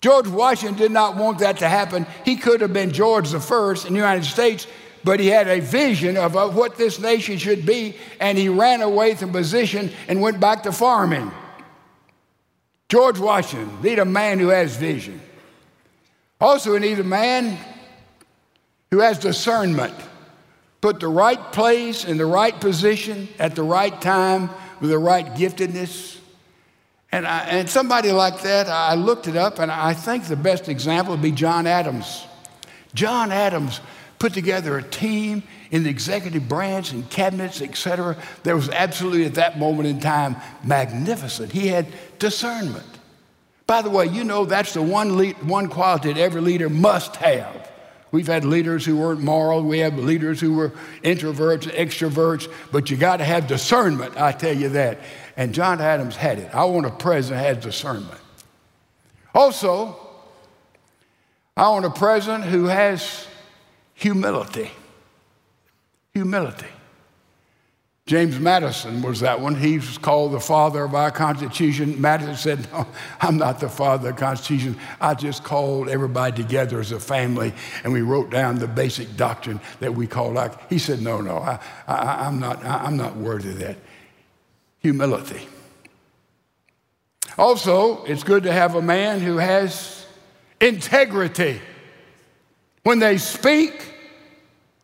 George 0.00 0.26
Washington 0.26 0.76
did 0.76 0.90
not 0.90 1.14
want 1.14 1.38
that 1.38 1.58
to 1.58 1.68
happen. 1.68 2.04
He 2.24 2.34
could 2.34 2.62
have 2.62 2.72
been 2.72 2.90
George 2.90 3.32
I 3.32 3.38
in 3.38 3.92
the 3.92 3.94
United 3.94 4.24
States, 4.24 4.66
but 5.04 5.20
he 5.20 5.28
had 5.28 5.46
a 5.46 5.60
vision 5.60 6.16
of, 6.16 6.36
of 6.36 6.56
what 6.56 6.76
this 6.76 6.98
nation 6.98 7.38
should 7.38 7.64
be, 7.64 7.94
and 8.18 8.36
he 8.36 8.48
ran 8.48 8.82
away 8.82 9.14
from 9.14 9.30
position 9.30 9.92
and 10.08 10.20
went 10.20 10.40
back 10.40 10.64
to 10.64 10.72
farming. 10.72 11.30
George 12.88 13.20
Washington, 13.20 13.80
need 13.82 14.00
a 14.00 14.04
man 14.04 14.40
who 14.40 14.48
has 14.48 14.76
vision. 14.76 15.20
Also, 16.40 16.72
we 16.72 16.80
need 16.80 16.98
a 16.98 17.04
man 17.04 17.56
who 18.90 19.00
has 19.00 19.18
discernment 19.18 19.94
put 20.80 21.00
the 21.00 21.08
right 21.08 21.52
place 21.52 22.04
in 22.04 22.16
the 22.16 22.26
right 22.26 22.60
position 22.60 23.28
at 23.38 23.54
the 23.54 23.62
right 23.62 24.00
time 24.00 24.50
with 24.80 24.90
the 24.90 24.98
right 24.98 25.26
giftedness. 25.34 26.18
And, 27.10 27.26
I, 27.26 27.40
and 27.40 27.68
somebody 27.68 28.12
like 28.12 28.42
that, 28.42 28.68
I 28.68 28.94
looked 28.94 29.26
it 29.26 29.36
up, 29.36 29.58
and 29.58 29.72
I 29.72 29.94
think 29.94 30.26
the 30.26 30.36
best 30.36 30.68
example 30.68 31.14
would 31.14 31.22
be 31.22 31.32
John 31.32 31.66
Adams. 31.66 32.24
John 32.94 33.32
Adams 33.32 33.80
put 34.18 34.32
together 34.32 34.78
a 34.78 34.82
team 34.82 35.42
in 35.70 35.82
the 35.82 35.90
executive 35.90 36.48
branch 36.48 36.92
and 36.92 37.08
cabinets, 37.10 37.60
et 37.60 37.76
cetera, 37.76 38.16
that 38.44 38.54
was 38.54 38.68
absolutely 38.70 39.24
at 39.24 39.34
that 39.34 39.58
moment 39.58 39.88
in 39.88 40.00
time 40.00 40.36
magnificent. 40.62 41.52
He 41.52 41.68
had 41.68 41.86
discernment. 42.18 42.86
By 43.66 43.82
the 43.82 43.90
way, 43.90 44.06
you 44.06 44.24
know 44.24 44.44
that's 44.44 44.74
the 44.74 44.82
one, 44.82 45.16
le- 45.16 45.34
one 45.44 45.68
quality 45.68 46.12
that 46.12 46.20
every 46.20 46.40
leader 46.40 46.68
must 46.68 47.16
have. 47.16 47.70
We've 48.16 48.26
had 48.26 48.46
leaders 48.46 48.86
who 48.86 48.96
weren't 48.96 49.20
moral. 49.20 49.62
We 49.62 49.80
have 49.80 49.98
leaders 49.98 50.40
who 50.40 50.54
were 50.54 50.70
introverts, 51.04 51.70
extroverts, 51.70 52.50
but 52.72 52.90
you 52.90 52.96
got 52.96 53.18
to 53.18 53.24
have 53.24 53.46
discernment, 53.46 54.16
I 54.16 54.32
tell 54.32 54.56
you 54.56 54.70
that. 54.70 55.00
And 55.36 55.52
John 55.52 55.82
Adams 55.82 56.16
had 56.16 56.38
it. 56.38 56.48
I 56.54 56.64
want 56.64 56.86
a 56.86 56.90
president 56.90 57.42
who 57.42 57.46
has 57.46 57.62
discernment. 57.62 58.18
Also, 59.34 60.00
I 61.58 61.68
want 61.68 61.84
a 61.84 61.90
president 61.90 62.44
who 62.44 62.64
has 62.64 63.28
humility. 63.92 64.70
Humility. 66.14 66.68
James 68.06 68.38
Madison 68.38 69.02
was 69.02 69.18
that 69.18 69.40
one. 69.40 69.56
He 69.56 69.78
was 69.78 69.98
called 69.98 70.30
the 70.30 70.38
father 70.38 70.84
of 70.84 70.94
our 70.94 71.10
Constitution. 71.10 72.00
Madison 72.00 72.36
said, 72.36 72.72
No, 72.72 72.86
I'm 73.20 73.36
not 73.36 73.58
the 73.58 73.68
father 73.68 74.10
of 74.10 74.14
the 74.14 74.20
Constitution. 74.20 74.78
I 75.00 75.14
just 75.14 75.42
called 75.42 75.88
everybody 75.88 76.40
together 76.40 76.78
as 76.78 76.92
a 76.92 77.00
family 77.00 77.52
and 77.82 77.92
we 77.92 78.02
wrote 78.02 78.30
down 78.30 78.60
the 78.60 78.68
basic 78.68 79.16
doctrine 79.16 79.60
that 79.80 79.92
we 79.92 80.06
call 80.06 80.30
like. 80.30 80.70
He 80.70 80.78
said, 80.78 81.02
No, 81.02 81.20
no, 81.20 81.38
I, 81.38 81.58
I, 81.88 82.26
I'm, 82.26 82.38
not, 82.38 82.64
I, 82.64 82.84
I'm 82.84 82.96
not 82.96 83.16
worthy 83.16 83.50
of 83.50 83.58
that. 83.58 83.78
Humility. 84.78 85.48
Also, 87.36 88.04
it's 88.04 88.22
good 88.22 88.44
to 88.44 88.52
have 88.52 88.76
a 88.76 88.82
man 88.82 89.18
who 89.18 89.38
has 89.38 90.06
integrity. 90.60 91.60
When 92.84 93.00
they 93.00 93.18
speak, 93.18 93.95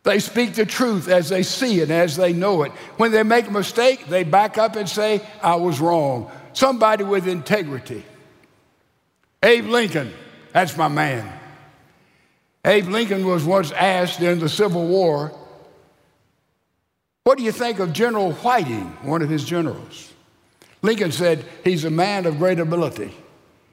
they 0.05 0.19
speak 0.19 0.55
the 0.55 0.67
truth 0.67 1.09
as 1.09 1.29
they 1.29 1.43
see 1.43 1.81
it, 1.81 1.91
as 1.91 2.17
they 2.17 2.33
know 2.33 2.63
it. 2.65 2.73
When 2.97 3.13
they 3.13 3.23
make 3.23 3.47
a 3.47 3.53
mistake, 3.53 4.07
they 4.07 4.25
back 4.25 4.59
up 4.59 4.75
and 4.75 4.89
say, 4.89 5.23
I 5.43 5.57
was 5.57 5.81
wrong. 5.81 6.31
Somebody 6.55 7.05
with 7.05 7.29
integrity. 7.29 8.05
Abe 9.43 9.67
Lincoln, 9.67 10.13
that's 10.53 10.77
my 10.77 10.89
man. 10.89 11.33
Abe 12.65 12.89
Lincoln 12.89 13.27
was 13.27 13.45
once 13.45 13.73
asked 13.73 14.21
during 14.21 14.41
the 14.41 14.49
Civil 14.49 14.87
War, 14.87 15.33
What 17.25 17.39
do 17.39 17.45
you 17.45 17.53
think 17.53 17.79
of 17.79 17.93
General 17.93 18.33
Whiting, 18.33 18.87
one 19.03 19.23
of 19.23 19.29
his 19.29 19.45
generals? 19.45 20.13
Lincoln 20.83 21.13
said, 21.13 21.45
He's 21.65 21.85
a 21.85 21.91
man 21.91 22.27
of 22.27 22.39
great 22.39 22.59
ability. 22.59 23.15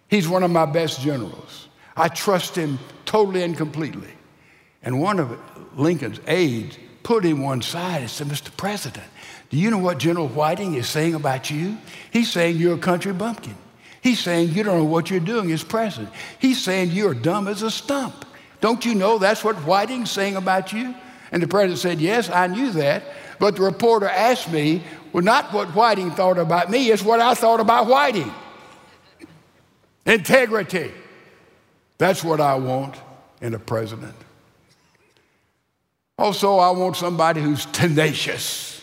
He's 0.07 0.27
one 0.27 0.43
of 0.43 0.51
my 0.51 0.65
best 0.65 1.01
generals. 1.01 1.67
I 1.95 2.07
trust 2.07 2.55
him 2.55 2.79
totally 3.05 3.43
and 3.43 3.57
completely. 3.57 4.09
And 4.89 4.99
one 4.99 5.19
of 5.19 5.37
Lincoln's 5.77 6.19
aides 6.25 6.75
put 7.03 7.23
him 7.23 7.43
one 7.43 7.61
side 7.61 8.01
and 8.01 8.09
said, 8.09 8.25
Mr. 8.25 8.49
President, 8.57 9.05
do 9.51 9.57
you 9.57 9.69
know 9.69 9.77
what 9.77 9.99
General 9.99 10.27
Whiting 10.27 10.73
is 10.73 10.89
saying 10.89 11.13
about 11.13 11.51
you? 11.51 11.77
He's 12.09 12.31
saying 12.31 12.57
you're 12.57 12.73
a 12.73 12.79
country 12.79 13.13
bumpkin. 13.13 13.53
He's 14.01 14.19
saying 14.19 14.49
you 14.49 14.63
don't 14.63 14.79
know 14.79 14.85
what 14.85 15.11
you're 15.11 15.19
doing 15.19 15.51
as 15.51 15.63
president. 15.63 16.11
He's 16.39 16.59
saying 16.59 16.89
you're 16.89 17.13
dumb 17.13 17.47
as 17.47 17.61
a 17.61 17.69
stump. 17.69 18.25
Don't 18.61 18.83
you 18.83 18.95
know 18.95 19.19
that's 19.19 19.43
what 19.43 19.57
Whiting's 19.57 20.09
saying 20.09 20.37
about 20.37 20.73
you? 20.73 20.95
And 21.31 21.43
the 21.43 21.47
president 21.47 21.77
said, 21.77 22.01
Yes, 22.01 22.27
I 22.27 22.47
knew 22.47 22.71
that. 22.71 23.03
But 23.37 23.57
the 23.57 23.61
reporter 23.61 24.09
asked 24.09 24.51
me, 24.51 24.81
Well, 25.13 25.23
not 25.23 25.53
what 25.53 25.67
Whiting 25.75 26.09
thought 26.13 26.39
about 26.39 26.71
me, 26.71 26.89
it's 26.89 27.03
what 27.03 27.19
I 27.19 27.35
thought 27.35 27.59
about 27.59 27.85
Whiting. 27.85 28.33
Integrity. 30.07 30.91
That's 31.99 32.23
what 32.23 32.41
I 32.41 32.55
want 32.55 32.95
in 33.39 33.53
a 33.53 33.59
president. 33.59 34.15
Also, 36.19 36.57
I 36.57 36.69
want 36.71 36.97
somebody 36.97 37.41
who's 37.41 37.65
tenacious, 37.67 38.81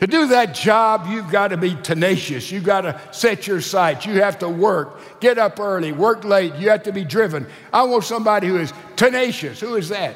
To 0.00 0.06
do 0.06 0.26
that 0.26 0.54
job, 0.54 1.06
you've 1.08 1.30
got 1.30 1.48
to 1.48 1.56
be 1.56 1.76
tenacious. 1.76 2.50
You've 2.50 2.64
got 2.64 2.82
to 2.82 3.00
set 3.10 3.46
your 3.46 3.62
sights. 3.62 4.04
You 4.04 4.20
have 4.20 4.38
to 4.40 4.50
work, 4.50 5.20
get 5.20 5.38
up 5.38 5.58
early, 5.58 5.92
work 5.92 6.24
late. 6.24 6.54
You 6.56 6.68
have 6.68 6.82
to 6.82 6.92
be 6.92 7.04
driven. 7.04 7.46
I 7.72 7.84
want 7.84 8.04
somebody 8.04 8.48
who 8.48 8.58
is 8.58 8.70
tenacious. 8.96 9.60
Who 9.60 9.76
is 9.76 9.88
that? 9.88 10.14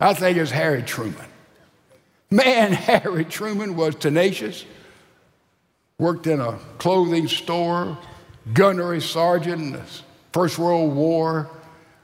I 0.00 0.12
think 0.12 0.38
it's 0.38 0.50
Harry 0.50 0.82
Truman. 0.82 1.26
Man, 2.30 2.72
Harry 2.90 3.24
Truman 3.24 3.76
was 3.76 3.94
tenacious, 3.94 4.64
worked 5.98 6.26
in 6.26 6.40
a 6.40 6.58
clothing 6.78 7.28
store, 7.28 7.96
gunnery 8.54 9.00
sergeant 9.00 9.62
in 9.62 9.72
the 9.72 9.84
First 10.32 10.58
World 10.58 10.96
War. 10.96 11.48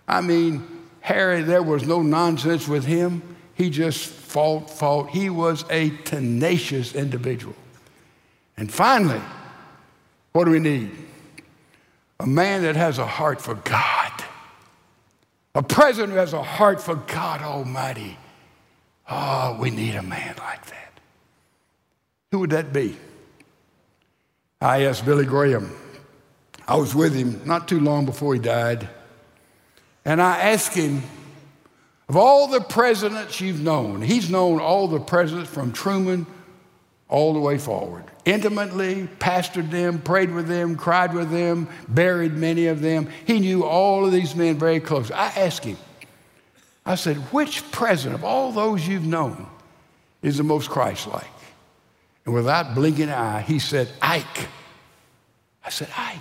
I 0.07 0.21
mean, 0.21 0.74
Harry, 1.05 1.43
there 1.43 1.63
was 1.63 1.87
no 1.87 2.01
nonsense 2.01 2.67
with 2.67 2.87
him. 2.87 3.37
He 3.53 3.69
just 3.69 4.07
fought, 4.07 4.71
fought. 4.71 5.11
He 5.11 5.29
was 5.29 5.63
a 5.69 5.91
tenacious 5.91 6.95
individual. 6.95 7.55
And 8.57 8.73
finally, 8.73 9.21
what 10.33 10.47
do 10.47 10.51
we 10.51 10.61
need? 10.61 10.91
A 12.21 12.27
man 12.27 12.63
that 12.63 12.75
has 12.75 12.97
a 12.97 13.05
heart 13.05 13.43
for 13.43 13.55
God. 13.55 14.13
A 15.55 15.63
president 15.63 16.15
who 16.15 16.19
has 16.19 16.33
a 16.33 16.43
heart 16.43 16.81
for 16.81 16.95
God 16.95 17.43
Almighty. 17.43 18.17
Oh, 19.11 19.59
we 19.61 19.69
need 19.69 19.97
a 19.97 20.03
man 20.03 20.35
like 20.39 20.65
that. 20.65 21.01
Who 22.33 22.39
would 22.39 22.51
that 22.51 22.73
be? 22.73 22.97
I 24.59 24.85
asked 24.85 25.05
Billy 25.05 25.27
Graham. 25.27 25.71
I 26.67 26.77
was 26.77 26.95
with 26.95 27.15
him 27.15 27.43
not 27.45 27.69
too 27.69 27.81
long 27.81 28.07
before 28.07 28.33
he 28.33 28.41
died. 28.41 28.89
And 30.05 30.21
I 30.21 30.39
asked 30.39 30.75
him, 30.75 31.03
of 32.09 32.17
all 32.17 32.49
the 32.49 32.61
presidents 32.61 33.41
you've 33.41 33.63
known, 33.63 34.03
he's 34.03 34.29
known 34.29 34.61
all 34.61 34.89
the 34.89 35.01
presidents 35.01 35.49
from 35.49 35.73
Truman 35.73 36.27
all 37.09 37.33
the 37.33 37.41
way 37.41 37.59
forward. 37.59 38.05
Intimately, 38.25 39.09
pastored 39.19 39.71
them, 39.71 40.01
prayed 40.01 40.31
with 40.31 40.49
them, 40.49 40.77
cried 40.77 41.15
with 41.15 41.31
them, 41.31 41.69
buried 41.89 42.33
many 42.33 42.67
of 42.67 42.81
them. 42.81 43.09
He 43.27 43.41
knew 43.41 43.65
all 43.65 44.05
of 44.05 44.13
these 44.13 44.35
men 44.35 44.59
very 44.59 44.81
close. 44.81 45.11
I 45.11 45.27
asked 45.27 45.65
him, 45.65 45.79
I 46.85 46.97
said, 46.97 47.17
which 47.33 47.71
president 47.71 48.17
of 48.17 48.25
all 48.25 48.53
those 48.53 48.87
you've 48.87 49.07
known 49.07 49.47
is 50.23 50.37
the 50.37 50.43
most 50.43 50.69
Christ 50.69 51.07
like? 51.07 51.25
And 52.27 52.35
without 52.35 52.75
blinking 52.75 53.05
an 53.05 53.11
eye, 53.11 53.41
he 53.43 53.59
said, 53.59 53.89
Ike. 54.01 54.49
I 55.65 55.71
said, 55.71 55.89
Ike. 55.97 56.21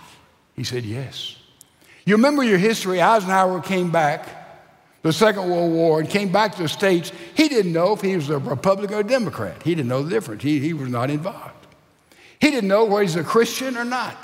He 0.55 0.63
said, 0.63 0.85
yes. 0.85 1.37
You 2.05 2.15
remember 2.15 2.43
your 2.43 2.57
history. 2.57 3.01
Eisenhower 3.01 3.61
came 3.61 3.91
back, 3.91 4.27
the 5.01 5.13
Second 5.13 5.49
World 5.49 5.71
War, 5.71 5.99
and 5.99 6.09
came 6.09 6.31
back 6.31 6.55
to 6.55 6.63
the 6.63 6.69
States. 6.69 7.11
He 7.35 7.47
didn't 7.47 7.73
know 7.73 7.93
if 7.93 8.01
he 8.01 8.15
was 8.15 8.29
a 8.29 8.37
Republican 8.37 8.97
or 8.97 9.03
Democrat. 9.03 9.63
He 9.63 9.75
didn't 9.75 9.89
know 9.89 10.03
the 10.03 10.09
difference. 10.09 10.43
He, 10.43 10.59
he 10.59 10.73
was 10.73 10.89
not 10.89 11.09
involved. 11.09 11.67
He 12.39 12.51
didn't 12.51 12.67
know 12.67 12.85
whether 12.85 13.03
he's 13.03 13.15
a 13.15 13.23
Christian 13.23 13.77
or 13.77 13.85
not. 13.85 14.17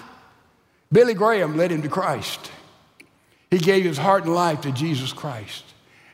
Billy 0.91 1.13
Graham 1.13 1.55
led 1.55 1.71
him 1.71 1.81
to 1.83 1.89
Christ. 1.89 2.51
He 3.49 3.59
gave 3.59 3.85
his 3.85 3.97
heart 3.97 4.25
and 4.25 4.33
life 4.33 4.61
to 4.61 4.71
Jesus 4.71 5.13
Christ. 5.13 5.63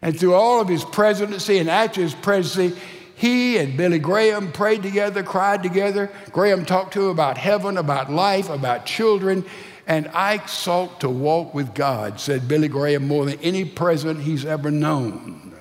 And 0.02 0.18
through 0.18 0.36
all 0.36 0.62
of 0.62 0.68
his 0.68 0.86
presidency 0.86 1.58
and 1.58 1.70
after 1.70 2.02
his 2.02 2.14
presidency, 2.14 2.80
he 3.16 3.58
and 3.58 3.78
Billy 3.78 3.98
Graham 3.98 4.52
prayed 4.52 4.84
together, 4.84 5.24
cried 5.24 5.64
together. 5.64 6.12
Graham 6.32 6.66
talked 6.66 6.94
to 6.94 7.06
him 7.06 7.10
about 7.10 7.38
heaven, 7.38 7.78
about 7.78 8.12
life, 8.12 8.50
about 8.50 8.86
children. 8.86 9.46
And 9.88 10.08
I 10.10 10.46
sought 10.46 11.02
to 11.02 11.10
walk 11.10 11.54
with 11.54 11.76
God, 11.76 12.20
said 12.20 12.48
Billy 12.48 12.68
Graham, 12.68 13.08
more 13.08 13.26
than 13.26 13.40
any 13.42 13.66
president 13.66 14.22
he's 14.24 14.46
ever 14.46 14.72
known. 14.72 15.54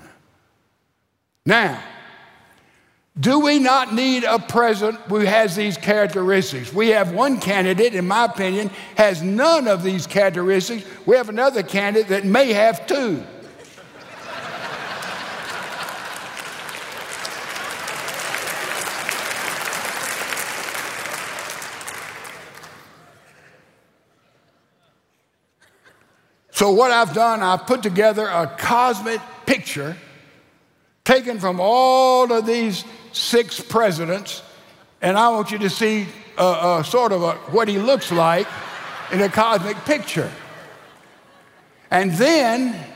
Now, 1.44 1.82
do 3.18 3.38
we 3.38 3.58
not 3.58 3.94
need 3.94 4.24
a 4.24 4.38
president 4.38 5.00
who 5.02 5.20
has 5.20 5.54
these 5.54 5.76
characteristics? 5.76 6.72
We 6.72 6.88
have 6.88 7.12
one 7.12 7.38
candidate, 7.38 7.94
in 7.94 8.08
my 8.08 8.24
opinion, 8.24 8.70
has 8.96 9.22
none 9.22 9.68
of 9.68 9.84
these 9.84 10.06
characteristics. 10.06 10.84
We 11.06 11.16
have 11.16 11.28
another 11.28 11.62
candidate 11.62 12.08
that 12.08 12.24
may 12.24 12.52
have 12.54 12.86
two. 12.86 13.22
So, 26.54 26.70
what 26.70 26.92
I've 26.92 27.12
done, 27.12 27.42
I've 27.42 27.66
put 27.66 27.82
together 27.82 28.28
a 28.28 28.46
cosmic 28.46 29.20
picture 29.44 29.96
taken 31.02 31.40
from 31.40 31.58
all 31.60 32.32
of 32.32 32.46
these 32.46 32.84
six 33.10 33.58
presidents, 33.58 34.40
and 35.02 35.18
I 35.18 35.30
want 35.30 35.50
you 35.50 35.58
to 35.58 35.68
see 35.68 36.06
uh, 36.38 36.50
uh, 36.78 36.82
sort 36.84 37.10
of 37.10 37.24
a, 37.24 37.32
what 37.50 37.66
he 37.66 37.78
looks 37.78 38.12
like 38.12 38.46
in 39.10 39.20
a 39.20 39.28
cosmic 39.28 39.76
picture. 39.78 40.30
And 41.90 42.12
then, 42.12 42.86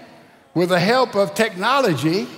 with 0.55 0.69
the 0.69 0.79
help 0.79 1.17
of 1.17 1.35
technology, 1.35 2.29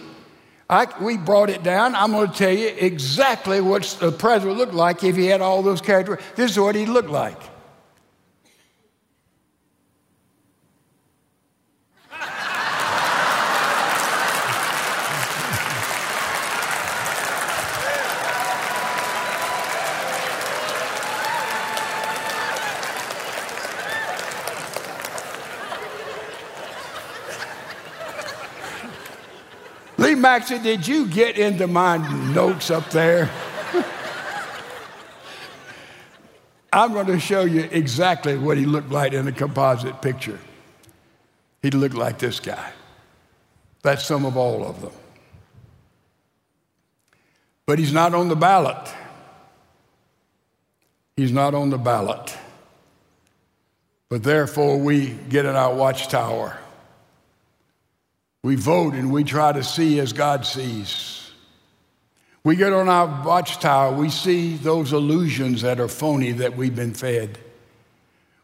I, 0.70 0.86
we 1.02 1.18
brought 1.18 1.50
it 1.50 1.62
down. 1.62 1.94
I'm 1.96 2.12
going 2.12 2.30
to 2.30 2.34
tell 2.34 2.56
you 2.56 2.68
exactly 2.68 3.60
what 3.60 3.82
the 4.00 4.10
president 4.10 4.56
looked 4.56 4.72
like 4.72 5.04
if 5.04 5.16
he 5.16 5.26
had 5.26 5.42
all 5.42 5.62
those 5.62 5.82
characteristics. 5.82 6.34
This 6.36 6.52
is 6.52 6.58
what 6.58 6.74
he 6.74 6.86
looked 6.86 7.10
like. 7.10 7.59
Maxey, 30.20 30.58
did 30.58 30.86
you 30.86 31.06
get 31.06 31.38
into 31.38 31.66
my 31.66 31.96
notes 32.32 32.70
up 32.70 32.90
there? 32.90 33.30
I'm 36.72 36.92
going 36.92 37.06
to 37.06 37.18
show 37.18 37.44
you 37.44 37.68
exactly 37.72 38.36
what 38.38 38.56
he 38.56 38.64
looked 38.64 38.90
like 38.90 39.12
in 39.12 39.26
a 39.26 39.32
composite 39.32 40.00
picture. 40.00 40.38
He 41.62 41.70
looked 41.70 41.96
like 41.96 42.18
this 42.18 42.38
guy. 42.38 42.72
That's 43.82 44.04
some 44.04 44.24
of 44.24 44.36
all 44.36 44.64
of 44.64 44.80
them. 44.80 44.92
But 47.66 47.78
he's 47.78 47.92
not 47.92 48.14
on 48.14 48.28
the 48.28 48.36
ballot. 48.36 48.88
He's 51.16 51.32
not 51.32 51.54
on 51.54 51.70
the 51.70 51.78
ballot. 51.78 52.36
But 54.08 54.22
therefore, 54.22 54.78
we 54.78 55.10
get 55.28 55.44
in 55.44 55.54
our 55.54 55.74
watchtower 55.74 56.58
we 58.42 58.54
vote 58.54 58.94
and 58.94 59.12
we 59.12 59.24
try 59.24 59.52
to 59.52 59.62
see 59.62 60.00
as 60.00 60.12
God 60.12 60.46
sees. 60.46 61.30
We 62.42 62.56
get 62.56 62.72
on 62.72 62.88
our 62.88 63.24
watchtower, 63.24 63.94
we 63.94 64.08
see 64.08 64.56
those 64.56 64.92
illusions 64.92 65.62
that 65.62 65.78
are 65.78 65.88
phony 65.88 66.32
that 66.32 66.56
we've 66.56 66.74
been 66.74 66.94
fed. 66.94 67.38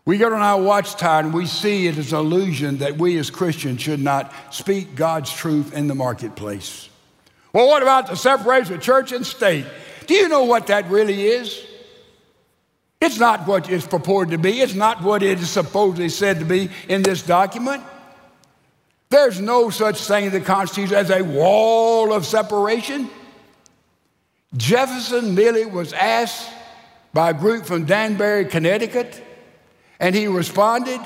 We 0.04 0.18
get 0.18 0.32
on 0.32 0.42
our 0.42 0.60
watchtower 0.60 1.20
and 1.20 1.34
we 1.34 1.46
see 1.46 1.86
it 1.88 1.96
as 1.98 2.12
an 2.12 2.18
illusion 2.18 2.78
that 2.78 2.98
we 2.98 3.18
as 3.18 3.30
Christians 3.30 3.80
should 3.80 4.00
not 4.00 4.32
speak 4.50 4.94
God's 4.94 5.32
truth 5.32 5.72
in 5.72 5.88
the 5.88 5.94
marketplace. 5.94 6.88
Well, 7.52 7.66
what 7.66 7.82
about 7.82 8.08
the 8.08 8.16
separation 8.16 8.74
of 8.74 8.82
church 8.82 9.12
and 9.12 9.26
state? 9.26 9.64
Do 10.06 10.14
you 10.14 10.28
know 10.28 10.44
what 10.44 10.66
that 10.66 10.88
really 10.90 11.22
is? 11.22 11.64
It's 13.00 13.18
not 13.18 13.46
what 13.46 13.70
it's 13.70 13.86
purported 13.86 14.32
to 14.32 14.38
be. 14.38 14.60
It's 14.60 14.74
not 14.74 15.02
what 15.02 15.22
it 15.22 15.40
is 15.40 15.50
supposedly 15.50 16.08
said 16.08 16.38
to 16.38 16.44
be 16.44 16.70
in 16.88 17.02
this 17.02 17.22
document. 17.22 17.82
There's 19.08 19.40
no 19.40 19.70
such 19.70 20.00
thing 20.04 20.26
in 20.26 20.32
the 20.32 20.40
Constitution 20.40 20.96
as 20.96 21.10
a 21.10 21.22
wall 21.22 22.12
of 22.12 22.26
separation. 22.26 23.08
Jefferson 24.56 25.34
merely 25.34 25.64
was 25.64 25.92
asked 25.92 26.50
by 27.12 27.30
a 27.30 27.34
group 27.34 27.66
from 27.66 27.84
Danbury, 27.84 28.44
Connecticut, 28.46 29.22
and 30.00 30.14
he 30.14 30.26
responded 30.26 31.00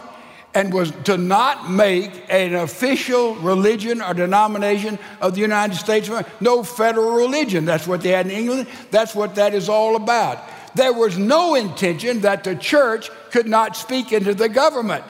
and 0.55 0.73
was 0.73 0.91
to 1.05 1.17
not 1.17 1.71
make 1.71 2.25
an 2.29 2.55
official 2.55 3.37
religion 3.37 4.03
or 4.03 4.15
denomination 4.15 4.99
of 5.21 5.35
the 5.35 5.41
United 5.41 5.77
States. 5.77 6.11
No 6.41 6.65
federal 6.65 7.13
religion. 7.13 7.65
That's 7.65 7.87
what 7.87 8.01
they 8.01 8.11
had 8.11 8.27
in 8.27 8.33
England. 8.33 8.67
That's 8.91 9.15
what 9.15 9.37
that 9.37 9.55
is 9.55 9.69
all 9.69 9.95
about. 9.95 10.43
There 10.75 10.93
was 10.93 11.19
no 11.19 11.55
intention 11.55 12.21
that 12.23 12.45
the 12.45 12.57
church 12.57 13.11
could 13.31 13.47
not 13.47 13.77
speak 13.77 14.13
into 14.13 14.35
the 14.35 14.49
government. 14.49 15.05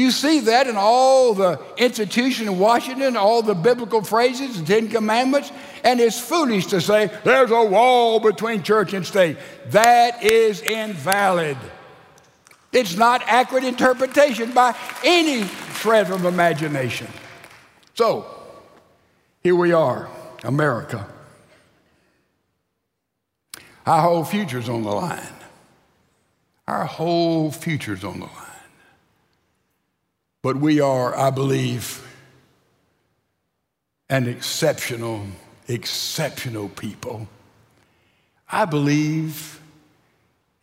You 0.00 0.10
see 0.10 0.40
that 0.40 0.66
in 0.66 0.76
all 0.78 1.34
the 1.34 1.60
institution 1.76 2.48
in 2.48 2.58
Washington, 2.58 3.18
all 3.18 3.42
the 3.42 3.54
biblical 3.54 4.02
phrases, 4.02 4.58
the 4.58 4.64
Ten 4.64 4.88
Commandments, 4.88 5.52
and 5.84 6.00
it's 6.00 6.18
foolish 6.18 6.68
to 6.68 6.80
say 6.80 7.10
there's 7.22 7.50
a 7.50 7.62
wall 7.62 8.18
between 8.18 8.62
church 8.62 8.94
and 8.94 9.04
state. 9.04 9.36
That 9.66 10.24
is 10.24 10.62
invalid. 10.62 11.58
It's 12.72 12.96
not 12.96 13.20
accurate 13.26 13.64
interpretation 13.64 14.52
by 14.52 14.74
any 15.04 15.44
shred 15.74 16.10
of 16.10 16.24
imagination. 16.24 17.08
So, 17.92 18.24
here 19.42 19.54
we 19.54 19.74
are, 19.74 20.08
America. 20.44 21.06
Our 23.84 24.00
whole 24.00 24.24
future's 24.24 24.70
on 24.70 24.82
the 24.82 24.92
line. 24.92 25.36
Our 26.66 26.86
whole 26.86 27.50
future's 27.50 28.02
on 28.02 28.20
the 28.20 28.24
line. 28.24 28.49
But 30.42 30.56
we 30.56 30.80
are, 30.80 31.16
I 31.16 31.30
believe, 31.30 32.06
an 34.08 34.26
exceptional, 34.26 35.26
exceptional 35.68 36.68
people. 36.70 37.28
I 38.50 38.64
believe 38.64 39.60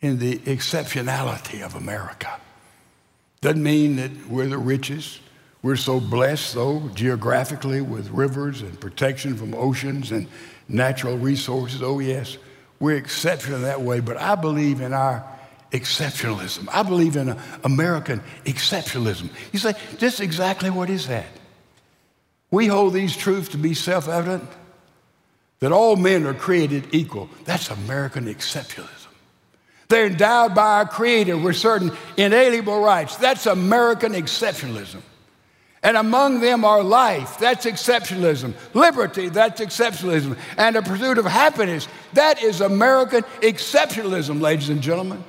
in 0.00 0.18
the 0.18 0.38
exceptionality 0.40 1.62
of 1.62 1.74
America. 1.74 2.40
Doesn't 3.40 3.62
mean 3.62 3.96
that 3.96 4.28
we're 4.28 4.48
the 4.48 4.58
richest. 4.58 5.20
We're 5.62 5.76
so 5.76 6.00
blessed, 6.00 6.54
though, 6.54 6.88
geographically 6.94 7.80
with 7.80 8.10
rivers 8.10 8.62
and 8.62 8.78
protection 8.80 9.36
from 9.36 9.54
oceans 9.54 10.10
and 10.12 10.26
natural 10.68 11.16
resources. 11.16 11.82
Oh, 11.82 11.98
yes, 12.00 12.36
we're 12.80 12.96
exceptional 12.96 13.60
that 13.60 13.80
way, 13.80 14.00
but 14.00 14.16
I 14.16 14.34
believe 14.34 14.80
in 14.80 14.92
our 14.92 15.24
exceptionalism. 15.72 16.68
I 16.72 16.82
believe 16.82 17.16
in 17.16 17.36
American 17.64 18.20
exceptionalism. 18.44 19.30
You 19.52 19.58
say, 19.58 19.74
just 19.98 20.20
exactly 20.20 20.70
what 20.70 20.90
is 20.90 21.08
that? 21.08 21.26
We 22.50 22.66
hold 22.66 22.94
these 22.94 23.16
truths 23.16 23.50
to 23.50 23.58
be 23.58 23.74
self 23.74 24.08
evident 24.08 24.48
that 25.60 25.72
all 25.72 25.96
men 25.96 26.26
are 26.26 26.34
created 26.34 26.88
equal. 26.92 27.28
That's 27.44 27.70
American 27.70 28.26
exceptionalism. 28.26 29.06
They're 29.88 30.06
endowed 30.06 30.54
by 30.54 30.78
our 30.78 30.86
Creator 30.86 31.38
with 31.38 31.56
certain 31.56 31.92
inalienable 32.16 32.80
rights. 32.80 33.16
That's 33.16 33.46
American 33.46 34.12
exceptionalism. 34.12 35.00
And 35.82 35.96
among 35.96 36.40
them 36.40 36.64
are 36.64 36.82
life, 36.82 37.38
that's 37.38 37.64
exceptionalism, 37.64 38.52
liberty, 38.74 39.28
that's 39.28 39.60
exceptionalism, 39.60 40.36
and 40.56 40.74
the 40.74 40.82
pursuit 40.82 41.18
of 41.18 41.24
happiness, 41.24 41.86
that 42.14 42.42
is 42.42 42.60
American 42.60 43.22
exceptionalism, 43.40 44.40
ladies 44.40 44.70
and 44.70 44.82
gentlemen. 44.82 45.22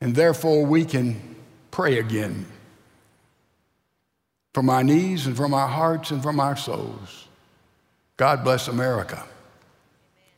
And 0.00 0.14
therefore, 0.14 0.64
we 0.64 0.84
can 0.84 1.36
pray 1.70 1.98
again 1.98 2.46
from 4.54 4.70
our 4.70 4.82
knees 4.82 5.26
and 5.26 5.36
from 5.36 5.54
our 5.54 5.68
hearts 5.68 6.10
and 6.10 6.22
from 6.22 6.40
our 6.40 6.56
souls. 6.56 7.26
God 8.16 8.44
bless 8.44 8.68
America. 8.68 9.24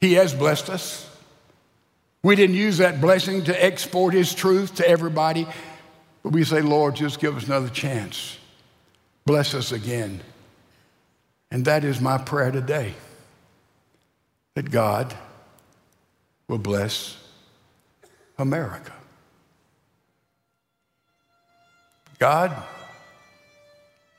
He 0.01 0.15
has 0.15 0.35
blessed 0.35 0.71
us. 0.71 1.09
We 2.23 2.37
didn't 2.37 2.57
use 2.57 2.79
that 2.79 3.01
blessing 3.01 3.45
to 3.45 3.65
export 3.65 4.15
His 4.15 4.35
truth 4.35 4.77
to 4.77 4.89
everybody, 4.89 5.47
but 6.23 6.33
we 6.33 6.45
say, 6.45 6.61
Lord, 6.61 6.95
just 6.95 7.19
give 7.19 7.37
us 7.37 7.47
another 7.47 7.69
chance. 7.69 8.39
Bless 9.27 9.55
us 9.55 9.73
again. 9.73 10.21
And 11.51 11.65
that 11.65 11.85
is 11.85 12.01
my 12.01 12.19
prayer 12.19 12.51
today 12.51 12.95
that 14.55 14.71
God 14.71 15.15
will 16.49 16.59
bless 16.59 17.17
America. 18.39 18.93
God, 22.23 22.57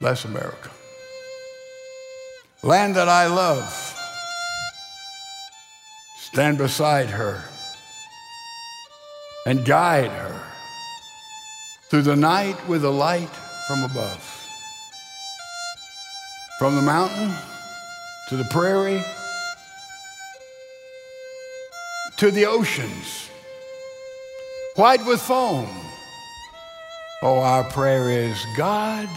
bless 0.01 0.25
America. 0.25 0.69
Land 2.61 2.97
that 2.97 3.07
I 3.07 3.27
love, 3.27 3.63
stand 6.17 6.57
beside 6.57 7.09
her 7.11 7.41
and 9.45 9.63
guide 9.63 10.11
her 10.11 10.37
through 11.89 12.01
the 12.01 12.17
night 12.17 12.57
with 12.67 12.83
a 12.83 12.89
light 12.89 13.33
from 13.69 13.85
above. 13.85 14.49
From 16.59 16.75
the 16.75 16.81
mountain 16.81 17.31
to 18.27 18.35
the 18.35 18.43
prairie 18.51 19.01
to 22.17 22.31
the 22.31 22.47
oceans, 22.47 23.29
white 24.75 25.05
with 25.05 25.21
foam 25.21 25.69
Oh, 27.25 27.39
our 27.39 27.63
prayer 27.63 28.09
is 28.09 28.45
God 28.57 29.07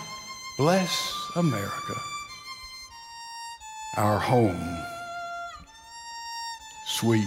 bless 0.57 1.13
America, 1.35 1.95
our 3.97 4.21
home, 4.21 4.79
sweet 6.87 7.27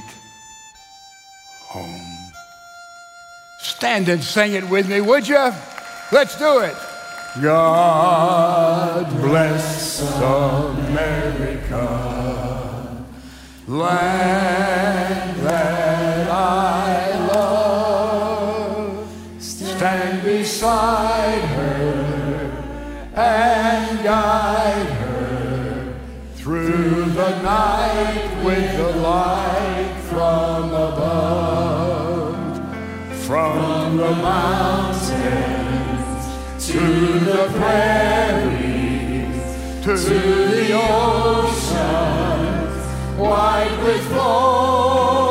home. 1.67 2.31
Stand 3.59 4.07
and 4.07 4.23
sing 4.23 4.53
it 4.53 4.69
with 4.69 4.87
me, 4.87 5.01
would 5.01 5.27
you? 5.27 5.51
Let's 6.13 6.39
do 6.39 6.59
it. 6.59 6.77
God 7.41 9.11
bless 9.19 9.99
America, 10.21 11.83
land 13.67 15.28
beside 20.59 21.39
her 21.55 22.51
and 23.15 24.03
guide 24.03 24.89
her 24.89 25.93
through 26.35 27.05
the 27.11 27.41
night 27.41 28.43
with 28.43 28.75
the 28.75 28.91
light 28.97 29.95
from 30.09 30.73
above, 30.73 32.35
from 33.25 33.95
the 33.95 34.11
mountains 34.11 35.07
to 36.67 36.79
the 37.19 37.47
prairies 37.57 39.37
to 39.85 39.95
the 39.95 40.73
ocean, 40.73 41.87
white 43.17 43.77
with 43.85 44.03
foam. 44.09 45.28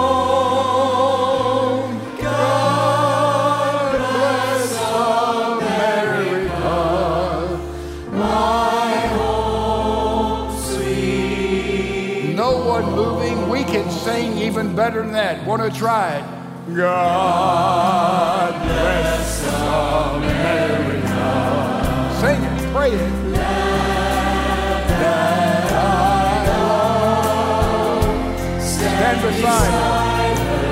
Better 14.79 15.03
than 15.03 15.11
that. 15.11 15.45
Want 15.45 15.61
to 15.61 15.71
try 15.77 16.19
it? 16.19 16.25
God 16.77 18.55
bless 18.63 19.43
America. 20.23 21.27
Sing 22.21 22.41
it, 22.45 22.73
pray 22.73 22.93
it. 22.93 23.13
Stand 28.63 29.19
beside 29.21 29.73
her 29.75 30.67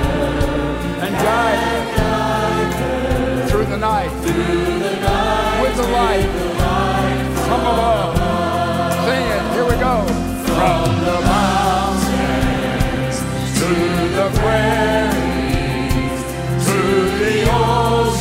and 1.05 1.13
guide 1.27 1.61
her 1.99 3.49
through 3.49 3.67
the 3.67 3.77
night 3.77 4.13
with 5.63 5.75
the 5.77 5.89
light 5.89 6.31
from 7.49 7.61
above. 7.61 8.15
Sing 9.05 9.25
it, 9.35 9.43
here 9.53 9.65
we 9.65 9.77
go. 9.83 9.95
From 10.47 10.87
the 11.05 11.17
mountain 11.23 11.57
the 14.17 14.31
praise 14.41 16.23
to 16.67 16.79
the 17.19 17.53
old. 17.53 18.16